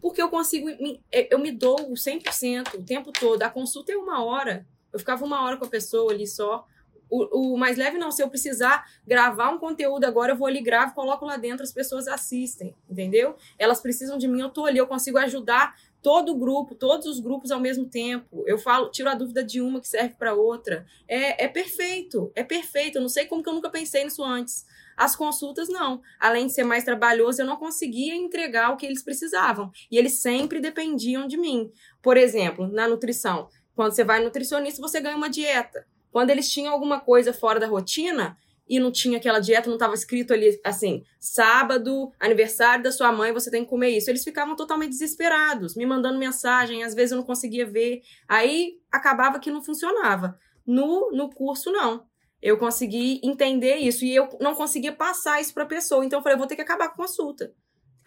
Porque 0.00 0.20
eu 0.20 0.28
consigo, 0.28 0.68
eu 1.12 1.38
me 1.38 1.52
dou 1.52 1.76
100% 1.76 2.74
o 2.74 2.82
tempo 2.82 3.12
todo. 3.12 3.40
A 3.44 3.48
consulta 3.48 3.92
é 3.92 3.96
uma 3.96 4.24
hora. 4.24 4.66
Eu 4.92 4.98
ficava 4.98 5.24
uma 5.24 5.44
hora 5.44 5.56
com 5.56 5.64
a 5.64 5.68
pessoa 5.68 6.12
ali 6.12 6.26
só. 6.26 6.66
O, 7.08 7.54
o, 7.54 7.56
mais 7.56 7.76
leve 7.76 7.98
não, 7.98 8.10
se 8.10 8.22
eu 8.22 8.28
precisar 8.28 8.84
gravar 9.06 9.50
um 9.50 9.58
conteúdo 9.58 10.04
agora, 10.04 10.32
eu 10.32 10.36
vou 10.36 10.46
ali, 10.46 10.60
gravo, 10.60 10.94
coloco 10.94 11.24
lá 11.24 11.36
dentro, 11.36 11.62
as 11.62 11.72
pessoas 11.72 12.08
assistem, 12.08 12.74
entendeu? 12.90 13.36
Elas 13.58 13.80
precisam 13.80 14.18
de 14.18 14.26
mim, 14.26 14.40
eu 14.40 14.50
tô 14.50 14.66
ali, 14.66 14.78
eu 14.78 14.86
consigo 14.86 15.18
ajudar 15.18 15.76
todo 16.02 16.32
o 16.32 16.38
grupo, 16.38 16.74
todos 16.74 17.06
os 17.06 17.18
grupos 17.18 17.50
ao 17.50 17.58
mesmo 17.58 17.84
tempo. 17.86 18.44
Eu 18.46 18.58
falo, 18.58 18.90
tiro 18.90 19.08
a 19.08 19.14
dúvida 19.14 19.42
de 19.42 19.60
uma 19.60 19.80
que 19.80 19.88
serve 19.88 20.14
para 20.14 20.34
outra. 20.34 20.86
É, 21.08 21.44
é 21.44 21.48
perfeito, 21.48 22.30
é 22.34 22.44
perfeito. 22.44 22.98
Eu 22.98 23.02
não 23.02 23.08
sei 23.08 23.26
como 23.26 23.42
que 23.42 23.48
eu 23.48 23.54
nunca 23.54 23.70
pensei 23.70 24.04
nisso 24.04 24.22
antes. 24.22 24.64
As 24.96 25.16
consultas, 25.16 25.68
não. 25.68 26.00
Além 26.18 26.46
de 26.46 26.52
ser 26.52 26.64
mais 26.64 26.84
trabalhoso, 26.84 27.42
eu 27.42 27.46
não 27.46 27.56
conseguia 27.56 28.14
entregar 28.14 28.70
o 28.70 28.76
que 28.76 28.86
eles 28.86 29.02
precisavam. 29.02 29.70
E 29.90 29.98
eles 29.98 30.20
sempre 30.20 30.60
dependiam 30.60 31.26
de 31.26 31.36
mim. 31.36 31.72
Por 32.00 32.16
exemplo, 32.16 32.66
na 32.68 32.86
nutrição. 32.88 33.48
Quando 33.74 33.92
você 33.92 34.04
vai 34.04 34.22
nutricionista, 34.22 34.80
você 34.80 35.00
ganha 35.00 35.16
uma 35.16 35.28
dieta. 35.28 35.86
Quando 36.16 36.30
eles 36.30 36.50
tinham 36.50 36.72
alguma 36.72 36.98
coisa 36.98 37.30
fora 37.30 37.60
da 37.60 37.66
rotina 37.66 38.38
e 38.66 38.80
não 38.80 38.90
tinha 38.90 39.18
aquela 39.18 39.38
dieta, 39.38 39.68
não 39.68 39.76
estava 39.76 39.92
escrito 39.92 40.32
ali 40.32 40.58
assim, 40.64 41.04
sábado, 41.20 42.10
aniversário 42.18 42.82
da 42.82 42.90
sua 42.90 43.12
mãe, 43.12 43.34
você 43.34 43.50
tem 43.50 43.64
que 43.64 43.68
comer 43.68 43.90
isso. 43.90 44.08
Eles 44.08 44.24
ficavam 44.24 44.56
totalmente 44.56 44.92
desesperados, 44.92 45.76
me 45.76 45.84
mandando 45.84 46.18
mensagem, 46.18 46.82
às 46.82 46.94
vezes 46.94 47.12
eu 47.12 47.18
não 47.18 47.22
conseguia 47.22 47.66
ver. 47.66 48.00
Aí 48.26 48.78
acabava 48.90 49.38
que 49.38 49.50
não 49.50 49.62
funcionava. 49.62 50.38
No, 50.66 51.10
no 51.12 51.28
curso, 51.28 51.70
não. 51.70 52.06
Eu 52.40 52.56
consegui 52.56 53.20
entender 53.22 53.76
isso 53.76 54.02
e 54.02 54.16
eu 54.16 54.26
não 54.40 54.54
conseguia 54.54 54.92
passar 54.92 55.38
isso 55.38 55.52
para 55.52 55.64
a 55.64 55.66
pessoa. 55.66 56.02
Então 56.02 56.18
eu 56.18 56.22
falei, 56.22 56.36
eu 56.36 56.38
vou 56.38 56.46
ter 56.46 56.56
que 56.56 56.62
acabar 56.62 56.88
com 56.88 57.02
a 57.02 57.06
consulta. 57.06 57.52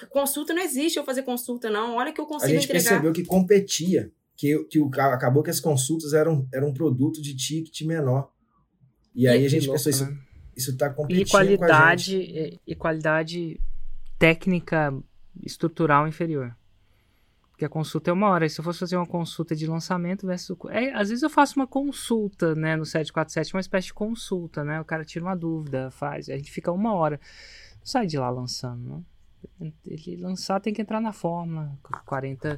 Consulta 0.09 0.51
não 0.51 0.63
existe 0.63 0.97
eu 0.97 1.05
fazer 1.05 1.21
consulta, 1.21 1.69
não. 1.69 1.97
Olha 1.97 2.11
que 2.11 2.19
eu 2.19 2.25
consigo 2.25 2.53
entregar. 2.53 2.57
A 2.57 2.61
gente 2.61 2.69
entregar. 2.71 2.89
percebeu 2.89 3.13
que 3.13 3.23
competia 3.23 4.11
que, 4.39 4.57
que 4.69 4.79
o, 4.79 4.89
acabou 5.01 5.43
que 5.43 5.49
as 5.49 5.59
consultas 5.59 6.13
eram, 6.13 6.47
eram 6.53 6.69
um 6.69 6.73
produto 6.73 7.21
de 7.21 7.35
ticket 7.35 7.81
menor. 7.81 8.31
E, 9.13 9.23
e 9.23 9.27
aí 9.27 9.45
a 9.45 9.49
gente 9.49 9.67
louco, 9.67 9.83
pensou, 9.83 9.89
isso, 9.89 10.05
né? 10.09 10.17
isso 10.55 10.77
tá 10.77 10.89
competindo 10.89 11.27
e 11.27 11.29
qualidade, 11.29 12.15
e, 12.15 12.59
e 12.65 12.73
qualidade 12.73 13.59
técnica 14.17 14.97
estrutural 15.43 16.07
inferior. 16.07 16.55
Porque 17.51 17.65
a 17.65 17.69
consulta 17.69 18.11
é 18.11 18.13
uma 18.13 18.29
hora. 18.29 18.45
E 18.45 18.49
se 18.49 18.61
eu 18.61 18.63
fosse 18.63 18.79
fazer 18.79 18.95
uma 18.95 19.05
consulta 19.05 19.53
de 19.53 19.67
lançamento 19.67 20.25
versus. 20.25 20.57
É, 20.69 20.93
às 20.93 21.09
vezes 21.09 21.21
eu 21.21 21.29
faço 21.29 21.59
uma 21.59 21.67
consulta, 21.67 22.55
né? 22.55 22.77
No 22.77 22.85
747, 22.85 23.53
uma 23.53 23.59
espécie 23.59 23.87
de 23.87 23.93
consulta, 23.93 24.63
né? 24.63 24.79
O 24.79 24.85
cara 24.85 25.03
tira 25.03 25.25
uma 25.25 25.35
dúvida, 25.35 25.91
faz. 25.91 26.29
A 26.29 26.37
gente 26.37 26.49
fica 26.49 26.71
uma 26.71 26.93
hora. 26.93 27.19
Não 27.79 27.85
sai 27.85 28.07
de 28.07 28.17
lá 28.17 28.29
lançando, 28.29 29.03
não. 29.59 29.73
ele 29.85 30.15
lançar 30.15 30.61
tem 30.61 30.73
que 30.73 30.81
entrar 30.81 31.01
na 31.01 31.11
fórmula. 31.11 31.77
40 32.05 32.57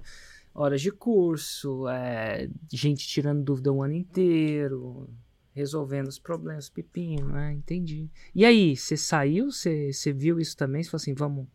horas 0.54 0.82
de 0.82 0.92
curso, 0.92 1.88
é, 1.88 2.50
gente 2.72 3.08
tirando 3.08 3.44
dúvida 3.44 3.72
o 3.72 3.82
ano 3.82 3.94
inteiro, 3.94 5.10
resolvendo 5.54 6.08
os 6.08 6.20
problemas, 6.20 6.70
pepino, 6.70 7.28
né? 7.30 7.54
Entendi. 7.54 8.10
E 8.34 8.46
aí, 8.46 8.76
você 8.76 8.96
saiu? 8.96 9.52
Você 9.52 10.14
viu 10.14 10.40
isso 10.40 10.56
também? 10.56 10.84
Você 10.84 10.90
falou 10.90 11.02
assim, 11.02 11.14
vamos, 11.14 11.48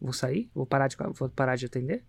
vou 0.00 0.12
sair? 0.12 0.50
Vou 0.54 0.66
parar 0.66 0.88
de, 0.88 0.96
vou 1.14 1.28
parar 1.28 1.56
de 1.56 1.66
atender? 1.66 2.04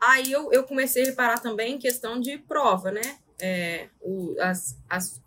Aí 0.00 0.30
eu, 0.30 0.52
eu 0.52 0.62
comecei 0.64 1.02
a 1.02 1.06
reparar 1.06 1.38
também 1.38 1.74
em 1.74 1.78
questão 1.78 2.20
de 2.20 2.38
prova, 2.38 2.92
né? 2.92 3.18
É, 3.40 3.88
o, 4.00 4.36
as, 4.40 4.78
as, 4.88 5.20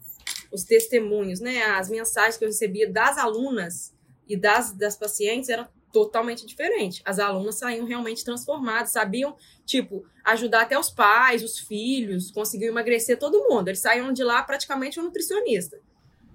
os 0.52 0.64
testemunhos, 0.64 1.40
né? 1.40 1.64
As 1.64 1.90
mensagens 1.90 2.38
que 2.38 2.46
eu 2.46 2.50
recebia 2.50 2.90
das 2.90 3.18
alunas 3.18 3.94
e 4.28 4.38
das, 4.38 4.72
das 4.72 4.96
pacientes 4.96 5.50
eram 5.50 5.68
totalmente 5.92 6.46
diferente. 6.46 7.02
As 7.06 7.20
alunas 7.20 7.56
saíam 7.56 7.86
realmente 7.86 8.24
transformadas, 8.24 8.92
sabiam, 8.92 9.36
tipo, 9.66 10.06
ajudar 10.24 10.62
até 10.62 10.78
os 10.78 10.90
pais, 10.90 11.44
os 11.44 11.60
filhos, 11.60 12.32
conseguiam 12.32 12.72
emagrecer 12.72 13.18
todo 13.18 13.48
mundo. 13.50 13.68
Eles 13.68 13.80
saíam 13.80 14.12
de 14.12 14.24
lá 14.24 14.42
praticamente 14.44 15.00
um 15.00 15.04
nutricionista. 15.04 15.80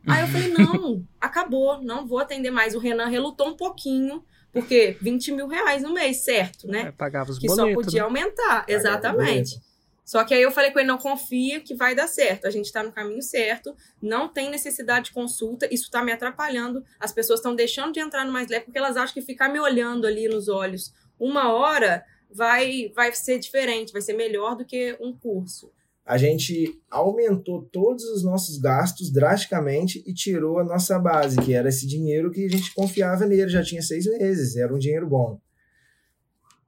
Aí 0.06 0.22
eu 0.22 0.28
falei, 0.28 0.48
não, 0.56 1.04
acabou, 1.20 1.82
não 1.82 2.06
vou 2.06 2.18
atender 2.18 2.50
mais. 2.50 2.74
O 2.74 2.78
Renan 2.78 3.06
relutou 3.06 3.48
um 3.48 3.56
pouquinho, 3.56 4.24
porque 4.52 4.96
20 5.00 5.32
mil 5.32 5.48
reais 5.48 5.82
no 5.82 5.92
mês, 5.92 6.18
certo, 6.24 6.66
né? 6.68 6.82
É, 6.82 6.92
pagava 6.92 7.30
os 7.30 7.38
que 7.38 7.46
boletos, 7.46 7.72
só 7.72 7.80
podia 7.80 8.00
né? 8.00 8.06
aumentar, 8.06 8.64
exatamente. 8.68 9.60
Só 10.06 10.24
que 10.24 10.32
aí 10.32 10.40
eu 10.40 10.52
falei 10.52 10.70
com 10.70 10.78
ele, 10.78 10.86
não 10.86 10.96
confia 10.96 11.60
que 11.60 11.74
vai 11.74 11.92
dar 11.92 12.06
certo. 12.06 12.46
A 12.46 12.50
gente 12.50 12.66
está 12.66 12.80
no 12.80 12.92
caminho 12.92 13.20
certo, 13.20 13.74
não 14.00 14.28
tem 14.28 14.48
necessidade 14.48 15.06
de 15.06 15.12
consulta, 15.12 15.66
isso 15.68 15.84
está 15.84 16.02
me 16.02 16.12
atrapalhando. 16.12 16.82
As 16.98 17.12
pessoas 17.12 17.40
estão 17.40 17.56
deixando 17.56 17.92
de 17.92 17.98
entrar 17.98 18.24
no 18.24 18.32
mais 18.32 18.48
leve 18.48 18.66
porque 18.66 18.78
elas 18.78 18.96
acham 18.96 19.12
que 19.12 19.20
ficar 19.20 19.48
me 19.48 19.58
olhando 19.58 20.06
ali 20.06 20.28
nos 20.28 20.48
olhos 20.48 20.94
uma 21.18 21.52
hora 21.52 22.04
vai, 22.30 22.92
vai 22.94 23.12
ser 23.12 23.38
diferente, 23.38 23.92
vai 23.92 24.02
ser 24.02 24.12
melhor 24.12 24.56
do 24.56 24.64
que 24.64 24.96
um 25.00 25.16
curso. 25.16 25.72
A 26.04 26.16
gente 26.16 26.80
aumentou 26.88 27.62
todos 27.62 28.04
os 28.04 28.22
nossos 28.22 28.58
gastos 28.58 29.10
drasticamente 29.10 30.04
e 30.06 30.14
tirou 30.14 30.60
a 30.60 30.64
nossa 30.64 30.98
base, 31.00 31.40
que 31.40 31.52
era 31.52 31.68
esse 31.68 31.84
dinheiro 31.84 32.30
que 32.30 32.44
a 32.44 32.48
gente 32.48 32.72
confiava 32.72 33.26
nele, 33.26 33.48
já 33.48 33.62
tinha 33.62 33.82
seis 33.82 34.06
meses, 34.06 34.56
era 34.56 34.72
um 34.72 34.78
dinheiro 34.78 35.08
bom. 35.08 35.40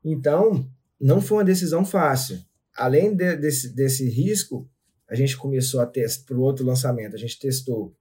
Então, 0.05 0.69
não 1.01 1.21
foi 1.21 1.39
uma 1.39 1.45
decisão 1.45 1.85
fácil 1.85 2.48
além 2.79 3.15
de, 3.15 3.37
desse, 3.37 3.75
desse 3.75 4.09
risco, 4.09 4.69
a 5.09 5.15
gente 5.15 5.37
começou 5.37 5.81
a 5.81 5.87
testar 5.87 6.27
para 6.27 6.37
o 6.37 6.43
outro 6.43 6.65
lançamento. 6.65 7.15
A 7.15 7.19
gente 7.19 7.39
testou 7.39 7.95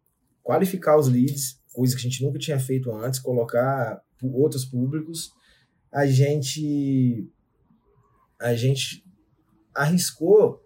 qualificar 0.43 0.97
os 0.97 1.07
leads, 1.07 1.59
coisa 1.73 1.95
que 1.95 1.99
a 1.99 2.09
gente 2.09 2.23
nunca 2.23 2.37
tinha 2.37 2.59
feito 2.59 2.91
antes, 2.91 3.19
colocar 3.19 4.01
outros 4.23 4.65
públicos. 4.65 5.31
A 5.91 6.05
gente 6.05 7.27
a 8.39 8.53
gente 8.53 9.03
arriscou 9.73 10.63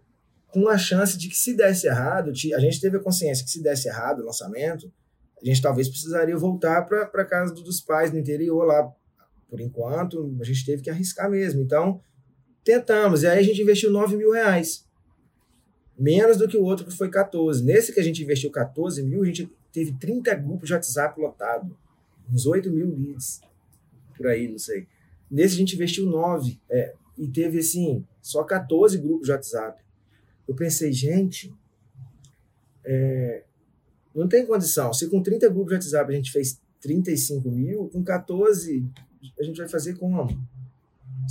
com 0.47 0.67
a 0.67 0.77
chance 0.77 1.17
de 1.17 1.29
que 1.29 1.35
se 1.35 1.55
desse 1.55 1.87
errado, 1.87 2.31
a 2.31 2.59
gente 2.59 2.81
teve 2.81 2.97
a 2.97 2.99
consciência 2.99 3.45
que 3.45 3.51
se 3.51 3.63
desse 3.63 3.87
errado 3.87 4.19
o 4.19 4.25
lançamento, 4.25 4.91
a 5.41 5.45
gente 5.45 5.61
talvez 5.61 5.87
precisaria 5.87 6.37
voltar 6.37 6.83
para 6.83 7.25
casa 7.25 7.53
dos 7.53 7.79
pais 7.79 8.11
no 8.11 8.19
interior 8.19 8.65
lá. 8.65 8.91
Por 9.49 9.59
enquanto, 9.61 10.37
a 10.39 10.43
gente 10.43 10.65
teve 10.65 10.81
que 10.81 10.89
arriscar 10.89 11.29
mesmo. 11.29 11.61
Então, 11.61 12.01
Tentamos, 12.63 13.23
e 13.23 13.27
aí 13.27 13.39
a 13.39 13.43
gente 13.43 13.61
investiu 13.61 13.91
9 13.91 14.15
mil 14.15 14.31
reais. 14.31 14.87
Menos 15.97 16.37
do 16.37 16.47
que 16.47 16.57
o 16.57 16.63
outro 16.63 16.85
que 16.85 16.95
foi 16.95 17.09
14. 17.09 17.63
Nesse 17.63 17.93
que 17.93 17.99
a 17.99 18.03
gente 18.03 18.23
investiu 18.23 18.51
14 18.51 19.03
mil, 19.03 19.21
a 19.23 19.25
gente 19.25 19.51
teve 19.71 19.93
30 19.93 20.33
grupos 20.35 20.67
de 20.67 20.73
WhatsApp 20.73 21.19
lotado. 21.19 21.77
Uns 22.31 22.45
8 22.45 22.71
mil 22.71 22.87
leads. 22.87 23.41
Por 24.15 24.27
aí, 24.27 24.47
não 24.47 24.57
sei. 24.57 24.87
Nesse 25.29 25.55
a 25.55 25.57
gente 25.57 25.75
investiu 25.75 26.05
9. 26.05 26.59
É, 26.69 26.93
e 27.17 27.27
teve, 27.27 27.59
assim, 27.59 28.05
só 28.21 28.43
14 28.43 28.97
grupos 28.97 29.27
de 29.27 29.31
WhatsApp. 29.31 29.81
Eu 30.47 30.55
pensei, 30.55 30.91
gente, 30.91 31.53
é, 32.83 33.43
não 34.13 34.27
tem 34.27 34.45
condição. 34.45 34.93
Se 34.93 35.09
com 35.09 35.21
30 35.21 35.49
grupos 35.49 35.69
de 35.69 35.75
WhatsApp 35.75 36.11
a 36.11 36.15
gente 36.15 36.31
fez 36.31 36.59
35 36.81 37.49
mil, 37.49 37.89
com 37.89 38.03
14 38.03 38.85
a 39.39 39.43
gente 39.43 39.57
vai 39.57 39.67
fazer 39.67 39.95
como? 39.97 40.27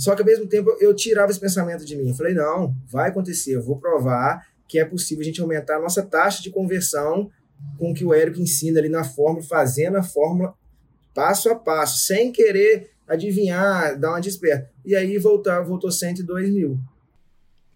Só 0.01 0.15
que 0.15 0.23
ao 0.23 0.25
mesmo 0.25 0.47
tempo 0.47 0.75
eu 0.79 0.95
tirava 0.95 1.29
esse 1.29 1.39
pensamento 1.39 1.85
de 1.85 1.95
mim. 1.95 2.09
Eu 2.09 2.15
falei, 2.15 2.33
não, 2.33 2.75
vai 2.87 3.09
acontecer, 3.09 3.55
eu 3.55 3.61
vou 3.61 3.77
provar 3.77 4.47
que 4.67 4.79
é 4.79 4.85
possível 4.85 5.21
a 5.21 5.25
gente 5.25 5.39
aumentar 5.39 5.75
a 5.75 5.79
nossa 5.79 6.01
taxa 6.01 6.41
de 6.41 6.49
conversão 6.49 7.29
com 7.77 7.91
o 7.91 7.93
que 7.93 8.03
o 8.03 8.11
Érico 8.11 8.39
ensina 8.39 8.79
ali 8.79 8.89
na 8.89 9.03
fórmula, 9.03 9.45
fazendo 9.45 9.97
a 9.97 10.01
fórmula 10.01 10.55
passo 11.13 11.51
a 11.51 11.55
passo, 11.55 11.99
sem 11.99 12.31
querer 12.31 12.89
adivinhar, 13.07 13.99
dar 13.99 14.09
uma 14.09 14.21
desperta. 14.21 14.71
E 14.83 14.95
aí 14.95 15.19
voltar, 15.19 15.61
voltou 15.61 15.91
102 15.91 16.49
mil. 16.49 16.79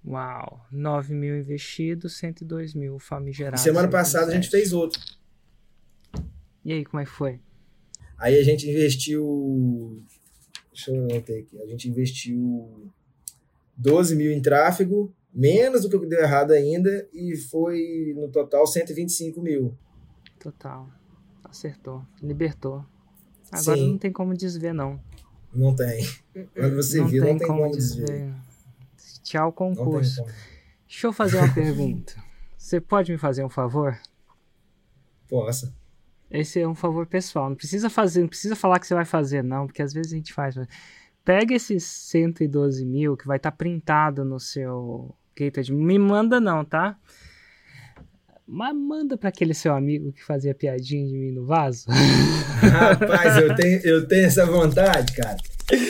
Uau, 0.03 0.65
9 0.71 1.13
mil 1.13 1.37
investidos, 1.37 2.17
102 2.17 2.73
mil 2.73 2.97
famigerado. 2.97 3.59
Semana 3.59 3.87
passada 3.87 4.31
a 4.31 4.35
gente 4.35 4.49
fez 4.49 4.73
outro. 4.73 4.99
E 6.63 6.73
aí, 6.73 6.83
como 6.83 7.01
é 7.01 7.05
que 7.05 7.11
foi? 7.11 7.39
Aí 8.17 8.39
a 8.39 8.43
gente 8.43 8.67
investiu 8.67 10.03
Deixa 10.75 10.91
eu 10.91 11.05
anotar 11.05 11.37
aqui. 11.37 11.57
A 11.61 11.65
gente 11.65 11.87
investiu 11.89 12.91
12 13.77 14.13
mil 14.13 14.29
em 14.29 14.41
tráfego, 14.41 15.15
menos 15.33 15.87
do 15.87 15.99
que 16.01 16.05
deu 16.05 16.19
errado 16.19 16.51
ainda, 16.51 17.07
e 17.13 17.37
foi 17.37 18.13
no 18.13 18.27
total 18.27 18.67
125 18.67 19.41
mil. 19.41 19.73
Total. 20.37 20.89
Acertou. 21.45 22.05
Libertou. 22.21 22.85
Agora 23.49 23.77
Sim. 23.77 23.91
não 23.91 23.97
tem 23.97 24.11
como 24.11 24.33
desver, 24.33 24.73
não. 24.73 24.99
Não 25.53 25.73
tem. 25.73 26.05
Quando 26.53 26.75
você 26.75 26.97
não 26.97 27.07
viu, 27.07 27.23
tem 27.23 27.31
não 27.31 27.39
tem 27.39 27.47
como, 27.47 27.61
como 27.61 27.73
desver. 27.73 28.05
desver. 28.05 28.33
Tchau, 29.23 29.53
concurso. 29.53 30.25
Deixa 30.85 31.07
eu 31.07 31.13
fazer 31.13 31.37
uma 31.37 31.51
pergunta. 31.55 32.21
Você 32.57 32.81
pode 32.81 33.13
me 33.13 33.17
fazer 33.17 33.45
um 33.45 33.49
favor? 33.49 33.97
Posso. 35.29 35.73
Esse 36.29 36.59
é 36.59 36.67
um 36.67 36.75
favor 36.75 37.05
pessoal. 37.05 37.49
Não 37.49 37.55
precisa 37.55 37.89
fazer, 37.89 38.21
não 38.21 38.27
precisa 38.27 38.55
falar 38.55 38.79
que 38.79 38.87
você 38.87 38.95
vai 38.95 39.05
fazer, 39.05 39.43
não, 39.43 39.67
porque 39.67 39.81
às 39.81 39.93
vezes 39.93 40.11
a 40.11 40.15
gente 40.15 40.33
faz. 40.33 40.55
Pega 41.23 41.55
esses 41.55 41.83
112 41.83 42.85
mil 42.85 43.15
que 43.15 43.27
vai 43.27 43.37
estar 43.37 43.51
tá 43.51 43.57
printado 43.57 44.25
no 44.25 44.39
seu 44.39 45.15
gateway. 45.35 45.71
Me 45.71 45.97
manda 45.99 46.39
não, 46.39 46.63
tá? 46.63 46.97
Mas 48.47 48.75
manda 48.75 49.17
para 49.17 49.29
aquele 49.29 49.55
seu 49.55 49.73
amigo 49.73 50.11
que 50.11 50.23
fazia 50.23 50.53
piadinha 50.53 51.07
de 51.07 51.17
mim 51.17 51.31
no 51.31 51.45
vaso. 51.45 51.87
Rapaz, 52.61 53.37
eu 53.37 53.55
tenho, 53.55 53.81
eu 53.83 54.07
tenho 54.07 54.25
essa 54.25 54.45
vontade, 54.45 55.15
cara. 55.15 55.37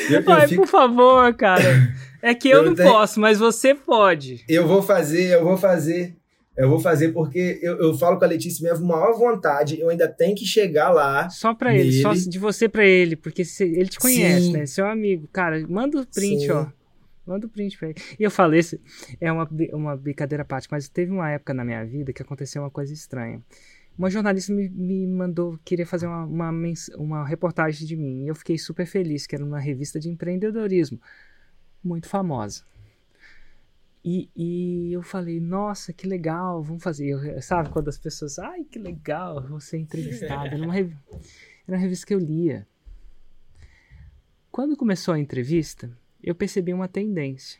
Eu, 0.10 0.22
eu 0.22 0.32
Ai, 0.32 0.48
fico... 0.48 0.62
por 0.62 0.70
favor, 0.70 1.34
cara. 1.34 1.94
É 2.22 2.34
que 2.34 2.50
eu, 2.50 2.60
eu 2.60 2.66
não 2.68 2.76
tenho... 2.76 2.90
posso, 2.90 3.20
mas 3.20 3.38
você 3.38 3.76
pode. 3.76 4.44
Eu 4.48 4.66
vou 4.68 4.82
fazer, 4.82 5.34
eu 5.34 5.44
vou 5.44 5.58
fazer. 5.58 6.16
Eu 6.58 6.70
vou 6.70 6.80
fazer 6.80 7.12
porque 7.12 7.60
eu, 7.62 7.78
eu 7.78 7.94
falo 7.98 8.18
com 8.18 8.24
a 8.24 8.28
Letícia 8.28 8.64
mesmo, 8.68 8.88
maior 8.88 9.14
vontade, 9.18 9.80
eu 9.80 9.90
ainda 9.90 10.08
tenho 10.08 10.36
que 10.36 10.46
chegar 10.46 10.90
lá. 10.90 11.30
Só 11.30 11.54
pra 11.54 11.76
ele, 11.76 12.02
só 12.02 12.14
de 12.14 12.40
você 12.40 12.70
pra 12.70 12.86
ele, 12.86 13.16
porque 13.18 13.44
ele 13.60 13.90
te 13.90 14.00
conhece, 14.00 14.46
Sim. 14.46 14.54
né? 14.54 14.66
Seu 14.66 14.88
amigo. 14.88 15.28
Cara, 15.34 15.66
manda 15.68 16.00
o 16.00 16.06
print, 16.08 16.46
Sim. 16.46 16.52
ó. 16.52 16.68
Manda 17.26 17.48
o 17.48 17.50
print 17.50 17.78
pra 17.78 17.90
ele. 17.90 17.98
E 18.20 18.24
eu 18.24 18.32
falei, 18.32 18.60
esse 18.60 18.80
é 19.20 19.32
uma, 19.32 19.50
uma 19.74 19.98
brincadeira 19.98 20.46
prática, 20.46 20.76
mas 20.76 20.88
teve 20.88 21.12
uma 21.12 21.30
época 21.30 21.54
na 21.54 21.66
minha 21.66 21.84
vida 21.84 22.14
que 22.14 22.22
aconteceu 22.22 22.62
uma 22.62 22.70
coisa 22.70 22.94
estranha. 22.94 23.42
Uma 23.98 24.10
jornalista 24.10 24.54
me, 24.54 24.70
me 24.70 25.08
mandou, 25.08 25.58
queria 25.64 25.86
fazer 25.86 26.06
uma, 26.06 26.26
uma, 26.26 26.52
uma 26.98 27.28
reportagem 27.28 27.88
de 27.88 27.96
mim. 27.96 28.24
E 28.24 28.28
eu 28.28 28.36
fiquei 28.36 28.58
super 28.58 28.86
feliz, 28.86 29.26
que 29.26 29.36
era 29.36 29.44
uma 29.44 29.60
revista 29.60 30.00
de 30.00 30.10
empreendedorismo. 30.10 31.00
Muito 31.84 32.08
famosa. 32.08 32.64
E, 34.08 34.30
e 34.36 34.94
eu 34.94 35.02
falei, 35.02 35.40
nossa, 35.40 35.92
que 35.92 36.06
legal, 36.06 36.62
vamos 36.62 36.84
fazer. 36.84 37.08
Eu, 37.08 37.42
sabe 37.42 37.72
quando 37.72 37.88
as 37.88 37.98
pessoas, 37.98 38.38
ai, 38.38 38.64
que 38.64 38.78
legal, 38.78 39.60
ser 39.60 39.80
entrevistada. 39.80 40.50
Era 40.50 40.64
uma, 40.64 40.78
era 40.78 40.92
uma 41.68 41.78
revista 41.78 42.06
que 42.06 42.14
eu 42.14 42.20
lia. 42.20 42.68
Quando 44.52 44.78
começou 44.78 45.16
a 45.16 45.20
entrevista, 45.20 45.92
eu 46.22 46.36
percebi 46.36 46.72
uma 46.72 46.88
tendência. 46.88 47.60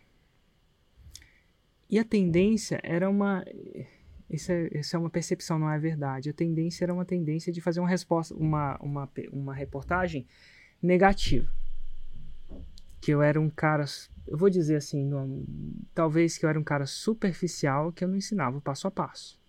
E 1.90 1.98
a 1.98 2.04
tendência 2.04 2.80
era 2.84 3.10
uma. 3.10 3.44
Isso 4.30 4.52
é, 4.52 4.70
é 4.72 4.98
uma 5.00 5.10
percepção, 5.10 5.58
não 5.58 5.72
é 5.72 5.80
verdade. 5.80 6.30
A 6.30 6.34
tendência 6.34 6.86
era 6.86 6.94
uma 6.94 7.06
tendência 7.06 7.52
de 7.52 7.60
fazer 7.60 7.80
uma 7.80 7.90
resposta, 7.90 8.36
uma, 8.36 8.78
uma, 8.84 9.10
uma 9.32 9.56
reportagem 9.56 10.28
negativa. 10.80 11.52
Que 13.02 13.10
eu 13.10 13.24
era 13.24 13.42
um 13.42 13.50
cara 13.50 13.86
eu 14.28 14.38
vou 14.38 14.50
dizer 14.50 14.78
assim, 14.78 15.10
talvez 15.94 16.38
que 16.38 16.46
eu 16.46 16.50
era 16.50 16.60
um 16.60 16.64
cara 16.64 16.86
superficial 16.86 17.92
que 17.92 18.04
eu 18.04 18.08
não 18.08 18.16
ensinava 18.16 18.58
o 18.58 18.62
passo 18.62 18.88
a 18.88 18.92
passo. 18.92 19.40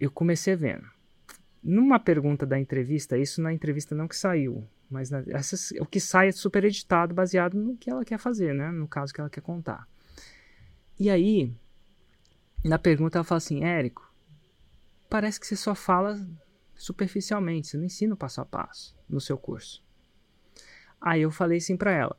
Eu 0.00 0.10
comecei 0.10 0.56
vendo. 0.56 0.84
Numa 1.62 1.98
pergunta 1.98 2.44
da 2.44 2.58
entrevista, 2.58 3.16
isso 3.16 3.40
na 3.40 3.52
entrevista 3.52 3.94
não 3.94 4.08
que 4.08 4.16
saiu, 4.16 4.68
mas 4.90 5.10
na, 5.10 5.22
essas, 5.28 5.70
o 5.80 5.86
que 5.86 6.00
sai 6.00 6.28
é 6.28 6.32
super 6.32 6.64
editado, 6.64 7.14
baseado 7.14 7.54
no 7.54 7.76
que 7.76 7.88
ela 7.88 8.04
quer 8.04 8.18
fazer, 8.18 8.52
né? 8.52 8.70
No 8.70 8.88
caso 8.88 9.14
que 9.14 9.20
ela 9.20 9.30
quer 9.30 9.40
contar. 9.40 9.88
E 10.98 11.08
aí, 11.08 11.54
na 12.64 12.78
pergunta 12.78 13.18
ela 13.18 13.24
fala 13.24 13.38
assim, 13.38 13.64
Érico, 13.64 14.12
parece 15.08 15.38
que 15.38 15.46
você 15.46 15.56
só 15.56 15.74
fala 15.74 16.18
superficialmente, 16.74 17.68
você 17.68 17.76
não 17.76 17.84
ensina 17.84 18.14
o 18.14 18.16
passo 18.16 18.40
a 18.40 18.44
passo 18.44 18.96
no 19.08 19.20
seu 19.20 19.38
curso. 19.38 19.83
Aí 21.06 21.20
eu 21.20 21.30
falei 21.30 21.58
assim 21.58 21.76
para 21.76 21.92
ela: 21.92 22.16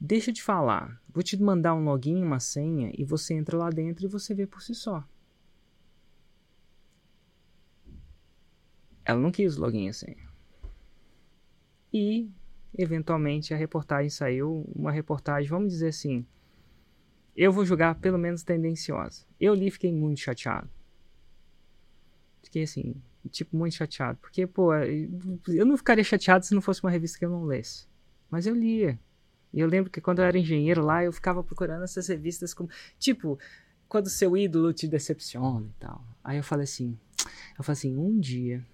Deixa 0.00 0.32
te 0.32 0.42
falar, 0.42 1.00
vou 1.08 1.22
te 1.22 1.40
mandar 1.40 1.76
um 1.76 1.84
login, 1.84 2.24
uma 2.24 2.40
senha 2.40 2.90
e 2.98 3.04
você 3.04 3.34
entra 3.34 3.56
lá 3.56 3.70
dentro 3.70 4.04
e 4.04 4.08
você 4.08 4.34
vê 4.34 4.48
por 4.48 4.60
si 4.60 4.74
só. 4.74 5.06
Ela 9.04 9.20
não 9.20 9.30
quis 9.30 9.56
o 9.56 9.60
login 9.60 9.86
e 9.86 9.88
a 9.90 9.92
senha. 9.92 10.28
E, 11.92 12.28
eventualmente, 12.76 13.54
a 13.54 13.56
reportagem 13.56 14.10
saiu, 14.10 14.68
uma 14.74 14.90
reportagem, 14.90 15.48
vamos 15.48 15.72
dizer 15.72 15.88
assim, 15.88 16.26
eu 17.36 17.52
vou 17.52 17.64
julgar 17.64 17.94
pelo 17.94 18.18
menos 18.18 18.42
tendenciosa. 18.42 19.24
Eu 19.38 19.54
li 19.54 19.70
fiquei 19.70 19.92
muito 19.92 20.18
chateado. 20.18 20.68
Fiquei 22.42 22.64
assim, 22.64 23.00
tipo, 23.30 23.56
muito 23.56 23.76
chateado. 23.76 24.18
Porque, 24.18 24.48
pô, 24.48 24.74
eu 24.74 25.64
não 25.64 25.76
ficaria 25.76 26.02
chateado 26.02 26.44
se 26.44 26.56
não 26.56 26.60
fosse 26.60 26.82
uma 26.82 26.90
revista 26.90 27.20
que 27.20 27.24
eu 27.24 27.30
não 27.30 27.44
lesse. 27.44 27.86
Mas 28.30 28.46
eu 28.46 28.54
lia. 28.54 28.98
E 29.52 29.60
eu 29.60 29.66
lembro 29.66 29.90
que 29.90 30.00
quando 30.00 30.18
eu 30.18 30.24
era 30.24 30.38
engenheiro 30.38 30.84
lá, 30.84 31.04
eu 31.04 31.12
ficava 31.12 31.42
procurando 31.42 31.84
essas 31.84 32.08
revistas 32.08 32.52
como. 32.52 32.68
Tipo, 32.98 33.38
quando 33.88 34.10
seu 34.10 34.36
ídolo 34.36 34.72
te 34.72 34.86
decepciona 34.86 35.66
e 35.66 35.80
tal. 35.80 36.04
Aí 36.22 36.36
eu 36.36 36.44
falei 36.44 36.64
assim. 36.64 36.98
Eu 37.58 37.64
falei 37.64 37.78
assim, 37.78 37.96
um 37.96 38.18
dia. 38.18 38.64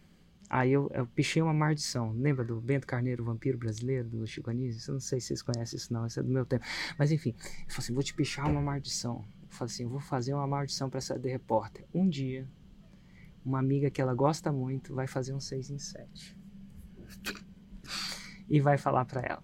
Aí 0.48 0.72
eu, 0.72 0.90
eu 0.92 1.06
pichei 1.06 1.40
uma 1.40 1.54
maldição. 1.54 2.12
Lembra 2.12 2.44
do 2.44 2.60
Bento 2.60 2.86
Carneiro, 2.86 3.24
vampiro 3.24 3.56
brasileiro, 3.56 4.08
do 4.08 4.26
Chico 4.26 4.50
Anísio? 4.50 4.90
Eu 4.90 4.94
não 4.94 5.00
sei 5.00 5.20
se 5.20 5.28
vocês 5.28 5.42
conhecem 5.42 5.76
isso, 5.76 5.92
não. 5.92 6.06
Isso 6.06 6.20
é 6.20 6.22
do 6.22 6.30
meu 6.30 6.44
tempo. 6.44 6.64
Mas 6.98 7.10
enfim, 7.10 7.34
eu 7.38 7.44
falei 7.44 7.78
assim: 7.78 7.94
vou 7.94 8.02
te 8.02 8.12
pichar 8.12 8.50
uma 8.50 8.60
maldição. 8.60 9.24
Eu 9.42 9.48
falei 9.50 9.72
assim: 9.72 9.84
eu 9.84 9.88
vou 9.88 10.00
fazer 10.00 10.34
uma 10.34 10.46
maldição 10.46 10.90
para 10.90 10.98
essa 10.98 11.18
de 11.18 11.30
repórter. 11.30 11.86
Um 11.94 12.08
dia, 12.08 12.46
uma 13.44 13.58
amiga 13.58 13.90
que 13.90 14.00
ela 14.00 14.14
gosta 14.14 14.52
muito 14.52 14.94
vai 14.94 15.06
fazer 15.06 15.32
um 15.32 15.40
6 15.40 15.70
em 15.70 15.78
7. 15.78 16.36
E 18.52 18.60
vai 18.60 18.76
falar 18.76 19.06
para 19.06 19.22
ela. 19.22 19.42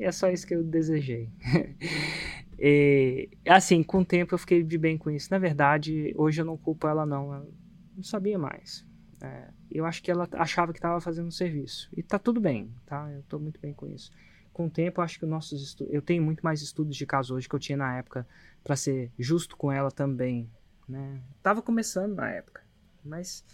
E 0.00 0.04
é 0.04 0.10
só 0.10 0.30
isso 0.30 0.46
que 0.46 0.54
eu 0.54 0.64
desejei. 0.64 1.30
e, 2.58 3.28
assim, 3.46 3.82
com 3.82 3.98
o 3.98 4.04
tempo 4.04 4.32
eu 4.34 4.38
fiquei 4.38 4.62
de 4.62 4.78
bem 4.78 4.96
com 4.96 5.10
isso. 5.10 5.28
Na 5.30 5.38
verdade, 5.38 6.14
hoje 6.16 6.40
eu 6.40 6.46
não 6.46 6.56
culpo 6.56 6.88
ela, 6.88 7.04
não. 7.04 7.34
Eu 7.34 7.54
não 7.94 8.02
sabia 8.02 8.38
mais. 8.38 8.86
É, 9.20 9.50
eu 9.70 9.84
acho 9.84 10.02
que 10.02 10.10
ela 10.10 10.26
achava 10.32 10.72
que 10.72 10.78
estava 10.78 10.98
fazendo 10.98 11.26
um 11.26 11.30
serviço. 11.30 11.90
E 11.94 12.02
tá 12.02 12.18
tudo 12.18 12.40
bem, 12.40 12.72
tá? 12.86 13.12
Eu 13.12 13.22
tô 13.24 13.38
muito 13.38 13.60
bem 13.60 13.74
com 13.74 13.86
isso. 13.86 14.10
Com 14.50 14.64
o 14.64 14.70
tempo, 14.70 15.00
eu 15.00 15.04
acho 15.04 15.18
que 15.18 15.26
nossos 15.26 15.62
estudos. 15.62 15.92
Eu 15.92 16.00
tenho 16.00 16.22
muito 16.22 16.40
mais 16.40 16.62
estudos 16.62 16.96
de 16.96 17.04
caso 17.04 17.34
hoje 17.34 17.46
que 17.46 17.54
eu 17.54 17.60
tinha 17.60 17.76
na 17.76 17.98
época, 17.98 18.26
para 18.64 18.76
ser 18.76 19.12
justo 19.18 19.58
com 19.58 19.70
ela 19.70 19.90
também. 19.90 20.48
Né? 20.88 21.20
Tava 21.42 21.60
começando 21.60 22.14
na 22.14 22.30
época. 22.30 22.62
Mas 23.04 23.44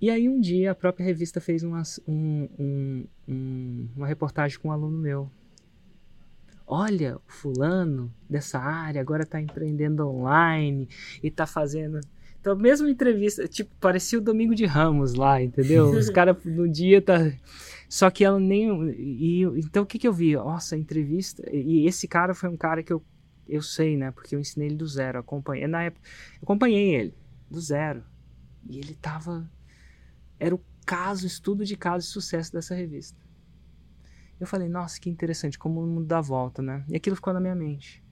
e 0.00 0.08
aí 0.08 0.28
um 0.28 0.40
dia 0.40 0.70
a 0.70 0.74
própria 0.74 1.04
revista 1.04 1.40
fez 1.40 1.62
uma, 1.62 1.82
um, 2.08 2.48
um, 2.58 3.06
um, 3.28 3.88
uma 3.96 4.06
reportagem 4.06 4.58
com 4.58 4.68
um 4.68 4.72
aluno 4.72 4.98
meu. 4.98 5.30
Olha, 6.66 7.16
o 7.16 7.22
fulano 7.26 8.14
dessa 8.28 8.58
área 8.58 9.00
agora 9.00 9.24
está 9.24 9.40
empreendendo 9.40 10.08
online 10.08 10.88
e 11.22 11.26
está 11.26 11.44
fazendo. 11.44 12.00
Então, 12.40 12.56
mesmo 12.56 12.88
entrevista, 12.88 13.46
tipo, 13.46 13.70
parecia 13.78 14.18
o 14.18 14.22
Domingo 14.22 14.54
de 14.54 14.64
Ramos 14.64 15.12
lá, 15.12 15.42
entendeu? 15.42 15.90
Os 15.90 16.08
caras 16.10 16.36
no 16.44 16.66
dia 16.66 17.02
tá. 17.02 17.30
Só 17.86 18.08
que 18.08 18.24
ela 18.24 18.40
nem. 18.40 18.70
E, 18.92 19.42
então, 19.58 19.82
o 19.82 19.86
que, 19.86 19.98
que 19.98 20.08
eu 20.08 20.12
vi? 20.12 20.34
Nossa, 20.34 20.76
entrevista. 20.76 21.42
E 21.52 21.86
esse 21.86 22.08
cara 22.08 22.34
foi 22.34 22.48
um 22.48 22.56
cara 22.56 22.82
que 22.82 22.92
eu, 22.92 23.02
eu 23.46 23.60
sei, 23.60 23.96
né? 23.96 24.10
Porque 24.12 24.34
eu 24.34 24.40
ensinei 24.40 24.68
ele 24.68 24.76
do 24.76 24.86
zero. 24.86 25.18
Acompanhei, 25.18 25.66
na 25.66 25.82
época, 25.82 26.08
acompanhei 26.40 26.94
ele, 26.94 27.14
do 27.50 27.60
zero. 27.60 28.02
E 28.68 28.78
ele 28.78 28.94
tava 28.94 29.46
era 30.40 30.54
o 30.54 30.60
caso, 30.86 31.26
estudo 31.26 31.64
de 31.64 31.76
caso 31.76 32.06
de 32.06 32.12
sucesso 32.12 32.52
dessa 32.52 32.74
revista. 32.74 33.20
Eu 34.40 34.46
falei, 34.46 34.68
nossa, 34.68 34.98
que 34.98 35.10
interessante, 35.10 35.58
como 35.58 35.80
o 35.80 35.86
mundo 35.86 36.06
dá 36.06 36.20
volta, 36.20 36.62
né? 36.62 36.82
E 36.88 36.96
aquilo 36.96 37.14
ficou 37.14 37.34
na 37.34 37.40
minha 37.40 37.54
mente. 37.54 38.02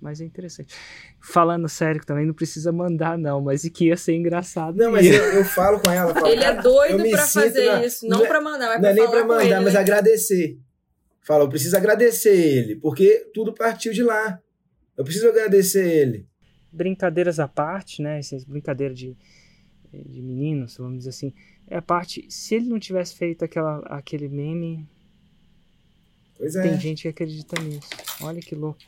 Mas 0.00 0.20
é 0.20 0.24
interessante. 0.24 0.74
Falando 1.20 1.68
sério 1.68 2.04
também, 2.04 2.24
não 2.24 2.34
precisa 2.34 2.70
mandar, 2.70 3.18
não, 3.18 3.40
mas 3.40 3.64
e 3.64 3.70
que 3.70 3.86
ia 3.86 3.96
ser 3.96 4.14
engraçado. 4.14 4.76
Não, 4.76 4.92
mas 4.92 5.06
eu, 5.06 5.12
eu, 5.12 5.44
falo 5.44 5.80
com 5.80 5.90
ela. 5.90 6.14
Falo, 6.14 6.28
ele 6.28 6.44
é 6.44 6.54
doido 6.62 7.10
pra 7.10 7.26
fazer 7.26 7.66
na, 7.66 7.84
isso, 7.84 8.06
não, 8.06 8.18
não 8.18 8.24
é, 8.24 8.28
pra 8.28 8.40
mandar, 8.40 8.68
mas 8.68 8.82
Não 8.82 8.88
é 8.88 8.94
nem 8.94 9.10
pra 9.10 9.24
mandar, 9.24 9.44
ele, 9.44 9.60
mas 9.60 9.74
né? 9.74 9.80
agradecer. 9.80 10.60
Fala, 11.20 11.44
eu 11.44 11.48
preciso 11.48 11.76
agradecer 11.76 12.36
ele, 12.36 12.76
porque 12.76 13.30
tudo 13.32 13.52
partiu 13.52 13.92
de 13.92 14.02
lá. 14.02 14.38
Eu 14.96 15.04
preciso 15.04 15.28
agradecer 15.28 15.88
ele. 15.88 16.28
Brincadeiras 16.70 17.40
à 17.40 17.48
parte, 17.48 18.02
né? 18.02 18.18
Essas 18.18 18.44
brincadeiras 18.44 18.96
de 18.96 19.16
de 20.02 20.22
meninos, 20.22 20.76
vamos 20.76 20.98
dizer 20.98 21.10
assim, 21.10 21.32
é 21.68 21.76
a 21.76 21.82
parte. 21.82 22.26
Se 22.30 22.54
ele 22.54 22.66
não 22.66 22.78
tivesse 22.78 23.14
feito 23.14 23.44
aquela, 23.44 23.78
aquele 23.86 24.28
meme. 24.28 24.88
Pois 26.36 26.56
é. 26.56 26.62
Tem 26.62 26.80
gente 26.80 27.02
que 27.02 27.08
acredita 27.08 27.60
nisso. 27.62 27.88
Olha 28.20 28.40
que 28.40 28.54
louco. 28.54 28.80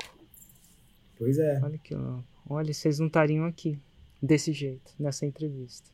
Pois 1.19 1.39
é. 1.39 1.61
Olha 1.63 1.79
que 1.79 1.95
louco. 1.95 2.25
Olha, 2.49 2.73
vocês 2.73 2.99
não 2.99 3.07
estariam 3.07 3.45
aqui 3.45 3.79
desse 4.23 4.53
jeito, 4.53 4.93
nessa 4.99 5.27
entrevista. 5.27 5.91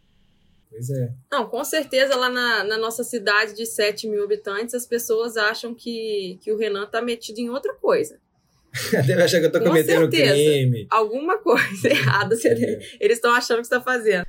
Pois 0.70 0.88
é. 0.90 1.12
Não, 1.30 1.48
com 1.48 1.62
certeza 1.64 2.16
lá 2.16 2.30
na, 2.30 2.64
na, 2.64 2.78
nossa 2.78 3.04
cidade 3.04 3.54
de 3.54 3.66
7 3.66 4.08
mil 4.08 4.24
habitantes, 4.24 4.74
as 4.74 4.86
pessoas 4.86 5.36
acham 5.36 5.74
que, 5.74 6.38
que 6.40 6.50
o 6.50 6.56
Renan 6.56 6.86
tá 6.86 7.02
metido 7.02 7.38
em 7.38 7.50
outra 7.50 7.74
coisa. 7.74 8.18
Deve 9.06 9.22
achar 9.22 9.40
que 9.40 9.46
eu 9.46 9.52
tô 9.52 9.58
com 9.58 9.66
cometendo 9.66 10.10
certeza. 10.10 10.32
crime. 10.32 10.86
Alguma 10.90 11.38
coisa 11.38 11.88
errada 11.88 12.34
é. 12.34 12.96
eles 12.98 13.18
estão 13.18 13.32
achando 13.34 13.60
que 13.60 13.66
você 13.66 13.74
tá 13.74 13.80
fazendo. 13.82 14.26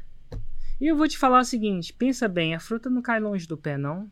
E 0.84 0.88
eu 0.88 0.98
vou 0.98 1.08
te 1.08 1.18
falar 1.18 1.40
o 1.40 1.46
seguinte: 1.46 1.94
pensa 1.94 2.28
bem, 2.28 2.54
a 2.54 2.60
fruta 2.60 2.90
não 2.90 3.02
cai 3.02 3.18
longe 3.18 3.48
do 3.48 3.58
pé, 3.58 3.78
não. 3.78 4.12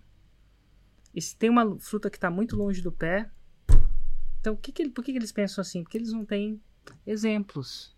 E 1.14 1.22
se 1.22 1.36
tem 1.36 1.50
uma 1.50 1.78
fruta 1.78 2.10
que 2.10 2.16
está 2.16 2.32
muito 2.32 2.56
longe 2.56 2.82
do 2.82 2.94
pé, 2.94 3.30
então 4.40 4.56
que 4.56 4.72
que, 4.72 4.88
por 4.88 5.04
que, 5.04 5.12
que 5.12 5.18
eles 5.18 5.34
pensam 5.34 5.62
assim? 5.62 5.84
Porque 5.84 5.98
eles 5.98 6.14
não 6.14 6.24
têm 6.24 6.62
exemplos. 7.06 7.94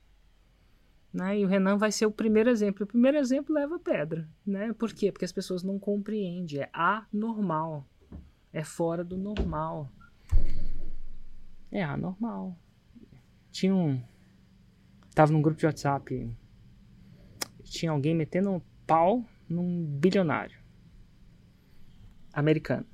Né? 1.14 1.38
E 1.38 1.46
o 1.46 1.48
Renan 1.48 1.78
vai 1.78 1.92
ser 1.92 2.08
o 2.08 2.12
primeiro 2.12 2.50
exemplo. 2.50 2.84
O 2.84 2.88
primeiro 2.88 3.16
exemplo 3.20 3.54
leva 3.54 3.78
pedra. 3.78 4.28
Né? 4.44 4.74
Por 4.74 4.92
quê? 4.92 5.12
Porque 5.12 5.26
as 5.26 5.32
pessoas 5.32 5.62
não 5.62 5.78
compreendem. 5.78 6.62
É 6.62 6.70
anormal. 6.74 7.88
É 8.52 8.64
fora 8.64 9.04
do 9.04 9.16
normal. 9.16 9.88
É 11.72 11.84
anormal. 11.84 12.58
Tinha 13.52 13.76
um. 13.76 14.02
Tava 15.14 15.32
num 15.32 15.44
grupo 15.44 15.60
de 15.60 15.68
WhatsApp 15.68 16.36
tinha 17.74 17.92
alguém 17.92 18.16
metendo 18.16 18.52
um 18.52 18.62
pau 18.86 19.26
num 19.50 19.86
bilionário 19.86 20.58
americano. 22.32 22.86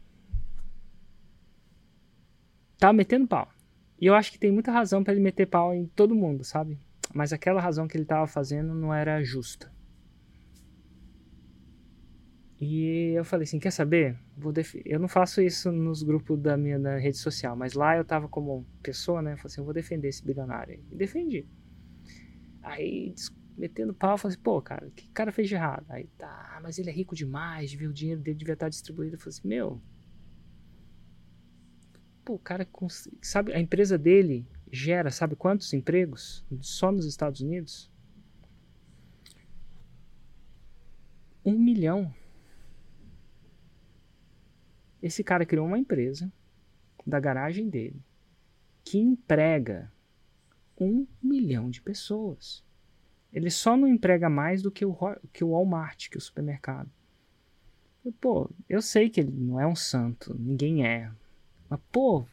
Tava 2.78 2.94
metendo 2.94 3.28
pau. 3.28 3.50
E 4.00 4.06
eu 4.06 4.16
acho 4.16 4.32
que 4.32 4.40
tem 4.40 4.52
muita 4.52 4.72
razão 4.72 5.04
para 5.04 5.14
ele 5.14 5.22
meter 5.22 5.46
pau 5.46 5.74
em 5.74 5.86
todo 5.86 6.16
mundo, 6.16 6.44
sabe? 6.44 6.80
Mas 7.14 7.34
aquela 7.34 7.60
razão 7.60 7.88
que 7.88 7.98
ele 7.98 8.06
tava 8.06 8.28
fazendo 8.28 8.74
não 8.74 8.94
era 8.94 9.22
justa. 9.24 9.72
E 12.62 13.14
eu 13.16 13.24
falei 13.24 13.44
assim, 13.44 13.60
quer 13.60 13.72
saber? 13.72 14.18
Vou 14.38 14.54
eu 14.86 15.00
não 15.00 15.08
faço 15.08 15.42
isso 15.42 15.72
nos 15.72 16.04
grupos 16.04 16.40
da 16.40 16.58
minha 16.58 16.78
da 16.78 16.98
rede 16.98 17.18
social, 17.18 17.56
mas 17.56 17.74
lá 17.74 17.96
eu 17.96 18.04
tava 18.04 18.28
como 18.28 18.66
pessoa, 18.84 19.22
né? 19.22 19.34
Eu 19.34 19.38
falei 19.38 19.48
assim, 19.48 19.62
eu 19.62 19.66
vou 19.66 19.74
defender 19.74 20.10
esse 20.10 20.26
bilionário. 20.26 20.82
E 20.92 20.96
defendi. 20.96 21.48
Aí 22.62 23.14
metendo 23.60 23.94
pau, 23.94 24.18
falei 24.18 24.34
assim, 24.34 24.44
pô, 24.44 24.62
cara, 24.62 24.88
o 24.88 24.92
que 24.92 25.08
o 25.08 25.12
cara 25.12 25.32
fez 25.32 25.50
de 25.50 25.56
errado? 25.56 25.86
Aí, 25.90 26.08
tá, 26.18 26.60
mas 26.64 26.80
ele 26.80 26.90
é 26.90 26.94
rico 26.94 27.14
demais, 27.14 27.70
devia, 27.70 27.90
o 27.90 27.94
dinheiro 27.94 28.22
dele 28.22 28.38
devia 28.38 28.54
estar 28.54 28.70
distribuído. 28.70 29.16
Eu 29.16 29.20
falei 29.20 29.38
assim, 29.38 29.48
meu, 29.48 29.82
pô, 32.24 32.36
o 32.36 32.40
cara, 32.40 32.68
sabe, 33.22 33.54
a 33.54 33.60
empresa 33.60 33.98
dele 33.98 34.48
gera, 34.72 35.12
sabe 35.12 35.36
quantos 35.36 35.74
empregos? 35.74 36.46
Só 36.62 36.92
nos 36.92 37.06
Estados 37.06 37.42
Unidos? 37.42 37.92
Um 41.44 41.58
milhão. 41.60 42.14
Esse 45.02 45.24
cara 45.24 45.46
criou 45.46 45.66
uma 45.66 45.80
empresa 45.80 46.32
da 47.06 47.20
garagem 47.20 47.70
dele 47.70 48.02
que 48.84 48.98
emprega 48.98 49.92
um 50.80 51.06
milhão 51.22 51.70
de 51.70 51.82
pessoas. 51.82 52.64
Ele 53.32 53.50
só 53.50 53.78
não 53.78 53.88
emprega 53.88 54.30
mais 54.30 54.62
do 54.62 54.72
que 54.72 54.86
o, 54.86 54.96
que 55.32 55.44
o 55.44 55.52
Walmart, 55.52 56.10
que 56.10 56.18
o 56.18 56.22
supermercado. 56.22 56.90
Pô, 58.20 58.50
eu 58.68 58.82
sei 58.82 59.10
que 59.10 59.20
ele 59.20 59.32
não 59.32 59.60
é 59.60 59.68
um 59.68 59.76
santo, 59.76 60.36
ninguém 60.40 60.86
é. 60.86 61.12
Mas, 61.70 61.80
pô, 61.92 62.26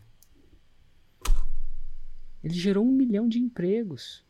ele 2.42 2.55
gerou 2.55 2.84
um 2.84 2.92
milhão 2.92 3.28
de 3.28 3.38
empregos. 3.38 4.24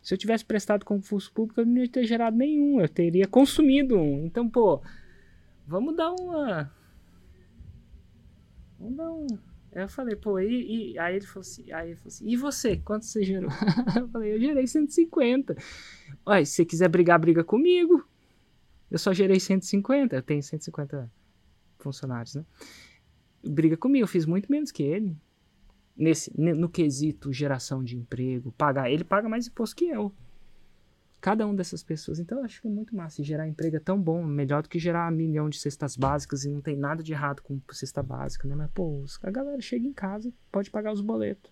Se 0.00 0.14
eu 0.14 0.18
tivesse 0.18 0.44
prestado 0.44 0.84
concurso 0.84 1.32
público, 1.32 1.60
eu 1.60 1.66
não 1.66 1.78
ia 1.78 1.88
ter 1.88 2.04
gerado 2.04 2.36
nenhum, 2.36 2.80
eu 2.80 2.88
teria 2.88 3.26
consumido 3.26 3.96
um. 3.96 4.26
Então, 4.26 4.48
pô, 4.48 4.80
vamos 5.66 5.96
dar 5.96 6.12
uma. 6.12 6.72
Vamos 8.78 8.96
dar 8.96 9.10
um 9.10 9.51
eu 9.72 9.88
falei, 9.88 10.14
pô, 10.14 10.38
e, 10.38 10.92
e, 10.92 10.98
aí 10.98 11.16
ele 11.16 11.26
falou 11.26 11.40
assim, 11.40 11.72
aí 11.72 11.88
ele 11.88 11.96
falou 11.96 12.08
assim, 12.08 12.28
e 12.28 12.36
você, 12.36 12.76
quanto 12.76 13.06
você 13.06 13.22
gerou? 13.22 13.50
eu 13.98 14.08
falei, 14.08 14.34
eu 14.34 14.40
gerei 14.40 14.66
150. 14.66 15.56
Olha, 16.26 16.44
se 16.44 16.52
você 16.52 16.64
quiser 16.64 16.88
brigar, 16.88 17.18
briga 17.18 17.42
comigo. 17.42 18.06
Eu 18.90 18.98
só 18.98 19.14
gerei 19.14 19.40
150, 19.40 20.14
eu 20.14 20.22
tenho 20.22 20.42
150 20.42 21.10
funcionários, 21.78 22.34
né? 22.34 22.44
Briga 23.42 23.76
comigo, 23.76 24.04
eu 24.04 24.08
fiz 24.08 24.26
muito 24.26 24.52
menos 24.52 24.70
que 24.70 24.82
ele. 24.82 25.16
Nesse, 25.96 26.30
no 26.38 26.68
quesito 26.68 27.32
geração 27.32 27.82
de 27.82 27.96
emprego, 27.96 28.52
pagar, 28.52 28.90
ele 28.90 29.04
paga 29.04 29.28
mais 29.28 29.46
imposto 29.46 29.76
que 29.76 29.86
eu. 29.86 30.12
Cada 31.22 31.46
um 31.46 31.54
dessas 31.54 31.84
pessoas. 31.84 32.18
Então 32.18 32.38
eu 32.38 32.44
acho 32.44 32.60
que 32.60 32.66
é 32.66 32.70
muito 32.70 32.96
massa. 32.96 33.22
E 33.22 33.24
gerar 33.24 33.46
emprego 33.46 33.76
é 33.76 33.80
tão 33.80 33.98
bom, 33.98 34.24
melhor 34.24 34.60
do 34.60 34.68
que 34.68 34.76
gerar 34.76 35.10
um 35.10 35.14
milhão 35.14 35.48
de 35.48 35.56
cestas 35.56 35.96
básicas 35.96 36.44
e 36.44 36.50
não 36.50 36.60
tem 36.60 36.76
nada 36.76 37.00
de 37.00 37.12
errado 37.12 37.42
com 37.42 37.60
cesta 37.70 38.02
básica, 38.02 38.48
né? 38.48 38.56
Mas, 38.56 38.68
pô, 38.72 39.04
a 39.22 39.30
galera 39.30 39.60
chega 39.60 39.86
em 39.86 39.92
casa, 39.92 40.32
pode 40.50 40.68
pagar 40.68 40.92
os 40.92 41.00
boletos. 41.00 41.48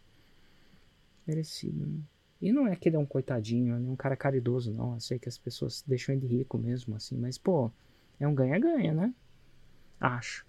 Merecido, 1.24 1.86
né? 1.86 2.00
E 2.42 2.52
não 2.52 2.66
é 2.66 2.74
que 2.74 2.88
ele 2.88 2.96
é 2.96 2.98
um 2.98 3.06
coitadinho, 3.06 3.74
é 3.74 3.78
um 3.78 3.94
cara 3.94 4.16
caridoso, 4.16 4.72
não. 4.72 4.94
Eu 4.94 5.00
sei 5.00 5.20
que 5.20 5.28
as 5.28 5.38
pessoas 5.38 5.84
deixam 5.86 6.16
ele 6.16 6.26
rico 6.26 6.58
mesmo, 6.58 6.96
assim. 6.96 7.16
Mas, 7.16 7.38
pô, 7.38 7.70
é 8.18 8.26
um 8.26 8.34
ganha-ganha, 8.34 8.92
né? 8.92 9.14
Acho. 10.00 10.44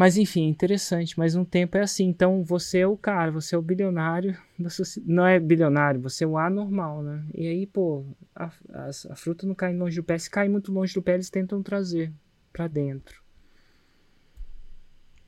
Mas 0.00 0.16
enfim, 0.16 0.48
interessante. 0.48 1.18
Mas 1.18 1.36
um 1.36 1.44
tempo 1.44 1.76
é 1.76 1.82
assim. 1.82 2.06
Então 2.06 2.42
você 2.42 2.78
é 2.78 2.86
o 2.86 2.96
cara, 2.96 3.30
você 3.30 3.54
é 3.54 3.58
o 3.58 3.60
bilionário. 3.60 4.34
Não 5.04 5.26
é 5.26 5.38
bilionário, 5.38 6.00
você 6.00 6.24
é 6.24 6.26
o 6.26 6.38
anormal, 6.38 7.02
né? 7.02 7.22
E 7.34 7.46
aí, 7.46 7.66
pô, 7.66 8.06
a, 8.34 8.46
a, 8.72 8.88
a 9.10 9.14
fruta 9.14 9.46
não 9.46 9.54
cai 9.54 9.76
longe 9.76 9.96
do 9.96 10.02
pé. 10.02 10.16
Se 10.16 10.30
cai 10.30 10.48
muito 10.48 10.72
longe 10.72 10.94
do 10.94 11.02
pé, 11.02 11.12
eles 11.12 11.28
tentam 11.28 11.62
trazer 11.62 12.10
para 12.50 12.66
dentro. 12.66 13.22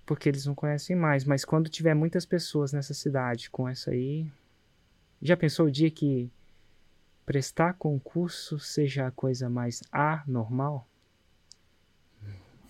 Porque 0.06 0.26
eles 0.26 0.46
não 0.46 0.54
conhecem 0.54 0.96
mais. 0.96 1.22
Mas 1.26 1.44
quando 1.44 1.68
tiver 1.68 1.92
muitas 1.92 2.24
pessoas 2.24 2.72
nessa 2.72 2.94
cidade 2.94 3.50
com 3.50 3.68
essa 3.68 3.90
aí, 3.90 4.26
já 5.20 5.36
pensou 5.36 5.66
o 5.66 5.70
dia 5.70 5.90
que 5.90 6.32
prestar 7.26 7.74
concurso 7.74 8.58
seja 8.58 9.06
a 9.06 9.10
coisa 9.10 9.50
mais 9.50 9.82
anormal? 9.92 10.88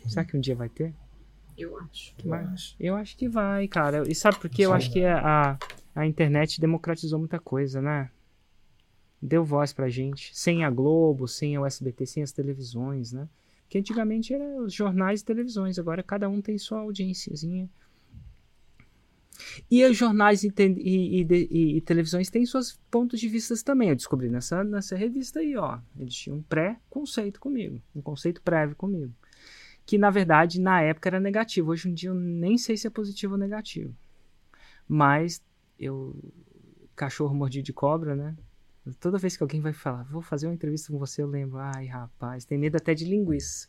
Será 0.09 0.25
que 0.25 0.37
um 0.37 0.41
dia 0.41 0.57
vai 0.57 0.69
ter? 0.69 0.93
Eu 1.57 1.79
acho. 1.79 2.15
Eu 2.25 2.31
Mas 2.31 2.49
acho. 2.53 2.77
eu 2.81 2.97
acho 2.97 3.17
que 3.17 3.29
vai, 3.29 3.69
cara. 3.69 4.05
E 4.09 4.15
sabe 4.15 4.39
por 4.39 4.49
quê? 4.51 4.63
Eu 4.63 4.73
acho 4.73 4.91
que 4.93 5.05
a, 5.05 5.59
a 5.95 6.07
internet 6.07 6.61
democratizou 6.61 7.19
muita 7.19 7.39
coisa, 7.39 7.81
né? 7.83 8.11
Deu 9.21 9.45
voz 9.45 9.73
pra 9.73 9.89
gente. 9.89 10.37
Sem 10.37 10.65
a 10.65 10.71
Globo, 10.71 11.29
sem 11.29 11.57
o 11.59 11.65
SBT, 11.67 12.07
sem 12.07 12.23
as 12.23 12.33
televisões, 12.33 13.13
né? 13.13 13.29
Porque 13.63 13.79
antigamente 13.79 14.35
eram 14.35 14.65
os 14.65 14.73
jornais 14.75 15.21
e 15.21 15.25
televisões. 15.25 15.79
Agora 15.79 16.03
cada 16.03 16.29
um 16.29 16.41
tem 16.43 16.59
sua 16.59 16.81
audiênciazinha. 16.81 17.69
E 19.71 19.85
os 19.85 19.97
jornais 19.97 20.45
e, 20.45 20.51
te- 20.51 20.63
e- 20.79 21.23
e 21.23 21.27
e- 21.31 21.77
e 21.77 21.81
televisões 21.81 22.31
têm 22.31 22.45
seus 22.47 22.79
pontos 22.91 23.19
de 23.19 23.29
vista 23.29 23.55
também. 23.65 23.89
Eu 23.89 23.97
descobri 23.97 24.29
nessa, 24.29 24.63
nessa 24.63 24.95
revista 24.97 25.41
aí, 25.41 25.57
ó. 25.57 25.79
Eles 25.99 26.15
tinham 26.15 26.39
um 26.39 26.43
pré-conceito 26.43 27.41
comigo. 27.41 27.81
Um 27.95 28.03
conceito 28.03 28.43
prévio 28.43 28.77
comigo. 28.77 29.13
Que, 29.85 29.99
na 29.99 30.11
verdade, 30.11 30.61
na 30.61 30.81
época 30.81 31.09
era 31.09 31.21
negativo. 31.21 31.71
Hoje 31.71 31.89
em 31.89 31.95
dia 31.95 32.11
eu 32.11 32.15
nem 32.15 32.57
sei 32.57 32.77
se 32.77 32.87
é 32.87 32.91
positivo 32.91 33.35
ou 33.35 33.39
negativo. 33.39 33.95
Mas 34.89 35.43
eu... 35.79 36.17
Cachorro 36.95 37.35
mordido 37.35 37.65
de 37.65 37.73
cobra, 37.73 38.15
né? 38.15 38.37
Toda 39.01 39.19
vez 39.19 39.37
que 39.37 39.43
alguém 39.43 39.61
vai 39.61 39.73
falar, 39.73 40.03
vou 40.05 40.21
fazer 40.21 40.47
uma 40.47 40.55
entrevista 40.55 40.93
com 40.93 40.99
você, 40.99 41.23
eu 41.23 41.27
lembro. 41.27 41.59
Ai, 41.59 41.87
rapaz, 41.87 42.45
tem 42.45 42.59
medo 42.59 42.77
até 42.77 42.95
de 42.95 43.05
linguiça. 43.05 43.69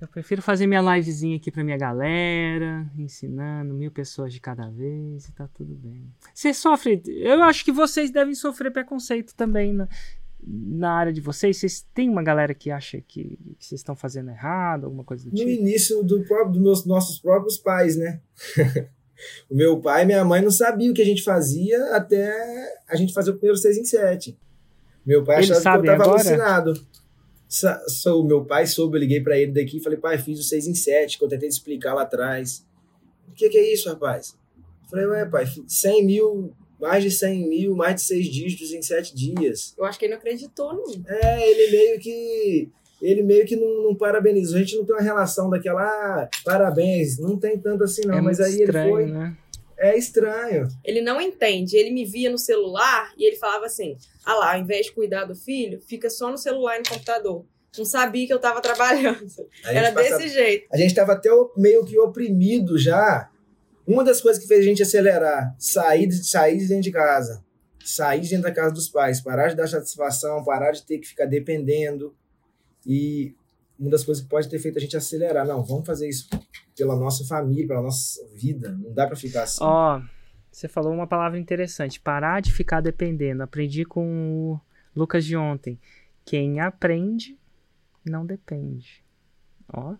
Eu 0.00 0.08
prefiro 0.08 0.42
fazer 0.42 0.66
minha 0.66 0.80
livezinha 0.80 1.36
aqui 1.36 1.50
pra 1.50 1.64
minha 1.64 1.78
galera, 1.78 2.86
ensinando 2.98 3.72
mil 3.72 3.90
pessoas 3.90 4.32
de 4.32 4.40
cada 4.40 4.68
vez 4.68 5.28
e 5.28 5.32
tá 5.32 5.48
tudo 5.48 5.74
bem. 5.74 6.12
Você 6.34 6.52
sofre. 6.52 7.02
Eu 7.06 7.42
acho 7.42 7.64
que 7.64 7.72
vocês 7.72 8.10
devem 8.10 8.34
sofrer 8.34 8.70
preconceito 8.70 9.34
também 9.34 9.72
na, 9.72 9.88
na 10.46 10.92
área 10.92 11.12
de 11.12 11.20
vocês. 11.20 11.56
Vocês 11.56 11.86
têm 11.94 12.08
uma 12.08 12.22
galera 12.22 12.54
que 12.54 12.70
acha 12.70 13.00
que, 13.00 13.38
que 13.58 13.66
vocês 13.66 13.80
estão 13.80 13.96
fazendo 13.96 14.30
errado, 14.30 14.84
alguma 14.84 15.04
coisa 15.04 15.24
do 15.24 15.30
No 15.30 15.36
tipo? 15.36 15.50
início 15.50 16.02
do 16.02 16.22
próprio, 16.24 16.52
dos 16.52 16.62
meus, 16.62 16.84
nossos 16.86 17.18
próprios 17.18 17.56
pais, 17.56 17.96
né? 17.96 18.20
o 19.50 19.54
meu 19.54 19.80
pai 19.80 20.02
e 20.02 20.06
minha 20.06 20.24
mãe 20.24 20.42
não 20.42 20.50
sabiam 20.50 20.92
o 20.92 20.94
que 20.94 21.02
a 21.02 21.06
gente 21.06 21.22
fazia 21.22 21.94
até 21.96 22.32
a 22.88 22.96
gente 22.96 23.12
fazer 23.12 23.30
o 23.30 23.34
primeiro 23.34 23.56
6 23.56 23.78
em 23.78 23.84
7. 23.84 24.36
Meu 25.06 25.24
pai 25.24 25.38
Eles 25.38 25.50
achava 25.50 25.82
que 25.82 25.88
eu 25.88 25.92
tava 25.92 26.04
agora? 26.04 26.20
alucinado. 26.20 26.86
Sa 27.48 27.80
meu 28.24 28.44
pai 28.44 28.66
soube, 28.66 28.96
eu 28.96 29.00
liguei 29.00 29.20
pra 29.20 29.38
ele 29.38 29.52
daqui 29.52 29.76
e 29.76 29.80
falei, 29.80 29.98
pai, 29.98 30.18
fiz 30.18 30.40
o 30.40 30.42
6 30.42 30.66
em 30.66 30.74
7, 30.74 31.18
que 31.18 31.24
eu 31.24 31.28
tentei 31.28 31.48
te 31.48 31.52
explicar 31.52 31.94
lá 31.94 32.02
atrás. 32.02 32.66
O 33.28 33.32
que, 33.32 33.48
que 33.48 33.58
é 33.58 33.72
isso, 33.72 33.88
rapaz? 33.88 34.34
Eu 34.84 34.88
falei, 34.88 35.06
ué, 35.06 35.24
pai, 35.26 35.44
100 35.66 36.04
mil, 36.06 36.52
mais 36.80 37.02
de 37.02 37.10
100 37.10 37.48
mil, 37.48 37.74
mais 37.76 37.96
de 37.96 38.02
6 38.02 38.26
dígitos 38.26 38.72
em 38.72 38.82
7 38.82 39.14
dias. 39.14 39.74
Eu 39.78 39.84
acho 39.84 39.98
que 39.98 40.04
ele 40.04 40.12
não 40.14 40.18
acreditou 40.18 40.72
não. 40.72 40.84
É, 41.08 41.50
ele 41.50 41.70
meio 41.76 42.00
que. 42.00 42.68
Ele 43.02 43.22
meio 43.22 43.44
que 43.44 43.56
não, 43.56 43.82
não 43.82 43.94
parabenizou. 43.94 44.56
A 44.56 44.60
gente 44.60 44.76
não 44.76 44.84
tem 44.84 44.94
uma 44.94 45.02
relação 45.02 45.50
daquela, 45.50 45.82
ah, 45.82 46.28
parabéns, 46.44 47.18
não 47.18 47.38
tem 47.38 47.58
tanto 47.58 47.84
assim, 47.84 48.02
não. 48.06 48.14
é 48.16 48.20
mas 48.20 48.40
aí 48.40 48.62
estranho, 48.62 48.86
ele 48.86 48.90
foi. 48.92 49.06
né? 49.12 49.36
É 49.76 49.98
estranho. 49.98 50.68
Ele 50.84 51.02
não 51.02 51.20
entende. 51.20 51.76
Ele 51.76 51.90
me 51.90 52.04
via 52.04 52.30
no 52.30 52.38
celular 52.38 53.12
e 53.18 53.26
ele 53.26 53.36
falava 53.36 53.66
assim: 53.66 53.96
ah 54.24 54.34
lá, 54.34 54.54
ao 54.54 54.60
invés 54.60 54.86
de 54.86 54.92
cuidar 54.92 55.24
do 55.24 55.34
filho, 55.34 55.80
fica 55.86 56.08
só 56.08 56.30
no 56.30 56.38
celular 56.38 56.76
e 56.76 56.78
no 56.78 56.88
computador. 56.88 57.44
Não 57.76 57.84
sabia 57.84 58.24
que 58.24 58.32
eu 58.32 58.38
tava 58.38 58.60
trabalhando. 58.62 59.26
Era 59.66 59.90
passa- 59.92 60.16
desse 60.16 60.28
jeito. 60.32 60.66
A 60.72 60.76
gente 60.76 60.90
estava 60.90 61.12
até 61.12 61.30
o- 61.32 61.50
meio 61.56 61.84
que 61.84 61.98
oprimido 61.98 62.78
já. 62.78 63.28
Uma 63.86 64.02
das 64.02 64.20
coisas 64.20 64.40
que 64.42 64.48
fez 64.48 64.60
a 64.60 64.68
gente 64.68 64.82
acelerar, 64.82 65.54
sair 65.58 66.10
sair 66.12 66.58
de 66.58 66.66
dentro 66.68 66.84
de 66.84 66.92
casa, 66.92 67.44
sair 67.84 68.20
de 68.20 68.30
dentro 68.30 68.44
da 68.44 68.52
casa 68.52 68.72
dos 68.72 68.88
pais, 68.88 69.20
parar 69.20 69.48
de 69.48 69.56
dar 69.56 69.68
satisfação, 69.68 70.42
parar 70.44 70.72
de 70.72 70.84
ter 70.84 70.98
que 70.98 71.06
ficar 71.06 71.26
dependendo. 71.26 72.14
E 72.86 73.34
uma 73.78 73.90
das 73.90 74.04
coisas 74.04 74.22
que 74.22 74.30
pode 74.30 74.48
ter 74.48 74.58
feito 74.58 74.78
a 74.78 74.80
gente 74.80 74.96
acelerar. 74.96 75.46
Não, 75.46 75.62
vamos 75.62 75.86
fazer 75.86 76.08
isso 76.08 76.28
pela 76.76 76.96
nossa 76.96 77.24
família, 77.24 77.66
pela 77.66 77.82
nossa 77.82 78.26
vida. 78.34 78.72
Não 78.72 78.92
dá 78.92 79.06
para 79.06 79.16
ficar 79.16 79.42
assim. 79.42 79.62
Ó, 79.62 80.00
você 80.50 80.68
falou 80.68 80.92
uma 80.92 81.06
palavra 81.06 81.38
interessante. 81.38 82.00
Parar 82.00 82.40
de 82.40 82.52
ficar 82.52 82.80
dependendo. 82.80 83.42
Aprendi 83.42 83.84
com 83.84 84.52
o 84.52 84.60
Lucas 84.94 85.24
de 85.24 85.36
ontem. 85.36 85.78
Quem 86.24 86.60
aprende, 86.60 87.38
não 88.04 88.24
depende. 88.24 89.04
Ó. 89.72 89.96